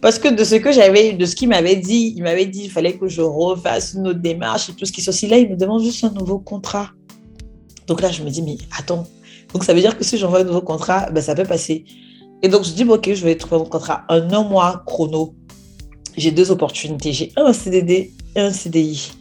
Parce 0.01 0.17
que 0.17 0.27
de 0.27 0.43
ce 0.43 0.56
que 0.56 0.71
j'avais, 0.71 1.13
de 1.13 1.25
ce 1.27 1.36
qu'il 1.36 1.49
m'avait 1.49 1.75
dit, 1.75 2.15
il 2.17 2.23
m'avait 2.23 2.47
dit 2.47 2.62
qu'il 2.62 2.71
fallait 2.71 2.97
que 2.97 3.08
je 3.08 3.21
refasse 3.21 3.93
une 3.93 4.08
autre 4.08 4.21
démarche 4.21 4.69
et 4.69 4.73
tout 4.73 4.88
ce 4.88 4.91
qui 4.91 5.01
est 5.01 5.27
Là, 5.30 5.38
il 5.38 5.51
me 5.51 5.56
demande 5.56 5.84
juste 5.84 6.03
un 6.03 6.10
nouveau 6.10 6.39
contrat. 6.39 6.89
Donc 7.86 8.01
là, 8.01 8.10
je 8.10 8.23
me 8.23 8.32
dis, 8.32 8.41
mais 8.41 8.58
attends. 8.75 9.06
Donc 9.53 9.63
ça 9.63 9.75
veut 9.75 9.82
dire 9.82 9.95
que 9.95 10.03
si 10.03 10.17
j'envoie 10.17 10.39
un 10.39 10.45
nouveau 10.45 10.62
contrat, 10.62 11.12
ben, 11.12 11.21
ça 11.21 11.36
peut 11.36 11.43
passer. 11.43 11.86
Et 12.43 12.50
donc, 12.50 12.63
je 12.63 12.71
dis, 12.71 12.84
ok, 12.84 13.13
je 13.13 13.23
vais 13.23 13.36
trouver 13.36 13.62
un 13.62 13.65
contrat. 13.65 14.04
Un 14.10 14.32
an 14.34 14.43
mois 14.43 14.84
chrono. 14.86 15.34
J'ai 16.15 16.32
deux 16.32 16.52
opportunités. 16.52 17.13
J'ai 17.13 17.32
un 17.36 17.54
CDD 17.54 18.12
et 18.36 18.39
un 18.39 18.52
CDI. 18.52 19.12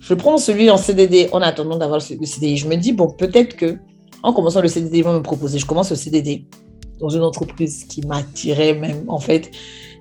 Je 0.00 0.14
prends 0.14 0.38
celui 0.38 0.70
en 0.70 0.76
CDD 0.76 1.28
en 1.32 1.42
attendant 1.42 1.76
d'avoir 1.76 2.00
le 2.00 2.26
CDI. 2.26 2.56
Je 2.56 2.68
me 2.68 2.76
dis, 2.76 2.92
bon, 2.92 3.08
peut-être 3.08 3.56
que 3.56 3.78
en 4.22 4.32
commençant 4.32 4.60
le 4.60 4.68
CDD, 4.68 4.98
ils 4.98 5.04
vont 5.04 5.14
me 5.14 5.22
proposer. 5.22 5.58
Je 5.58 5.66
commence 5.66 5.90
le 5.90 5.96
CDD 5.96 6.44
dans 6.98 7.08
une 7.08 7.22
entreprise 7.22 7.84
qui 7.84 8.02
m'attirait 8.06 8.74
même. 8.74 9.04
En 9.08 9.18
fait, 9.18 9.50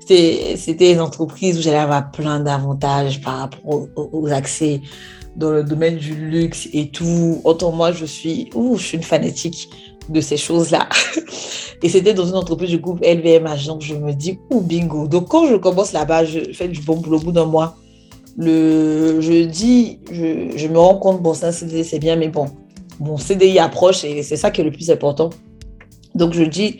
c'était 0.05 0.91
une 0.91 0.99
entreprise 0.99 1.57
où 1.57 1.61
j'allais 1.61 1.77
avoir 1.77 2.11
plein 2.11 2.39
d'avantages 2.39 3.21
par 3.21 3.37
rapport 3.37 3.87
aux, 3.95 4.27
accès 4.27 4.81
dans 5.35 5.51
le 5.51 5.63
domaine 5.63 5.97
du 5.97 6.15
luxe 6.15 6.67
et 6.73 6.89
tout. 6.89 7.39
Autant 7.43 7.71
moi, 7.71 7.91
je 7.91 8.05
suis, 8.05 8.49
ouh, 8.53 8.77
je 8.77 8.83
suis 8.83 8.97
une 8.97 9.03
fanatique 9.03 9.69
de 10.09 10.21
ces 10.21 10.37
choses-là. 10.37 10.89
Et 11.81 11.89
c'était 11.89 12.13
dans 12.13 12.25
une 12.25 12.35
entreprise 12.35 12.69
du 12.69 12.79
groupe 12.79 13.01
LVMH. 13.01 13.67
Donc, 13.67 13.81
je 13.81 13.95
me 13.95 14.13
dis, 14.13 14.39
ouh, 14.49 14.61
bingo. 14.61 15.07
Donc, 15.07 15.29
quand 15.29 15.47
je 15.47 15.55
commence 15.55 15.93
là-bas, 15.93 16.25
je 16.25 16.51
fais 16.53 16.67
du 16.67 16.81
bon 16.81 16.97
boulot 16.97 17.17
au 17.17 17.21
bout 17.21 17.31
d'un 17.31 17.45
mois. 17.45 17.77
Le 18.37 19.19
jeudi, 19.21 19.99
je, 20.11 20.51
je 20.55 20.67
me 20.67 20.77
rends 20.77 20.97
compte, 20.97 21.21
bon, 21.21 21.33
ça, 21.33 21.51
c'est 21.51 21.99
bien, 21.99 22.15
mais 22.15 22.29
bon, 22.29 22.47
mon 22.99 23.17
CDI 23.17 23.59
approche 23.59 24.03
et 24.03 24.23
c'est 24.23 24.35
ça 24.35 24.51
qui 24.51 24.61
est 24.61 24.63
le 24.63 24.71
plus 24.71 24.91
important. 24.91 25.29
Donc 26.15 26.33
je 26.33 26.43
dis 26.43 26.79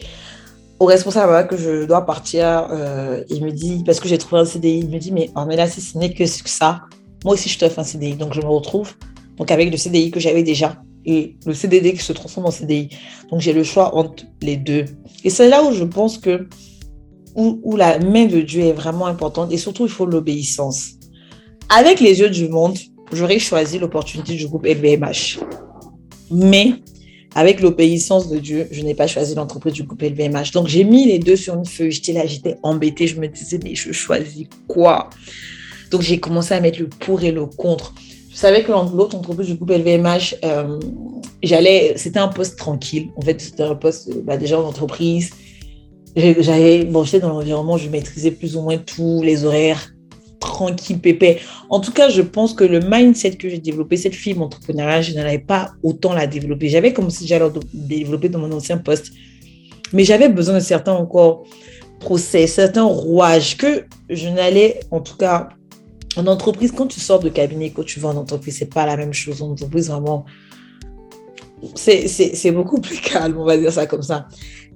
au 0.80 0.86
responsable 0.86 1.48
que 1.48 1.58
je 1.58 1.86
dois 1.86 2.06
partir, 2.06 2.68
euh, 2.72 3.24
il 3.30 3.44
me 3.44 3.52
dit, 3.52 3.84
parce 3.86 4.00
que 4.00 4.08
j'ai 4.08 4.18
trouvé 4.18 4.42
un 4.42 4.46
CDI, 4.46 4.80
il 4.80 4.90
me 4.90 4.98
dit, 4.98 5.12
mais, 5.12 5.30
oh, 5.36 5.42
mais 5.46 5.58
là, 5.58 5.68
si 5.68 5.82
ce 5.82 5.98
n'est 5.98 6.14
que 6.14 6.26
ça, 6.26 6.82
moi 7.26 7.34
aussi, 7.34 7.50
je 7.50 7.58
fais 7.58 7.78
un 7.78 7.84
CDI. 7.84 8.16
Donc 8.16 8.34
je 8.34 8.40
me 8.42 8.48
retrouve 8.48 8.94
donc, 9.38 9.52
avec 9.52 9.72
le 9.72 9.78
CDI 9.78 10.12
que 10.12 10.20
j'avais 10.20 10.44
déjà 10.44 10.82
et 11.06 11.36
le 11.46 11.54
CDD 11.54 11.94
qui 11.94 12.04
se 12.04 12.14
transforme 12.14 12.48
en 12.48 12.52
CDI. 12.52 12.90
Donc 13.30 13.42
j'ai 13.42 13.54
le 13.54 13.64
choix 13.64 13.96
entre 13.96 14.26
les 14.42 14.58
deux. 14.58 14.86
Et 15.24 15.30
c'est 15.30 15.50
là 15.50 15.64
où 15.64 15.74
je 15.74 15.84
pense 15.84 16.18
que 16.18 16.48
où, 17.36 17.78
la 17.78 18.00
main 18.00 18.26
de 18.26 18.42
Dieu 18.42 18.64
est 18.64 18.74
vraiment 18.74 19.06
importante 19.06 19.52
et 19.54 19.58
surtout 19.58 19.86
il 19.86 19.92
faut 19.92 20.06
l'obéissance. 20.06 20.96
Avec 21.70 22.00
les 22.00 22.20
yeux 22.20 22.30
du 22.30 22.50
monde, 22.50 22.78
j'aurais 23.14 23.40
choisi 23.40 23.80
l'opportunité 23.80 24.36
du 24.36 24.48
groupe 24.48 24.66
LVMH. 24.66 25.40
Mais 26.32 26.74
avec 27.36 27.62
l'obéissance 27.62 28.30
de 28.30 28.40
Dieu, 28.40 28.68
je 28.72 28.82
n'ai 28.82 28.96
pas 28.96 29.08
choisi 29.08 29.36
l'entreprise 29.36 29.74
du 29.74 29.84
groupe 29.84 30.02
LVMH. 30.02 30.52
Donc, 30.54 30.68
j'ai 30.68 30.84
mis 30.84 31.06
les 31.06 31.20
deux 31.20 31.36
sur 31.36 31.56
une 31.56 31.66
feuille. 31.66 31.92
J'étais 31.92 32.14
là, 32.14 32.26
j'étais 32.26 32.58
embêtée. 32.64 33.08
Je 33.08 33.20
me 33.20 33.28
disais, 33.28 33.60
mais 33.64 33.76
je 33.76 33.92
choisis 33.92 34.48
quoi? 34.68 35.10
Donc, 35.92 36.02
j'ai 36.02 36.20
commencé 36.20 36.54
à 36.54 36.60
mettre 36.60 36.80
le 36.80 36.90
pour 36.90 37.24
et 37.24 37.32
le 37.32 37.46
contre. 37.46 37.94
Je 38.40 38.44
savais 38.44 38.64
que 38.64 38.72
l'autre 38.72 39.18
entreprise 39.18 39.48
du 39.48 39.56
groupe 39.56 39.72
LVMH, 39.72 40.36
euh, 40.46 40.80
c'était 41.98 42.20
un 42.20 42.30
poste 42.30 42.58
tranquille. 42.58 43.10
En 43.18 43.22
fait, 43.22 43.42
c'était 43.42 43.64
un 43.64 43.76
poste 43.76 44.18
bah, 44.24 44.38
déjà 44.38 44.58
en 44.58 44.64
entreprise. 44.64 45.32
J'avais, 46.16 46.86
bon, 46.86 47.04
j'étais 47.04 47.20
dans 47.20 47.32
l'environnement, 47.32 47.76
je 47.76 47.90
maîtrisais 47.90 48.32
plus 48.32 48.56
ou 48.56 48.62
moins 48.62 48.78
tous 48.78 49.22
les 49.24 49.44
horaires 49.44 49.94
tranquille, 50.40 51.00
pépé. 51.00 51.40
En 51.70 51.82
tout 51.82 51.92
cas, 51.92 52.08
je 52.08 52.22
pense 52.22 52.54
que 52.54 52.64
le 52.64 52.80
mindset 52.80 53.32
que 53.32 53.50
j'ai 53.50 53.58
développé, 53.58 53.98
cette 53.98 54.16
fibre 54.16 54.42
entrepreneuriale, 54.42 55.04
je 55.04 55.14
n'avais 55.16 55.40
pas 55.40 55.72
autant 55.84 56.14
la 56.14 56.26
développer. 56.26 56.70
J'avais 56.70 56.94
comme 56.94 57.10
si 57.10 57.28
j'allais 57.28 57.52
développer 57.74 58.30
dans 58.30 58.40
mon 58.40 58.54
ancien 58.54 58.78
poste. 58.78 59.12
Mais 59.92 60.06
j'avais 60.06 60.30
besoin 60.30 60.56
de 60.56 60.62
certains 60.62 60.94
encore 60.94 61.44
procès, 62.00 62.48
certains 62.48 62.86
rouages 62.86 63.58
que 63.58 63.84
je 64.10 64.30
n'allais 64.30 64.80
en 64.92 65.02
tout 65.02 65.18
cas 65.18 65.50
en 66.18 66.28
entreprise, 66.28 66.72
quand 66.72 66.88
tu 66.88 67.00
sors 67.00 67.20
de 67.20 67.30
cabinet, 67.30 67.72
quand 67.72 67.86
tu 67.86 68.00
vas 68.00 68.10
en 68.10 68.18
entreprise, 68.18 68.58
c'est 68.58 68.74
pas 68.74 68.86
la 68.86 68.98
même 68.98 69.14
chose. 69.14 69.42
En 69.42 69.52
entreprise, 69.52 69.90
vraiment, 69.90 70.26
c'est 71.76 72.52
beaucoup 72.52 72.82
plus 72.82 73.00
calme, 73.00 73.38
on 73.38 73.46
va 73.46 73.58
dire 73.58 73.72
ça 73.72 73.86
comme 73.86 74.02
ça. 74.02 74.28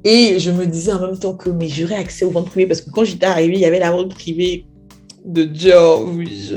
Et 0.04 0.38
je 0.40 0.52
me 0.52 0.66
disais 0.66 0.92
en 0.92 1.00
même 1.00 1.18
temps 1.18 1.34
que 1.34 1.50
mais 1.50 1.70
j'aurais 1.70 1.96
accès 1.96 2.26
aux 2.26 2.32
ventes 2.32 2.50
privées 2.50 2.68
parce 2.68 2.82
que 2.82 2.90
quand 2.90 3.06
j'étais 3.06 3.26
arrivée, 3.26 3.56
il 3.56 3.62
y 3.62 3.66
avait 3.66 3.80
la 3.80 3.92
vente 3.92 4.14
privée 4.14 4.66
de 5.24 5.44
Dior, 5.44 6.06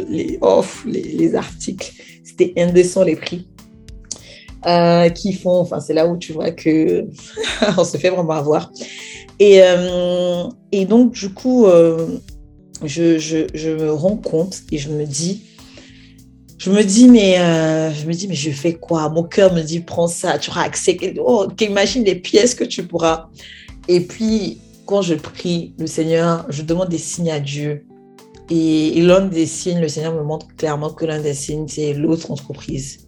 les 0.08 0.38
offres, 0.40 0.86
les, 0.88 1.02
les 1.02 1.34
articles. 1.36 1.92
C'était 2.24 2.52
indécent 2.56 3.04
les 3.04 3.14
prix. 3.14 3.46
Euh, 4.66 5.10
qui 5.10 5.32
font, 5.32 5.60
enfin 5.60 5.78
c'est 5.78 5.94
là 5.94 6.08
où 6.08 6.16
tu 6.16 6.32
vois 6.32 6.50
que 6.50 7.06
on 7.78 7.84
se 7.84 7.98
fait 7.98 8.10
vraiment 8.10 8.32
avoir. 8.32 8.72
Et, 9.38 9.60
euh, 9.62 10.44
et 10.72 10.86
donc 10.86 11.12
du 11.12 11.28
coup, 11.28 11.66
euh, 11.66 12.18
je, 12.84 13.18
je, 13.18 13.46
je, 13.54 13.70
me 13.70 13.92
rends 13.92 14.16
compte 14.16 14.62
et 14.70 14.78
je 14.78 14.90
me 14.90 15.04
dis, 15.04 15.42
je 16.58 16.70
me 16.70 16.82
dis 16.82 17.08
mais 17.08 17.36
je 17.94 18.06
me 18.06 18.12
dis 18.12 18.28
mais 18.28 18.34
je 18.34 18.50
fais 18.50 18.74
quoi? 18.74 19.08
Mon 19.08 19.22
cœur 19.22 19.52
me 19.52 19.62
dit 19.62 19.80
prends 19.80 20.08
ça, 20.08 20.38
tu 20.38 20.50
auras 20.50 20.62
accès. 20.62 20.96
Oh, 21.18 21.46
imagine 21.60 22.04
les 22.04 22.16
pièces 22.16 22.54
que 22.54 22.64
tu 22.64 22.82
pourras. 22.82 23.28
Et 23.88 24.00
puis 24.00 24.58
quand 24.86 25.02
je 25.02 25.14
prie 25.14 25.74
le 25.78 25.86
Seigneur, 25.86 26.46
je 26.48 26.62
demande 26.62 26.88
des 26.88 26.98
signes 26.98 27.30
à 27.30 27.40
Dieu. 27.40 27.84
Et, 28.48 28.98
et 28.98 29.02
l'un 29.02 29.22
des 29.22 29.46
signes, 29.46 29.80
le 29.80 29.88
Seigneur 29.88 30.14
me 30.14 30.22
montre 30.22 30.46
clairement 30.56 30.90
que 30.90 31.04
l'un 31.04 31.20
des 31.20 31.34
signes, 31.34 31.66
c'est 31.66 31.92
l'autre 31.94 32.30
entreprise. 32.30 33.06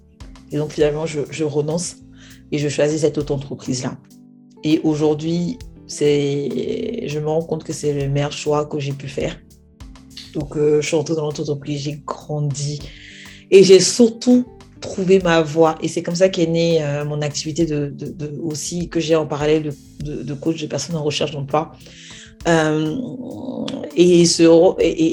Et 0.51 0.57
donc 0.57 0.73
finalement, 0.73 1.07
je, 1.07 1.45
renonce 1.45 1.97
et 2.53 2.59
je 2.59 2.69
choisis 2.69 3.03
cette 3.03 3.19
autre 3.19 3.35
entreprise-là. 3.35 3.97
Et 4.64 4.81
aujourd'hui, 4.83 5.59
je 5.89 7.19
me 7.19 7.27
rends 7.27 7.43
compte 7.43 7.64
que 7.64 7.73
c'est 7.73 7.93
le 7.93 8.09
meilleur 8.09 8.33
choix 8.33 8.66
que 8.66 8.79
j'ai 8.79 8.93
pu 8.93 9.09
faire. 9.09 9.39
Donc, 10.39 10.57
euh, 10.57 10.80
je 10.80 10.86
suis 10.86 10.97
entrée 10.97 11.14
dans 11.16 11.22
l'entreprise, 11.22 11.82
j'ai 11.82 12.01
grandi 12.07 12.78
et 13.51 13.64
j'ai 13.64 13.80
surtout 13.80 14.45
trouvé 14.80 15.18
ma 15.18 15.43
voie. 15.43 15.76
Et 15.82 15.89
c'est 15.89 16.03
comme 16.03 16.14
ça 16.14 16.28
qu'est 16.28 16.47
née 16.47 16.78
euh, 16.80 17.05
mon 17.05 17.22
activité 17.22 17.66
de, 17.66 17.93
aussi 18.41 18.89
que 18.89 19.01
j'ai 19.01 19.16
en 19.16 19.26
parallèle 19.26 19.72
de, 20.01 20.34
coach 20.34 20.61
de 20.61 20.66
personnes 20.68 20.95
en 20.95 21.03
recherche 21.03 21.32
d'emploi. 21.32 21.72
Euh, 22.47 22.97
et, 23.97 24.22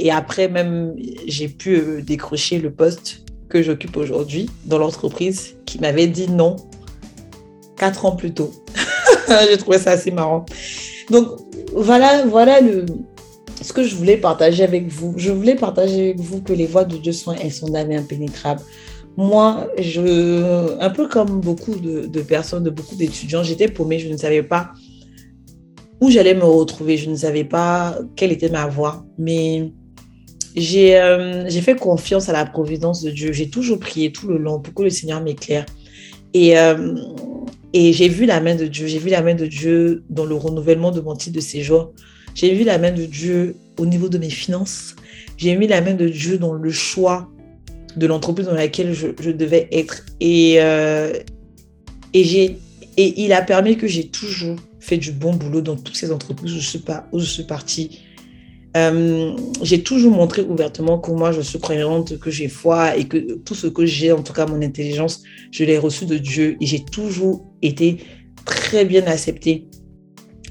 et, 0.06 0.12
après, 0.12 0.48
même, 0.48 0.96
j'ai 1.26 1.48
pu 1.48 2.04
décrocher 2.04 2.60
le 2.60 2.72
poste 2.72 3.24
que 3.50 3.64
j'occupe 3.64 3.98
aujourd'hui 3.98 4.48
dans 4.66 4.78
l'entreprise 4.78 5.56
qui 5.66 5.80
m'avait 5.80 6.08
dit 6.08 6.30
non 6.30 6.58
quatre 7.78 8.06
ans 8.06 8.16
plus 8.16 8.32
tôt. 8.32 8.52
J'ai 9.50 9.58
trouvé 9.58 9.80
ça 9.80 9.92
assez 9.92 10.12
marrant. 10.12 10.46
Donc 11.10 11.28
voilà, 11.74 12.26
voilà 12.26 12.62
le, 12.62 12.86
ce 13.62 13.74
que 13.74 13.84
je 13.84 13.96
voulais 13.96 14.18
partager 14.18 14.64
avec 14.64 14.88
vous. 14.88 15.14
Je 15.18 15.32
voulais 15.32 15.56
partager 15.56 16.10
avec 16.10 16.20
vous 16.20 16.42
que 16.42 16.54
les 16.54 16.66
voies 16.66 16.86
de 16.86 16.98
Dieu 16.98 17.12
sont, 17.12 17.36
sont 17.50 17.70
damnées 17.70 17.98
impénétrables. 17.98 18.62
Moi, 19.18 19.70
je, 19.80 20.78
un 20.80 20.90
peu 20.90 21.08
comme 21.08 21.40
beaucoup 21.40 21.76
de, 21.76 22.22
personnes, 22.22 22.64
de 22.64 22.70
beaucoup 22.70 22.96
d'étudiants, 22.96 23.44
j'étais 23.44 23.70
paumée, 23.70 24.00
je 24.00 24.10
ne 24.10 24.18
savais 24.18 24.44
pas 24.44 24.72
où 26.02 26.10
j'allais 26.10 26.34
me 26.34 26.44
retrouver, 26.44 26.98
je 26.98 27.10
ne 27.10 27.16
savais 27.16 27.46
pas 27.46 27.98
quelle 28.18 28.34
était 28.34 28.50
ma 28.50 28.68
voie. 28.68 29.06
Mais 29.18 29.72
euh, 30.58 31.46
j'ai 31.48 31.62
fait 31.62 31.76
confiance 31.76 32.28
à 32.28 32.34
la 32.34 32.46
providence 32.46 33.02
de 33.02 33.12
Dieu. 33.12 33.32
J'ai 33.32 33.50
toujours 33.50 33.80
prié 33.80 34.12
tout 34.12 34.28
le 34.28 34.38
long 34.38 34.60
pour 34.60 34.74
que 34.74 34.84
le 34.84 34.90
Seigneur 34.90 35.22
m'éclaire. 35.22 35.66
Et, 36.34 36.60
euh, 36.60 36.96
et 37.72 37.94
j'ai 37.94 38.10
vu 38.10 38.26
la 38.26 38.42
main 38.42 38.56
de 38.56 38.66
Dieu. 38.66 38.88
J'ai 38.88 39.00
vu 39.00 39.10
la 39.10 39.22
main 39.22 39.36
de 39.36 39.46
Dieu 39.46 40.04
dans 40.10 40.26
le 40.26 40.36
renouvellement 40.36 40.92
de 40.92 41.00
mon 41.00 41.16
titre 41.16 41.38
de 41.38 41.42
séjour. 41.42 41.94
J'ai 42.36 42.54
vu 42.54 42.64
la 42.64 42.78
main 42.78 42.92
de 42.92 43.06
Dieu 43.06 43.56
au 43.80 43.86
niveau 43.88 44.10
de 44.10 44.20
mes 44.20 44.30
finances. 44.30 44.96
J'ai 45.38 45.56
vu 45.56 45.66
la 45.66 45.82
main 45.82 45.96
de 45.96 46.08
Dieu 46.08 46.38
dans 46.38 46.54
le 46.54 46.72
choix 46.72 47.28
de 47.96 48.06
l'entreprise 48.06 48.46
dans 48.46 48.54
laquelle 48.54 48.94
je, 48.94 49.32
devais 49.32 49.68
être. 49.72 50.06
Et, 50.20 50.58
euh, 50.60 51.14
et, 52.14 52.58
et 52.98 53.24
il 53.24 53.34
a 53.34 53.42
permis 53.42 53.78
que 53.78 53.88
j'ai 53.88 54.08
toujours 54.08 54.58
fait 54.80 54.98
du 54.98 55.12
bon 55.12 55.34
boulot 55.34 55.62
dans 55.62 55.76
toutes 55.76 55.96
ces 55.96 56.12
entreprises 56.12 56.54
où 56.54 56.60
je 56.60 56.70
suis, 56.70 56.80
pas, 56.80 57.08
où 57.12 57.20
je 57.20 57.26
suis 57.26 57.44
partie 57.44 58.02
euh, 58.76 59.38
j'ai 59.62 59.84
toujours 59.84 60.12
montré 60.12 60.42
ouvertement 60.42 61.00
que 61.00 61.10
moi, 61.12 61.32
je 61.32 61.40
suis 61.40 61.60
croyante, 61.60 62.20
que 62.20 62.30
j'ai 62.30 62.50
foi 62.50 62.98
et 62.98 63.06
que 63.06 63.36
tout 63.38 63.56
ce 63.56 63.68
que 63.68 63.86
j'ai, 63.86 64.12
en 64.12 64.22
tout 64.22 64.34
cas 64.34 64.46
mon 64.46 64.62
intelligence, 64.62 65.24
je 65.52 65.64
l'ai 65.64 65.78
reçu 65.78 66.06
de 66.06 66.18
Dieu 66.18 66.58
et 66.60 66.66
j'ai 66.66 66.84
toujours 66.84 67.46
été 67.62 68.00
très 68.44 68.84
bien 68.84 69.06
acceptée, 69.08 69.68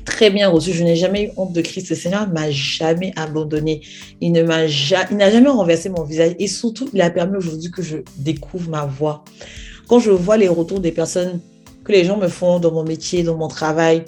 très 0.05 0.31
bien 0.31 0.49
reçue. 0.49 0.73
Je 0.73 0.85
n'ai 0.85 0.97
jamais 0.97 1.25
eu 1.25 1.31
honte 1.37 1.53
de 1.53 1.61
Christ. 1.61 1.91
Le 1.91 1.97
Seigneur 1.97 2.29
m'a 2.29 2.51
jamais 2.51 3.13
abandonné. 3.17 3.81
Il 4.21 4.33
ne 4.33 4.43
m'a 4.43 4.63
n'a 4.63 5.31
jamais 5.31 5.49
renversé 5.49 5.89
mon 5.89 6.05
visage 6.05 6.35
et 6.39 6.47
surtout, 6.47 6.89
il 6.93 7.01
a 7.01 7.11
permis 7.11 7.37
aujourd'hui 7.37 7.71
que 7.71 7.83
je 7.83 7.99
découvre 8.17 8.71
ma 8.71 8.87
voix. 8.87 9.25
Quand 9.89 9.99
je 9.99 10.11
vois 10.11 10.37
les 10.37 10.49
retours 10.49 10.81
des 10.81 10.93
personnes 10.93 11.41
que 11.85 11.93
les 11.93 12.05
gens 12.05 12.17
me 12.17 12.29
font 12.29 12.59
dans 12.59 12.73
mon 12.73 12.85
métier, 12.85 13.23
dans 13.23 13.37
mon 13.37 13.49
travail, 13.49 14.05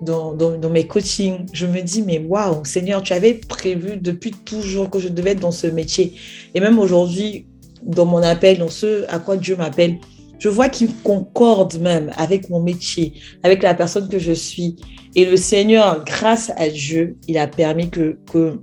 dans, 0.00 0.34
dans, 0.34 0.70
mes 0.70 0.86
coachings, 0.86 1.46
je 1.52 1.66
me 1.66 1.82
dis, 1.82 2.02
mais 2.02 2.18
waouh, 2.18 2.64
Seigneur, 2.64 3.02
tu 3.02 3.12
avais 3.12 3.34
prévu 3.34 3.96
depuis 3.98 4.32
toujours 4.32 4.88
que 4.88 4.98
je 4.98 5.08
devais 5.08 5.32
être 5.32 5.40
dans 5.40 5.52
ce 5.52 5.66
métier. 5.66 6.14
Et 6.54 6.60
même 6.60 6.78
aujourd'hui, 6.78 7.46
dans 7.82 8.06
mon 8.06 8.22
appel, 8.22 8.58
dans 8.58 8.68
ce 8.68 9.04
à 9.08 9.18
quoi 9.18 9.36
Dieu 9.36 9.56
m'appelle, 9.56 9.98
je 10.40 10.48
vois 10.48 10.68
qu'il 10.68 10.92
concorde 11.02 11.78
même 11.78 12.10
avec 12.16 12.48
mon 12.48 12.60
métier, 12.60 13.12
avec 13.42 13.62
la 13.62 13.74
personne 13.74 14.08
que 14.08 14.18
je 14.18 14.32
suis. 14.32 14.76
Et 15.14 15.26
le 15.26 15.36
Seigneur, 15.36 16.02
grâce 16.04 16.50
à 16.56 16.68
Dieu, 16.68 17.18
il 17.28 17.36
a 17.36 17.46
permis 17.46 17.90
que, 17.90 18.18
que, 18.32 18.58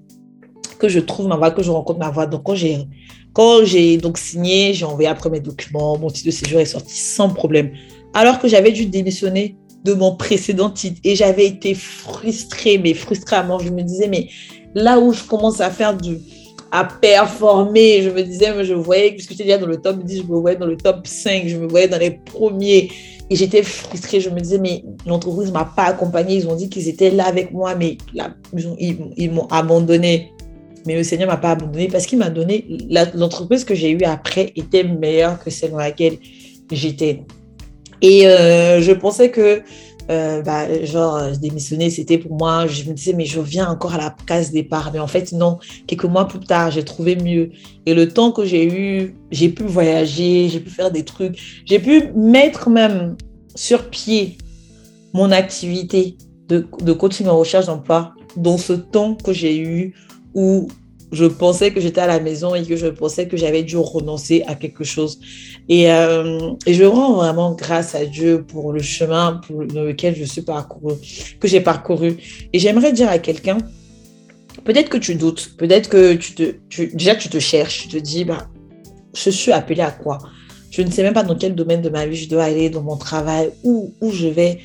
que 0.79 0.89
je 0.89 0.99
trouve 0.99 1.27
ma 1.27 1.37
voie, 1.37 1.51
que 1.51 1.61
je 1.61 1.69
rencontre 1.69 1.99
ma 1.99 2.09
voie. 2.09 2.25
Donc, 2.25 2.43
quand 2.43 2.55
j'ai, 2.55 2.79
quand 3.31 3.63
j'ai 3.63 3.97
donc 3.97 4.17
signé, 4.17 4.73
j'ai 4.73 4.85
envoyé 4.85 5.07
après 5.07 5.29
mes 5.29 5.39
documents, 5.39 5.97
mon 5.99 6.09
titre 6.09 6.25
de 6.25 6.31
séjour 6.31 6.59
est 6.59 6.65
sorti 6.65 6.95
sans 6.95 7.29
problème. 7.29 7.71
Alors 8.13 8.39
que 8.39 8.47
j'avais 8.47 8.71
dû 8.71 8.87
démissionner 8.87 9.55
de 9.83 9.93
mon 9.93 10.15
précédent 10.15 10.71
titre. 10.71 10.99
Et 11.03 11.15
j'avais 11.15 11.45
été 11.45 11.75
frustrée, 11.75 12.79
mais 12.79 12.95
frustrée 12.95 13.35
à 13.35 13.43
mort. 13.43 13.59
Je 13.59 13.69
me 13.69 13.83
disais, 13.83 14.07
mais 14.07 14.29
là 14.73 14.99
où 14.99 15.13
je 15.13 15.23
commence 15.23 15.61
à 15.61 15.69
faire 15.69 15.95
du 15.95 16.17
à 16.71 16.83
performer, 16.85 18.01
je 18.01 18.09
me 18.09 18.21
disais, 18.21 18.63
je 18.63 18.73
voyais, 18.73 19.11
puisque 19.11 19.31
j'étais 19.31 19.43
déjà 19.43 19.57
dans 19.57 19.67
le 19.67 19.77
top 19.77 20.03
10, 20.03 20.17
je 20.17 20.23
me 20.23 20.37
voyais 20.37 20.57
dans 20.57 20.65
le 20.65 20.77
top 20.77 21.07
5, 21.07 21.47
je 21.47 21.57
me 21.57 21.67
voyais 21.67 21.87
dans 21.87 21.97
les 21.97 22.11
premiers. 22.11 22.89
Et 23.29 23.35
j'étais 23.35 23.63
frustrée. 23.63 24.21
Je 24.21 24.29
me 24.29 24.39
disais, 24.39 24.57
mais 24.57 24.83
l'entreprise 25.05 25.49
ne 25.49 25.53
m'a 25.53 25.65
pas 25.65 25.83
accompagnée. 25.83 26.35
Ils 26.35 26.47
ont 26.47 26.55
dit 26.55 26.69
qu'ils 26.69 26.87
étaient 26.87 27.11
là 27.11 27.25
avec 27.27 27.51
moi, 27.51 27.75
mais 27.75 27.97
ils, 29.17 29.31
m'ont 29.31 29.47
abandonné. 29.47 30.31
Mais 30.85 30.95
le 30.95 31.03
Seigneur 31.03 31.27
ne 31.27 31.33
m'a 31.33 31.37
pas 31.37 31.51
abandonné 31.51 31.87
parce 31.89 32.05
qu'il 32.05 32.19
m'a 32.19 32.29
donné. 32.29 32.65
L'entreprise 33.13 33.65
que 33.65 33.75
j'ai 33.75 33.91
eue 33.91 34.03
après 34.03 34.53
était 34.55 34.83
meilleure 34.83 35.43
que 35.43 35.49
celle 35.49 35.71
dans 35.71 35.77
laquelle 35.77 36.17
j'étais. 36.71 37.23
Et 38.01 38.27
euh, 38.27 38.81
je 38.81 38.91
pensais 38.93 39.29
que, 39.29 39.61
euh, 40.09 40.41
bah, 40.41 40.83
genre, 40.85 41.31
démissionner, 41.39 41.89
c'était 41.89 42.17
pour 42.17 42.37
moi, 42.37 42.67
je 42.67 42.83
me 42.83 42.93
disais, 42.93 43.13
mais 43.13 43.25
je 43.25 43.39
reviens 43.39 43.69
encore 43.69 43.93
à 43.93 43.97
la 43.97 44.15
case 44.25 44.51
départ. 44.51 44.91
Mais 44.93 44.99
en 44.99 45.07
fait, 45.07 45.31
non, 45.33 45.59
quelques 45.85 46.05
mois 46.05 46.27
plus 46.27 46.39
tard, 46.39 46.71
j'ai 46.71 46.83
trouvé 46.83 47.15
mieux. 47.15 47.51
Et 47.85 47.93
le 47.93 48.07
temps 48.09 48.31
que 48.31 48.45
j'ai 48.45 48.65
eu, 48.65 49.15
j'ai 49.31 49.49
pu 49.49 49.63
voyager, 49.63 50.49
j'ai 50.49 50.59
pu 50.59 50.69
faire 50.69 50.91
des 50.91 51.03
trucs, 51.03 51.37
j'ai 51.65 51.79
pu 51.79 52.11
mettre 52.15 52.69
même 52.69 53.17
sur 53.55 53.89
pied 53.89 54.37
mon 55.13 55.31
activité 55.31 56.17
de, 56.47 56.65
de 56.81 56.93
coaching 56.93 57.27
en 57.27 57.37
recherche 57.37 57.65
d'emploi 57.65 58.13
dans 58.35 58.57
ce 58.57 58.73
temps 58.73 59.15
que 59.15 59.33
j'ai 59.33 59.57
eu 59.57 59.93
où 60.33 60.67
je 61.11 61.25
pensais 61.25 61.71
que 61.71 61.79
j'étais 61.79 62.01
à 62.01 62.07
la 62.07 62.19
maison 62.19 62.53
et 62.53 62.63
que 62.63 62.75
je 62.75 62.87
pensais 62.87 63.27
que 63.27 63.37
j'avais 63.37 63.63
dû 63.63 63.77
renoncer 63.77 64.43
à 64.47 64.55
quelque 64.55 64.83
chose. 64.83 65.19
Et, 65.69 65.91
euh, 65.91 66.53
et, 66.65 66.73
je 66.73 66.83
rends 66.85 67.15
vraiment 67.15 67.53
grâce 67.53 67.93
à 67.93 68.05
Dieu 68.05 68.43
pour 68.43 68.71
le 68.71 68.81
chemin 68.81 69.41
pour, 69.45 69.65
dans 69.65 69.83
lequel 69.83 70.15
je 70.15 70.23
suis 70.23 70.41
parcouru, 70.41 70.95
que 71.39 71.47
j'ai 71.47 71.59
parcouru. 71.59 72.17
Et 72.53 72.59
j'aimerais 72.59 72.93
dire 72.93 73.09
à 73.09 73.19
quelqu'un, 73.19 73.57
peut-être 74.63 74.89
que 74.89 74.97
tu 74.97 75.15
doutes, 75.15 75.55
peut-être 75.57 75.89
que 75.89 76.13
tu 76.13 76.35
te, 76.35 76.55
déjà 76.95 77.15
tu 77.15 77.27
te 77.27 77.39
cherches, 77.39 77.83
tu 77.83 77.87
te 77.89 77.97
dis, 77.97 78.23
bah, 78.23 78.47
je 79.13 79.29
suis 79.29 79.51
appelé 79.51 79.81
à 79.81 79.91
quoi? 79.91 80.19
Je 80.71 80.81
ne 80.81 80.91
sais 80.91 81.03
même 81.03 81.13
pas 81.13 81.23
dans 81.23 81.35
quel 81.35 81.55
domaine 81.55 81.81
de 81.81 81.89
ma 81.89 82.05
vie 82.05 82.15
je 82.15 82.29
dois 82.29 82.43
aller, 82.43 82.69
dans 82.69 82.83
mon 82.83 82.97
travail, 82.97 83.51
où, 83.63 83.93
où 83.99 84.11
je 84.11 84.27
vais 84.27 84.59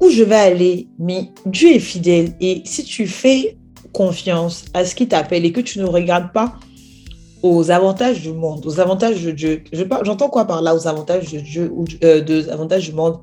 où 0.00 0.10
je 0.10 0.22
vais 0.22 0.34
aller, 0.34 0.88
mais 0.98 1.30
Dieu 1.46 1.72
est 1.72 1.78
fidèle. 1.78 2.34
Et 2.40 2.62
si 2.64 2.84
tu 2.84 3.06
fais 3.06 3.56
confiance 3.92 4.64
à 4.74 4.84
ce 4.84 4.94
qui 4.94 5.08
t'appelle 5.08 5.44
et 5.44 5.52
que 5.52 5.60
tu 5.60 5.78
ne 5.78 5.84
regardes 5.84 6.32
pas 6.32 6.58
aux 7.44 7.70
avantages 7.70 8.22
du 8.22 8.32
monde, 8.32 8.64
aux 8.64 8.80
avantages 8.80 9.22
de 9.22 9.30
Dieu. 9.30 9.62
J'entends 10.02 10.30
quoi 10.30 10.46
par 10.46 10.62
là, 10.62 10.74
aux 10.74 10.88
avantages 10.88 11.30
de 11.30 11.40
Dieu 11.40 11.70
ou 11.74 11.84
euh, 12.02 12.50
avantages 12.50 12.88
du 12.88 12.94
monde? 12.94 13.18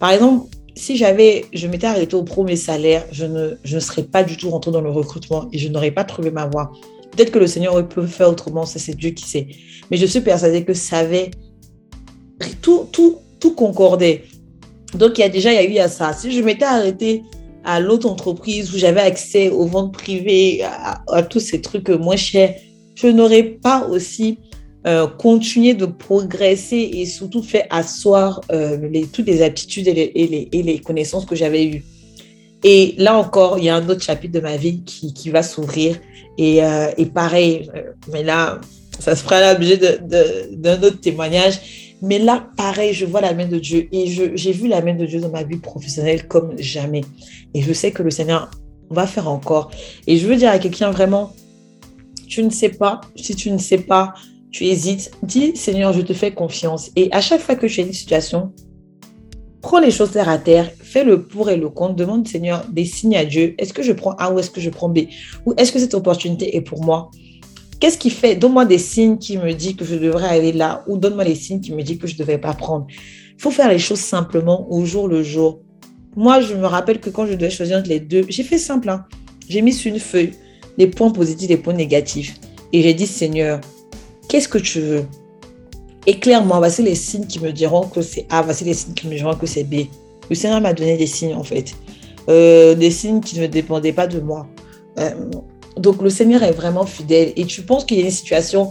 Par 0.00 0.10
exemple, 0.10 0.48
si 0.74 0.96
j'avais, 0.96 1.44
je 1.52 1.68
m'étais 1.68 1.86
arrêtée 1.86 2.16
au 2.16 2.24
premier 2.24 2.56
salaire, 2.56 3.06
je 3.12 3.26
ne, 3.26 3.54
je 3.62 3.76
ne 3.76 3.80
serais 3.80 4.02
pas 4.02 4.24
du 4.24 4.36
tout 4.36 4.50
rentrée 4.50 4.72
dans 4.72 4.80
le 4.80 4.90
recrutement 4.90 5.46
et 5.52 5.58
je 5.58 5.68
n'aurais 5.68 5.92
pas 5.92 6.02
trouvé 6.02 6.32
ma 6.32 6.46
voie. 6.46 6.72
Peut-être 7.12 7.30
que 7.30 7.38
le 7.38 7.46
Seigneur 7.46 7.88
peut 7.88 8.06
faire 8.06 8.28
autrement, 8.28 8.66
c'est 8.66 8.96
Dieu 8.96 9.10
qui 9.10 9.24
sait. 9.24 9.46
Mais 9.88 9.96
je 9.96 10.06
suis 10.06 10.20
persuadée 10.20 10.64
que 10.64 10.74
ça 10.74 10.98
avait 10.98 11.30
tout, 12.62 12.88
tout, 12.90 13.18
tout 13.38 13.54
concordait. 13.54 14.24
Donc 14.94 15.18
il 15.18 15.20
y 15.20 15.24
a 15.24 15.28
déjà, 15.28 15.52
il 15.52 15.54
y 15.54 15.58
a 15.64 15.76
eu 15.76 15.78
à 15.78 15.86
ça. 15.86 16.12
Si 16.12 16.32
je 16.32 16.42
m'étais 16.42 16.64
arrêtée 16.64 17.22
à 17.64 17.78
l'autre 17.78 18.08
entreprise 18.08 18.74
où 18.74 18.78
j'avais 18.78 19.02
accès 19.02 19.48
aux 19.48 19.66
ventes 19.66 19.92
privées, 19.92 20.64
à, 20.64 21.22
tous 21.22 21.38
ces 21.38 21.60
trucs 21.60 21.88
moins 21.88 22.16
chers, 22.16 22.56
je 23.00 23.08
n'aurais 23.08 23.42
pas 23.42 23.86
aussi 23.86 24.38
euh, 24.86 25.06
continué 25.06 25.74
de 25.74 25.86
progresser 25.86 26.90
et 26.94 27.06
surtout 27.06 27.42
fait 27.42 27.66
asseoir 27.70 28.40
euh, 28.50 28.78
toutes 29.12 29.26
les 29.26 29.42
aptitudes 29.42 29.88
et 29.88 30.48
les, 30.50 30.78
connaissances 30.78 31.26
que 31.26 31.36
j'avais 31.36 31.66
eues. 31.66 31.84
Et 32.64 32.94
là 32.98 33.16
encore, 33.16 33.58
il 33.58 33.64
y 33.64 33.68
a 33.68 33.76
un 33.76 33.88
autre 33.88 34.02
chapitre 34.02 34.34
de 34.34 34.40
ma 34.40 34.56
vie 34.56 34.82
qui, 34.84 35.12
qui 35.12 35.30
va 35.30 35.42
s'ouvrir. 35.42 35.96
Et, 36.38 36.64
euh, 36.64 36.90
et, 36.96 37.06
pareil, 37.06 37.70
mais 38.12 38.22
là, 38.22 38.60
ça 38.98 39.16
se 39.16 39.22
fera 39.22 39.52
l'objet 39.52 39.76
d'un 39.76 40.82
autre 40.82 41.00
témoignage. 41.00 41.96
Mais 42.02 42.18
là, 42.18 42.46
pareil, 42.56 42.94
je 42.94 43.04
vois 43.04 43.20
la 43.20 43.34
main 43.34 43.46
de 43.46 43.58
Dieu 43.58 43.88
et 43.92 44.06
j'ai 44.06 44.52
vu 44.52 44.68
la 44.68 44.80
main 44.80 44.94
de 44.94 45.04
Dieu 45.04 45.20
dans 45.20 45.28
ma 45.28 45.42
vie 45.42 45.58
professionnelle 45.58 46.26
comme 46.26 46.58
jamais. 46.58 47.02
Et 47.52 47.60
je 47.60 47.72
sais 47.74 47.90
que 47.90 48.02
le 48.02 48.10
Seigneur 48.10 48.50
va 48.88 49.06
faire 49.06 49.28
encore. 49.28 49.70
Et 50.06 50.16
je 50.16 50.26
veux 50.26 50.36
dire 50.36 50.50
à 50.50 50.58
quelqu'un 50.58 50.90
vraiment, 50.90 51.34
tu 52.30 52.42
ne 52.44 52.50
sais 52.50 52.70
pas, 52.70 53.00
si 53.16 53.34
tu 53.34 53.50
ne 53.50 53.58
sais 53.58 53.78
pas, 53.78 54.14
tu 54.52 54.64
hésites, 54.64 55.10
dis 55.22 55.54
Seigneur, 55.56 55.92
je 55.92 56.00
te 56.00 56.12
fais 56.12 56.32
confiance. 56.32 56.90
Et 56.96 57.08
à 57.12 57.20
chaque 57.20 57.40
fois 57.40 57.56
que 57.56 57.66
tu 57.66 57.80
as 57.80 57.84
une 57.84 57.92
situation, 57.92 58.52
prends 59.60 59.80
les 59.80 59.90
choses 59.90 60.12
terre 60.12 60.28
à 60.28 60.38
terre, 60.38 60.70
fais 60.80 61.04
le 61.04 61.24
pour 61.24 61.50
et 61.50 61.56
le 61.56 61.68
contre, 61.68 61.96
demande 61.96 62.26
Seigneur 62.26 62.64
des 62.70 62.84
signes 62.84 63.16
à 63.16 63.24
Dieu. 63.24 63.54
Est-ce 63.58 63.74
que 63.74 63.82
je 63.82 63.92
prends 63.92 64.12
A 64.12 64.32
ou 64.32 64.38
est-ce 64.38 64.50
que 64.50 64.60
je 64.60 64.70
prends 64.70 64.88
B? 64.88 65.00
Ou 65.44 65.54
est-ce 65.56 65.72
que 65.72 65.80
cette 65.80 65.94
opportunité 65.94 66.56
est 66.56 66.60
pour 66.60 66.82
moi? 66.84 67.10
Qu'est-ce 67.80 67.98
qui 67.98 68.10
fait? 68.10 68.36
Donne-moi 68.36 68.64
des 68.64 68.78
signes 68.78 69.18
qui 69.18 69.36
me 69.36 69.52
disent 69.52 69.74
que 69.74 69.84
je 69.84 69.96
devrais 69.96 70.28
aller 70.28 70.52
là 70.52 70.84
ou 70.86 70.98
donne-moi 70.98 71.24
les 71.24 71.34
signes 71.34 71.60
qui 71.60 71.72
me 71.72 71.82
disent 71.82 71.98
que 71.98 72.06
je 72.06 72.14
ne 72.14 72.18
devrais 72.18 72.38
pas 72.38 72.54
prendre. 72.54 72.86
Il 72.90 73.42
faut 73.42 73.50
faire 73.50 73.68
les 73.68 73.78
choses 73.78 74.00
simplement 74.00 74.70
au 74.70 74.84
jour 74.84 75.08
le 75.08 75.24
jour. 75.24 75.62
Moi, 76.14 76.40
je 76.42 76.54
me 76.54 76.66
rappelle 76.66 77.00
que 77.00 77.10
quand 77.10 77.26
je 77.26 77.34
devais 77.34 77.50
choisir 77.50 77.78
entre 77.78 77.88
les 77.88 78.00
deux, 78.00 78.24
j'ai 78.28 78.44
fait 78.44 78.58
simple. 78.58 78.88
Hein. 78.88 79.06
J'ai 79.48 79.62
mis 79.62 79.72
sur 79.72 79.92
une 79.92 79.98
feuille 79.98 80.32
les 80.80 80.86
points 80.86 81.10
positifs, 81.10 81.48
les 81.50 81.58
points 81.58 81.74
négatifs. 81.74 82.40
Et 82.72 82.82
j'ai 82.82 82.94
dit, 82.94 83.06
Seigneur, 83.06 83.60
qu'est-ce 84.28 84.48
que 84.48 84.56
tu 84.56 84.80
veux? 84.80 85.04
Éclaire-moi, 86.06 86.56
voici 86.58 86.82
les 86.82 86.94
signes 86.94 87.26
qui 87.26 87.38
me 87.38 87.52
diront 87.52 87.82
que 87.82 88.00
c'est 88.00 88.24
A, 88.30 88.40
voici 88.40 88.64
les 88.64 88.72
signes 88.72 88.94
qui 88.94 89.06
me 89.06 89.14
diront 89.14 89.34
que 89.34 89.46
c'est 89.46 89.64
B. 89.64 89.74
Le 90.30 90.34
Seigneur 90.34 90.60
m'a 90.62 90.72
donné 90.72 90.96
des 90.96 91.06
signes, 91.06 91.34
en 91.34 91.44
fait. 91.44 91.74
Euh, 92.30 92.74
des 92.74 92.90
signes 92.90 93.20
qui 93.20 93.38
ne 93.38 93.46
dépendaient 93.46 93.92
pas 93.92 94.06
de 94.06 94.20
moi. 94.20 94.46
Euh, 94.98 95.10
donc 95.76 96.00
le 96.00 96.08
Seigneur 96.08 96.42
est 96.42 96.52
vraiment 96.52 96.86
fidèle 96.86 97.32
et 97.36 97.44
tu 97.44 97.62
penses 97.62 97.84
qu'il 97.84 97.98
y 97.98 98.02
a 98.02 98.04
une 98.04 98.10
situation 98.10 98.70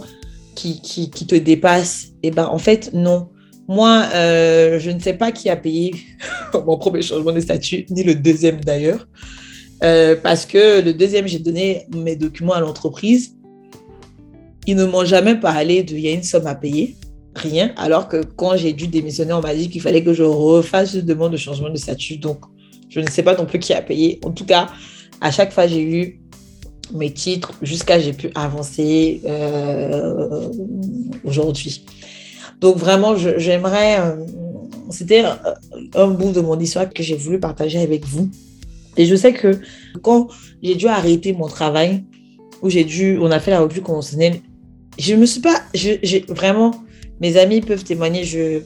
qui, 0.56 0.80
qui, 0.80 1.08
te 1.10 1.36
dépasse? 1.36 2.08
Eh 2.22 2.30
ben 2.30 2.46
en 2.46 2.58
fait, 2.58 2.90
non. 2.92 3.28
Moi, 3.68 4.04
euh, 4.14 4.78
je 4.80 4.90
ne 4.90 4.98
sais 4.98 5.14
pas 5.14 5.30
qui 5.30 5.48
a 5.48 5.56
payé 5.56 5.94
mon 6.66 6.76
premier 6.76 7.02
changement 7.02 7.32
de 7.32 7.40
statut, 7.40 7.86
ni 7.88 8.02
le 8.02 8.16
deuxième 8.16 8.60
d'ailleurs. 8.60 9.06
Euh, 9.82 10.16
parce 10.22 10.46
que 10.46 10.80
le 10.80 10.92
deuxième, 10.92 11.26
j'ai 11.26 11.38
donné 11.38 11.86
mes 11.94 12.16
documents 12.16 12.52
à 12.52 12.60
l'entreprise. 12.60 13.34
Ils 14.66 14.76
ne 14.76 14.84
m'ont 14.84 15.04
jamais 15.04 15.36
parlé 15.36 15.82
de 15.82 15.94
il 15.94 16.00
y 16.00 16.08
a 16.08 16.12
une 16.12 16.22
somme 16.22 16.46
à 16.46 16.54
payer, 16.54 16.96
rien. 17.34 17.72
Alors 17.76 18.08
que 18.08 18.22
quand 18.22 18.56
j'ai 18.56 18.72
dû 18.72 18.88
démissionner, 18.88 19.32
on 19.32 19.40
m'a 19.40 19.54
dit 19.54 19.70
qu'il 19.70 19.80
fallait 19.80 20.04
que 20.04 20.12
je 20.12 20.22
refasse 20.22 20.94
une 20.94 21.02
demande 21.02 21.32
de 21.32 21.36
changement 21.36 21.70
de 21.70 21.76
statut. 21.76 22.18
Donc, 22.18 22.40
je 22.88 23.00
ne 23.00 23.08
sais 23.08 23.22
pas 23.22 23.36
non 23.36 23.46
plus 23.46 23.58
qui 23.58 23.72
a 23.72 23.80
payé. 23.80 24.20
En 24.24 24.30
tout 24.30 24.44
cas, 24.44 24.68
à 25.20 25.30
chaque 25.30 25.52
fois, 25.52 25.66
j'ai 25.66 25.82
eu 25.82 26.20
mes 26.92 27.12
titres 27.12 27.52
jusqu'à 27.62 27.98
j'ai 27.98 28.12
pu 28.12 28.30
avancer 28.34 29.20
euh, 29.24 30.48
aujourd'hui. 31.24 31.84
Donc 32.60 32.76
vraiment, 32.76 33.16
j'aimerais, 33.16 34.00
euh, 34.00 34.16
c'était 34.90 35.24
un 35.94 36.08
bout 36.08 36.32
de 36.32 36.40
mon 36.40 36.58
histoire 36.58 36.90
que 36.90 37.02
j'ai 37.02 37.16
voulu 37.16 37.40
partager 37.40 37.78
avec 37.78 38.04
vous. 38.04 38.28
Et 38.96 39.06
je 39.06 39.14
sais 39.14 39.32
que 39.32 39.60
quand 40.02 40.28
j'ai 40.62 40.74
dû 40.74 40.86
arrêter 40.86 41.32
mon 41.32 41.48
travail, 41.48 42.04
où 42.62 42.68
j'ai 42.68 42.84
dû, 42.84 43.18
on 43.18 43.30
a 43.30 43.40
fait 43.40 43.50
la 43.50 43.60
revue 43.60 43.80
conventionnelle, 43.80 44.40
je 44.98 45.14
me 45.14 45.26
suis 45.26 45.40
pas, 45.40 45.62
j'ai 45.72 46.24
vraiment, 46.28 46.72
mes 47.20 47.36
amis 47.36 47.60
peuvent 47.60 47.84
témoigner, 47.84 48.24
je, 48.24 48.60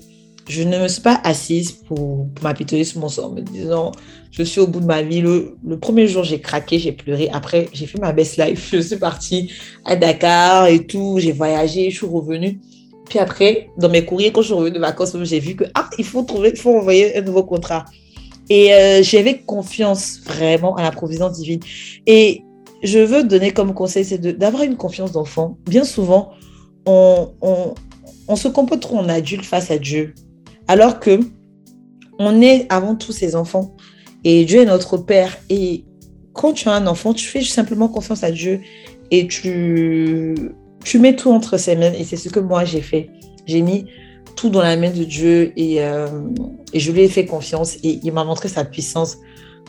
je 0.49 0.63
ne 0.63 0.79
me 0.79 0.89
suis 0.89 1.03
pas 1.03 1.21
assise 1.23 1.73
pour, 1.73 2.29
pour 2.35 2.45
m'apitoyer 2.45 2.85
sur 2.85 3.01
mon 3.01 3.09
sort, 3.09 3.33
me 3.33 3.41
disant, 3.41 3.93
je 4.31 4.43
suis 4.43 4.61
au 4.61 4.67
bout 4.67 4.81
de 4.81 4.87
ma 4.87 5.03
vie. 5.03 5.21
Le, 5.21 5.79
premier 5.81 6.09
jour, 6.09 6.25
j'ai 6.25 6.41
craqué, 6.41 6.79
j'ai 6.79 6.93
pleuré. 6.93 7.31
Après, 7.33 7.69
j'ai 7.73 7.87
fait 7.87 7.99
ma 7.99 8.13
best 8.13 8.37
life. 8.37 8.71
Je 8.73 8.81
suis 8.81 8.97
partie 8.97 9.53
à 9.85 9.95
Dakar 9.97 10.67
et 10.67 10.87
tout. 10.87 11.19
J'ai 11.19 11.33
voyagé, 11.33 11.91
je 11.91 11.97
suis 11.97 12.07
revenue. 12.07 12.61
Puis 13.09 13.19
après, 13.21 13.71
dans 13.79 13.89
mes 13.89 14.05
courriers, 14.05 14.33
quand 14.33 14.41
je 14.41 14.47
suis 14.47 14.55
revenue 14.55 14.75
de 14.75 14.81
vacances, 14.81 15.17
j'ai 15.23 15.39
vu 15.39 15.55
que, 15.55 15.65
ah, 15.75 15.89
il 15.99 16.05
faut 16.05 16.23
trouver, 16.23 16.51
il 16.55 16.59
faut 16.59 16.77
envoyer 16.77 17.17
un 17.17 17.21
nouveau 17.21 17.45
contrat. 17.45 17.85
Et 18.51 18.75
euh, 18.75 19.03
j'avais 19.03 19.39
confiance 19.39 20.21
vraiment 20.25 20.77
à 20.77 20.83
la 20.83 20.91
providence 20.91 21.39
divine. 21.39 21.61
Et 22.07 22.43
je 22.83 22.99
veux 22.99 23.25
donner 23.25 23.53
comme 23.53 23.73
conseil, 23.75 24.05
c'est 24.05 24.19
d'avoir 24.19 24.63
une 24.63 24.77
confiance 24.77 25.13
d'enfant. 25.13 25.57
Bien 25.67 25.85
souvent, 25.85 26.33
on, 26.87 27.33
on, 27.41 27.75
on 28.29 28.37
se 28.37 28.49
comporte 28.49 28.83
trop 28.83 28.99
en 28.99 29.09
adulte 29.09 29.45
face 29.45 29.71
à 29.71 29.79
Dieu. 29.79 30.15
Alors 30.69 31.01
que 31.01 31.21
on 32.19 32.41
est 32.41 32.67
avant 32.69 32.95
tout 32.95 33.13
ses 33.13 33.35
enfants. 33.37 33.75
Et 34.25 34.45
Dieu 34.45 34.61
est 34.61 34.67
notre 34.67 34.99
Père. 34.99 35.37
Et 35.51 35.85
quand 36.33 36.53
tu 36.53 36.69
as 36.69 36.73
un 36.73 36.87
enfant, 36.87 37.13
tu 37.13 37.27
fais 37.27 37.43
simplement 37.43 37.89
confiance 37.89 38.25
à 38.25 38.31
Dieu 38.31 38.61
et 39.11 39.27
tu, 39.27 40.35
tu 40.85 40.99
mets 40.99 41.17
tout 41.17 41.31
entre 41.31 41.57
ses 41.59 41.77
mains. 41.77 41.93
Et 41.93 42.05
c'est 42.05 42.17
ce 42.17 42.29
que 42.29 42.41
moi 42.41 42.65
j'ai 42.65 42.81
fait. 42.81 43.11
J'ai 43.47 43.63
mis 43.63 43.87
tout 44.37 44.51
dans 44.51 44.63
la 44.63 44.77
main 44.77 44.91
de 44.91 45.05
Dieu 45.05 45.53
et, 45.57 45.83
euh, 45.83 46.09
et 46.73 46.81
je 46.81 46.93
lui 46.93 47.03
ai 47.03 47.09
fait 47.09 47.27
confiance 47.27 47.77
et 47.83 48.01
il 48.03 48.13
m'a 48.13 48.25
montré 48.25 48.49
sa 48.49 48.65
puissance 48.65 49.19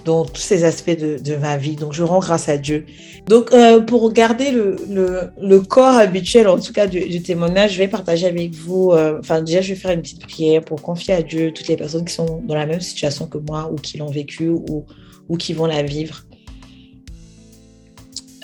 dans 0.05 0.24
tous 0.24 0.41
ces 0.41 0.63
aspects 0.63 0.97
de, 0.97 1.36
ma 1.36 1.57
vie. 1.57 1.76
Donc, 1.76 1.93
je 1.93 2.03
rends 2.03 2.20
grâce 2.20 2.47
à 2.47 2.57
Dieu. 2.57 2.86
Donc, 3.28 3.51
euh, 3.53 3.82
pour 3.82 4.13
garder 4.13 4.51
le, 4.51 5.59
corps 5.61 5.97
habituel, 5.97 6.47
en 6.47 6.59
tout 6.59 6.72
cas 6.72 6.88
du, 6.88 7.07
du, 7.07 7.22
témoignage, 7.24 7.74
je 7.74 7.80
vais 7.80 7.88
partager 7.88 8.28
avec 8.28 8.53
vous, 8.53 8.91
euh, 8.91 9.20
enfin, 9.20 9.41
déjà, 9.41 9.61
je 9.61 9.70
vais 9.74 9.80
faire 9.80 9.91
une 9.91 10.01
petite 10.01 10.22
prière 10.22 10.61
pour 10.61 10.82
confier 10.82 11.16
à 11.16 11.24
Dieu 11.24 11.51
toutes 11.51 11.68
les 11.68 11.76
personnes 11.76 12.05
qui 12.05 12.13
sont 12.13 12.41
dans 12.45 12.55
la 12.55 12.68
même 12.68 12.82
situation 12.82 13.26
que 13.26 13.39
moi 13.39 13.70
ou 13.72 13.76
qui 13.76 13.97
l'ont 13.97 14.11
vécu 14.11 14.47
ou, 14.47 14.86
ou 15.28 15.38
qui 15.38 15.53
vont 15.53 15.66
la 15.66 15.82
vivre. 15.82 16.24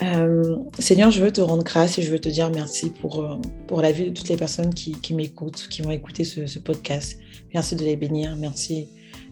Euh, 0.04 0.58
Seigneur, 0.80 1.12
je 1.12 1.24
veux 1.24 1.32
te 1.32 1.42
rendre 1.42 1.64
grâce 1.64 2.00
et 2.00 2.02
je 2.02 2.12
veux 2.12 2.20
te 2.20 2.30
dire 2.30 2.50
merci 2.50 2.90
pour, 2.90 3.24
euh, 3.24 3.36
pour 3.68 3.82
la 3.82 3.92
vie 3.92 4.06
de 4.06 4.10
toutes 4.10 4.30
les 4.30 4.38
personnes 4.38 4.74
qui, 4.74 5.14
m'écoutent, 5.14 5.68
qui 5.70 5.82
vont 5.82 5.92
écouter 5.92 6.24
ce, 6.24 6.48
ce 6.48 6.60
podcast. 6.60 7.20
Merci 7.54 7.76
de 7.76 7.84
les 7.84 7.96
bénir, 7.96 8.36
merci 8.36 8.88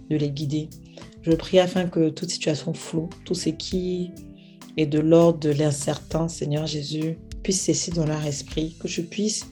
de 0.09 0.15
les 0.15 0.29
guider. 0.29 0.69
Je 1.23 1.31
prie 1.31 1.59
afin 1.59 1.85
que 1.85 2.09
toute 2.09 2.29
situation 2.29 2.73
floue, 2.73 3.09
tout 3.25 3.35
ce 3.35 3.49
qui 3.49 4.11
est 4.77 4.85
de 4.85 4.99
l'ordre 4.99 5.39
de 5.39 5.49
l'incertain, 5.49 6.27
Seigneur 6.27 6.67
Jésus, 6.67 7.17
puisse 7.43 7.61
cesser 7.61 7.91
dans 7.91 8.05
leur 8.05 8.23
esprit, 8.25 8.75
que 8.79 8.87
je 8.87 9.01
puisse, 9.01 9.47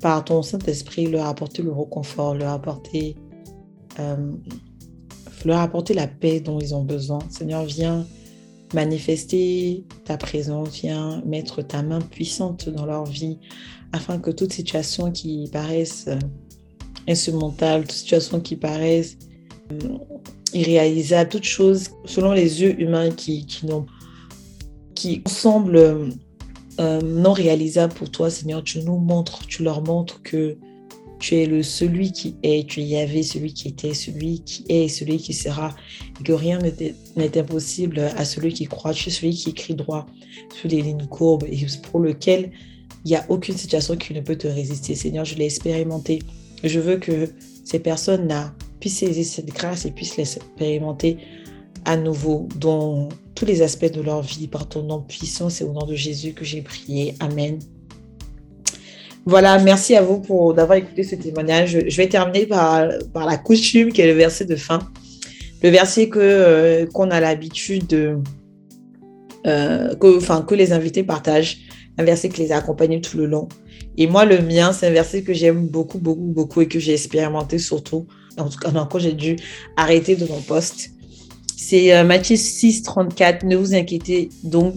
par 0.00 0.24
ton 0.24 0.42
Saint-Esprit, 0.42 1.06
leur 1.06 1.26
apporter 1.26 1.62
le 1.62 1.72
reconfort, 1.72 2.34
leur 2.34 2.52
apporter, 2.52 3.16
euh, 3.98 4.32
leur 5.44 5.58
apporter 5.58 5.94
la 5.94 6.06
paix 6.06 6.40
dont 6.40 6.60
ils 6.60 6.74
ont 6.74 6.84
besoin. 6.84 7.18
Seigneur, 7.30 7.64
viens 7.64 8.06
manifester 8.74 9.84
ta 10.04 10.16
présence, 10.16 10.80
viens 10.80 11.22
mettre 11.24 11.62
ta 11.62 11.82
main 11.82 12.00
puissante 12.00 12.68
dans 12.68 12.86
leur 12.86 13.04
vie, 13.04 13.38
afin 13.92 14.18
que 14.18 14.30
toute 14.30 14.52
situation 14.52 15.10
qui 15.10 15.48
paraisse 15.52 16.08
insurmontable, 17.08 17.84
toute 17.84 17.96
situation 17.96 18.40
qui 18.40 18.56
paraisse 18.56 19.16
irréalisable, 20.52 21.30
toutes 21.30 21.44
choses 21.44 21.90
selon 22.04 22.32
les 22.32 22.62
yeux 22.62 22.80
humains 22.80 23.10
qui, 23.10 23.46
qui, 23.46 23.66
qui 24.94 25.22
semblent 25.26 26.10
euh, 26.80 27.00
non 27.02 27.32
réalisables 27.32 27.94
pour 27.94 28.10
toi, 28.10 28.30
Seigneur. 28.30 28.62
Tu 28.62 28.80
nous 28.80 28.98
montres, 28.98 29.46
tu 29.46 29.62
leur 29.62 29.82
montres 29.82 30.22
que 30.22 30.56
tu 31.18 31.36
es 31.36 31.46
le 31.46 31.62
celui 31.62 32.12
qui 32.12 32.36
est, 32.42 32.68
tu 32.68 32.80
y 32.80 32.96
avais 32.96 33.22
celui 33.22 33.52
qui 33.52 33.68
était, 33.68 33.94
celui 33.94 34.40
qui 34.40 34.64
est, 34.68 34.88
celui 34.88 35.18
qui 35.18 35.32
sera, 35.32 35.74
et 36.20 36.22
que 36.22 36.32
rien 36.32 36.58
n'est 37.16 37.38
impossible 37.38 37.98
à 38.16 38.24
celui 38.24 38.52
qui 38.52 38.66
croit. 38.66 38.94
Tu 38.94 39.08
es 39.08 39.12
celui 39.12 39.34
qui 39.34 39.50
écrit 39.50 39.74
droit 39.74 40.06
sur 40.54 40.68
les 40.68 40.82
lignes 40.82 41.06
courbes 41.06 41.44
et 41.44 41.66
pour 41.90 42.00
lequel 42.00 42.50
il 43.04 43.08
n'y 43.08 43.16
a 43.16 43.24
aucune 43.28 43.56
situation 43.56 43.96
qui 43.96 44.14
ne 44.14 44.20
peut 44.20 44.36
te 44.36 44.48
résister. 44.48 44.94
Seigneur, 44.94 45.24
je 45.24 45.36
l'ai 45.36 45.46
expérimenté. 45.46 46.20
Je 46.64 46.80
veux 46.80 46.96
que 46.96 47.28
ces 47.64 47.78
personnes-là 47.78 48.54
puissent 48.80 48.98
saisir 48.98 49.24
cette 49.24 49.52
grâce 49.52 49.86
et 49.86 49.90
puissent 49.90 50.16
l'expérimenter 50.16 51.18
à 51.84 51.96
nouveau 51.96 52.48
dans 52.56 53.08
tous 53.34 53.44
les 53.44 53.62
aspects 53.62 53.92
de 53.92 54.00
leur 54.00 54.22
vie 54.22 54.48
par 54.48 54.68
ton 54.68 54.82
nom 54.82 55.00
puissant. 55.00 55.48
C'est 55.48 55.64
au 55.64 55.72
nom 55.72 55.86
de 55.86 55.94
Jésus 55.94 56.32
que 56.32 56.44
j'ai 56.44 56.62
prié. 56.62 57.14
Amen. 57.20 57.58
Voilà, 59.26 59.58
merci 59.58 59.94
à 59.94 60.02
vous 60.02 60.20
pour 60.20 60.54
d'avoir 60.54 60.78
écouté 60.78 61.02
ce 61.02 61.14
témoignage. 61.14 61.78
Je 61.86 61.96
vais 61.96 62.08
terminer 62.08 62.46
par, 62.46 62.88
la 63.14 63.36
coutume 63.36 63.92
qui 63.92 64.00
est 64.00 64.06
le 64.06 64.14
verset 64.14 64.44
de 64.44 64.56
fin. 64.56 64.78
Le 65.62 65.70
verset 65.70 66.08
que 66.08 66.18
euh, 66.20 66.86
qu'on 66.86 67.10
a 67.10 67.20
l'habitude 67.20 67.86
de 67.88 68.16
euh, 69.46 69.94
que, 69.96 70.16
enfin, 70.16 70.42
que 70.42 70.54
les 70.54 70.72
invités 70.72 71.02
partagent, 71.02 71.58
un 71.98 72.04
verset 72.04 72.28
qui 72.28 72.42
les 72.42 72.52
a 72.52 72.58
accompagnés 72.58 73.00
tout 73.00 73.16
le 73.16 73.26
long. 73.26 73.48
Et 73.96 74.06
moi, 74.06 74.24
le 74.24 74.40
mien, 74.40 74.72
c'est 74.72 74.86
un 74.86 74.92
verset 74.92 75.22
que 75.22 75.34
j'aime 75.34 75.66
beaucoup, 75.66 75.98
beaucoup, 75.98 76.32
beaucoup 76.32 76.60
et 76.60 76.68
que 76.68 76.78
j'ai 76.78 76.94
expérimenté 76.94 77.58
surtout 77.58 78.06
en 78.40 78.48
tout 78.48 78.58
cas, 78.58 78.70
quand 78.90 78.98
j'ai 78.98 79.12
dû 79.12 79.36
arrêter 79.76 80.16
de 80.16 80.26
mon 80.26 80.40
poste. 80.40 80.90
C'est 81.56 81.94
euh, 81.94 82.04
Matthieu 82.04 82.36
6, 82.36 82.82
34. 82.82 83.44
Ne 83.44 83.56
vous 83.56 83.74
inquiétez 83.74 84.30
donc 84.44 84.74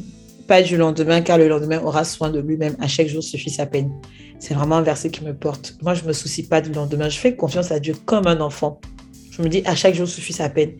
pas 0.52 0.62
du 0.62 0.76
lendemain, 0.76 1.22
car 1.22 1.38
le 1.38 1.47
lendemain 1.47 1.82
aura 1.82 2.04
soin 2.04 2.30
de 2.30 2.41
lui-même. 2.41 2.76
À 2.82 2.88
chaque 2.89 3.08
jour 3.08 3.24
suffit 3.24 3.49
sa 3.49 3.66
peine. 3.66 3.89
C'est 4.38 4.54
vraiment 4.54 4.76
un 4.76 4.82
verset 4.82 5.10
qui 5.10 5.24
me 5.24 5.34
porte. 5.34 5.78
Moi, 5.82 5.93
je 5.93 6.04
me 6.04 6.12
soucie 6.12 6.45
pas 6.45 6.60
du 6.60 6.74
lendemain. 6.74 7.08
Je 7.08 7.18
fais 7.18 7.38
confiance 7.38 7.72
à 7.72 7.80
Dieu 7.80 7.95
comme 8.06 8.28
un 8.28 8.41
enfant. 8.41 8.82
Je 9.32 9.41
me 9.41 9.47
dis, 9.47 9.62
à 9.64 9.76
chaque 9.76 9.95
jour 9.95 10.10
suffit 10.10 10.34
sa 10.34 10.49
peine. 10.49 10.72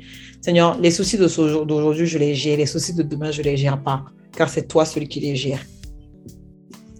Seigneur, 0.42 0.78
les 0.82 0.92
soucis 0.92 1.18
d'aujourd'hui, 1.18 2.06
je 2.06 2.18
les 2.18 2.36
gère. 2.36 2.58
Les 2.58 2.66
soucis 2.66 2.94
de 2.94 3.02
demain, 3.02 3.32
je 3.32 3.42
les 3.44 3.56
gère 3.56 3.82
pas, 3.82 4.04
car 4.36 4.50
c'est 4.50 4.68
toi 4.68 4.84
celui 4.84 5.08
qui 5.08 5.22
les 5.22 5.38
gère. 5.38 5.62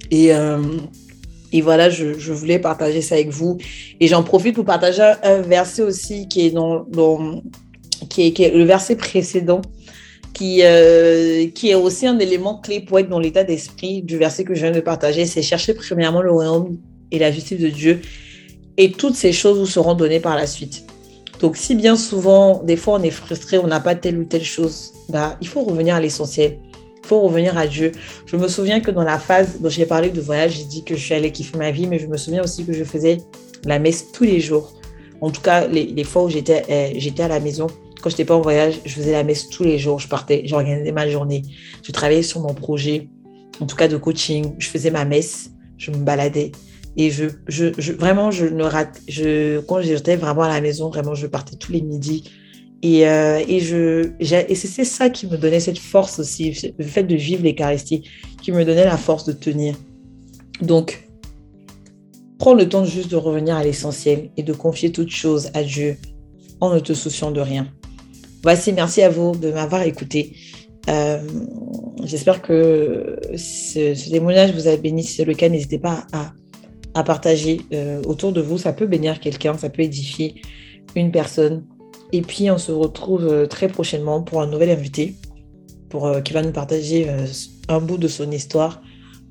Et, 0.10 0.34
euh, 0.34 0.62
et 1.52 1.60
voilà, 1.60 1.90
je, 1.90 2.32
voulais 2.32 2.60
partager 2.60 3.02
ça 3.02 3.16
avec 3.16 3.32
vous. 3.32 3.58
Et 4.00 4.08
j'en 4.08 4.24
profite 4.24 4.56
pour 4.56 4.64
partager 4.64 5.12
un 5.24 5.42
verset 5.42 5.82
aussi 5.82 6.30
qui 6.30 6.46
est 6.46 6.52
dans, 6.52 6.86
qui, 8.08 8.28
est, 8.28 8.32
qui 8.32 8.44
est 8.44 8.52
le 8.52 8.64
verset 8.64 8.96
précédent 8.96 9.62
qui, 10.34 10.62
euh, 10.64 11.48
qui 11.54 11.70
est 11.70 11.76
aussi 11.76 12.08
un 12.08 12.20
élément 12.20 12.58
clé 12.58 12.80
pour 12.80 13.00
être 13.00 13.10
dans 13.10 13.20
l'état 13.20 13.44
d'esprit 13.44 14.02
du 14.02 14.18
verset 14.18 14.44
que 14.44 14.54
je 14.54 14.62
viens 14.62 14.72
de 14.72 14.80
partager, 14.80 15.26
c'est 15.26 15.42
chercher 15.42 15.74
premièrement 15.74 16.22
le 16.22 16.32
royaume 16.32 16.78
et 17.12 17.20
la 17.20 17.32
justice 17.32 17.60
de 17.60 17.68
Dieu, 17.68 18.02
et 18.78 18.92
toutes 18.92 19.16
ces 19.16 19.34
choses 19.34 19.60
vous 19.60 19.66
seront 19.66 19.94
données 19.94 20.20
par 20.20 20.36
la 20.36 20.48
suite. 20.48 20.86
Donc, 21.42 21.58
si 21.58 21.76
bien 21.76 21.96
souvent, 21.96 22.62
des 22.64 22.78
fois, 22.78 23.00
on 23.00 23.04
est 23.04 23.10
frustré, 23.10 23.58
on 23.58 23.68
n'a 23.68 23.80
pas 23.80 23.96
telle 23.96 24.20
ou 24.20 24.26
telle 24.26 24.44
chose, 24.44 24.94
bah, 25.10 25.38
il 25.42 25.48
faut 25.48 25.64
revenir 25.64 25.96
à 25.96 26.00
l'essentiel. 26.00 26.60
Il 27.04 27.08
faut 27.08 27.22
revenir 27.22 27.58
à 27.58 27.66
Dieu. 27.66 27.92
Je 28.28 28.38
me 28.38 28.48
souviens 28.48 28.80
que 28.80 28.92
dans 28.92 29.04
la 29.04 29.18
phase 29.18 29.60
dont 29.60 29.70
j'ai 29.70 29.88
parlé 29.88 30.12
de 30.12 30.22
voyage, 30.22 30.58
j'ai 30.58 30.66
dit 30.66 30.84
que 30.84 30.96
je 30.96 31.04
suis 31.04 31.16
allée 31.16 31.32
kiffer 31.32 31.58
ma 31.58 31.72
vie, 31.72 31.88
mais 31.88 31.98
je 31.98 32.06
me 32.06 32.16
souviens 32.16 32.44
aussi 32.44 32.64
que 32.64 32.74
je 32.74 32.84
faisais 32.84 33.18
la 33.66 33.80
messe 33.80 34.12
tous 34.12 34.24
les 34.24 34.40
jours. 34.40 34.72
En 35.20 35.32
tout 35.32 35.42
cas, 35.42 35.68
les, 35.68 35.86
les 35.86 36.04
fois 36.04 36.24
où 36.24 36.30
j'étais 36.30 36.64
euh, 36.70 36.90
j'étais 36.96 37.24
à 37.24 37.28
la 37.28 37.40
maison, 37.40 37.68
quand 38.02 38.10
je 38.10 38.16
n'étais 38.16 38.26
pas 38.26 38.36
en 38.36 38.42
voyage, 38.42 38.80
je 38.86 38.94
faisais 38.94 39.12
la 39.12 39.24
messe 39.24 39.50
tous 39.50 39.64
les 39.64 39.78
jours. 39.78 40.00
Je 40.00 40.08
partais, 40.08 40.44
j'organisais 40.46 40.92
ma 40.92 41.08
journée. 41.10 41.44
Je 41.84 41.92
travaillais 41.92 42.24
sur 42.24 42.42
mon 42.42 42.54
projet, 42.54 43.10
en 43.60 43.66
tout 43.66 43.76
cas 43.76 43.88
de 43.88 43.98
coaching. 43.98 44.54
Je 44.58 44.68
faisais 44.68 44.92
ma 44.92 45.06
messe, 45.06 45.52
je 45.78 45.92
me 45.92 45.98
baladais. 45.98 46.52
Et 46.98 47.10
je, 47.10 47.26
je, 47.48 47.92
vraiment, 47.94 48.32
je 48.32 48.46
ne 48.46 48.64
rate, 48.64 49.00
je, 49.08 49.60
quand 49.62 49.82
j'étais 49.82 50.18
vraiment 50.18 50.42
à 50.42 50.50
la 50.50 50.60
maison, 50.60 50.90
vraiment, 50.90 51.16
je 51.16 51.28
partais 51.28 51.56
tous 51.56 51.72
les 51.72 51.82
midis. 51.82 52.24
Et, 52.84 53.08
euh, 53.08 53.40
et, 53.48 53.58
et 53.60 54.56
c'est 54.56 54.84
ça 54.84 55.10
qui 55.10 55.28
me 55.28 55.38
donnait 55.38 55.60
cette 55.60 55.78
force 55.78 56.20
aussi, 56.20 56.74
le 56.78 56.86
fait 56.86 57.04
de 57.04 57.16
vivre 57.16 57.44
l'Eucharistie, 57.44 58.04
qui 58.42 58.52
me 58.52 58.66
donnait 58.66 58.86
la 58.86 58.98
force 58.98 59.26
de 59.26 59.34
tenir. 59.34 59.76
Donc, 60.62 61.08
prends 62.40 62.56
le 62.56 62.68
temps 62.68 62.84
juste 62.84 63.12
de 63.12 63.16
revenir 63.16 63.56
à 63.56 63.64
l'essentiel 63.64 64.32
et 64.36 64.44
de 64.44 64.52
confier 64.52 64.92
toute 64.92 65.12
chose 65.12 65.52
à 65.54 65.64
Dieu 65.64 65.98
en 66.60 66.74
ne 66.74 66.80
te 66.80 66.94
souciant 66.94 67.32
de 67.32 67.40
rien. 67.40 67.68
Voici, 68.44 68.74
merci 68.74 69.04
à 69.04 69.10
vous 69.10 69.36
de 69.36 69.52
m'avoir 69.52 69.84
écouté. 69.84 70.36
Euh, 70.90 71.20
j'espère 72.04 72.42
que 72.42 73.20
ce, 73.36 74.10
témoignage 74.10 74.54
vous 74.54 74.68
a 74.68 74.76
béni. 74.78 75.04
Si 75.04 75.14
c'est 75.14 75.26
le 75.26 75.36
cas, 75.36 75.48
n'hésitez 75.48 75.78
pas 75.78 76.08
à, 76.94 77.04
partager 77.04 77.62
euh, 77.72 78.02
autour 78.06 78.34
de 78.34 78.42
vous. 78.42 78.58
Ça 78.58 78.74
peut 78.74 78.88
bénir 78.88 79.20
quelqu'un, 79.20 79.58
ça 79.58 79.70
peut 79.70 79.84
édifier 79.84 80.42
une 80.96 81.12
personne. 81.12 81.66
Et 82.12 82.22
puis, 82.22 82.50
on 82.50 82.58
se 82.58 82.72
retrouve 82.72 83.28
euh, 83.28 83.46
très 83.46 83.68
prochainement 83.68 84.24
pour 84.24 84.42
un 84.42 84.48
nouvel 84.48 84.72
invité 84.72 85.16
pour, 85.90 86.12
qui 86.24 86.34
va 86.34 86.42
nous 86.42 86.52
partager 86.52 87.08
un 87.68 87.82
bout 87.82 87.98
de 87.98 88.08
son 88.08 88.32
histoire, 88.32 88.82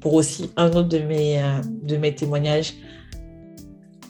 pour 0.01 0.13
aussi 0.13 0.51
un 0.57 0.69
autre 0.73 0.89
de 0.89 0.99
mes, 0.99 1.43
de 1.83 1.97
mes 1.97 2.15
témoignages. 2.15 2.75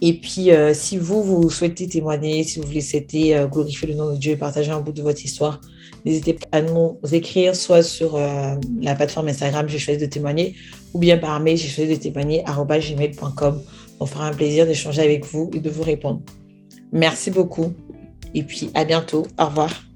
Et 0.03 0.15
puis, 0.15 0.51
euh, 0.51 0.73
si 0.73 0.97
vous, 0.97 1.23
vous 1.23 1.51
souhaitez 1.51 1.87
témoigner, 1.87 2.43
si 2.45 2.59
vous 2.59 2.67
voulez 2.67 2.81
souhaiter 2.81 3.37
euh, 3.37 3.47
glorifier 3.47 3.89
le 3.89 3.95
nom 3.95 4.13
de 4.13 4.17
Dieu 4.17 4.33
et 4.33 4.37
partager 4.37 4.71
un 4.71 4.81
bout 4.81 4.93
de 4.93 5.03
votre 5.03 5.23
histoire, 5.23 5.61
n'hésitez 6.05 6.35
pas 6.35 6.47
à 6.53 6.63
nous 6.63 6.99
écrire 7.13 7.55
soit 7.55 7.83
sur 7.83 8.17
euh, 8.17 8.55
la 8.81 8.95
plateforme 8.95 9.29
Instagram 9.29 9.69
J'ai 9.69 9.79
choisi 9.79 10.01
de 10.01 10.07
témoigner 10.07 10.55
ou 10.95 10.99
bien 10.99 11.19
par 11.19 11.39
mail 11.41 11.59
J'ai 11.59 11.69
choisi 11.69 11.97
de 11.97 12.03
témoigner 12.03 12.43
gmail.com. 12.45 13.63
On 14.01 14.07
fera 14.07 14.27
un 14.27 14.33
plaisir 14.33 14.65
d'échanger 14.67 15.03
avec 15.03 15.27
vous 15.27 15.51
et 15.55 15.61
de 15.61 15.69
vous 15.69 15.83
répondre. 15.83 16.21
Merci 16.93 17.31
beaucoup 17.31 17.75
et 18.35 18.43
puis 18.43 18.71
à 18.75 18.85
bientôt. 18.85 19.27
Au 19.39 19.47
revoir. 19.47 19.90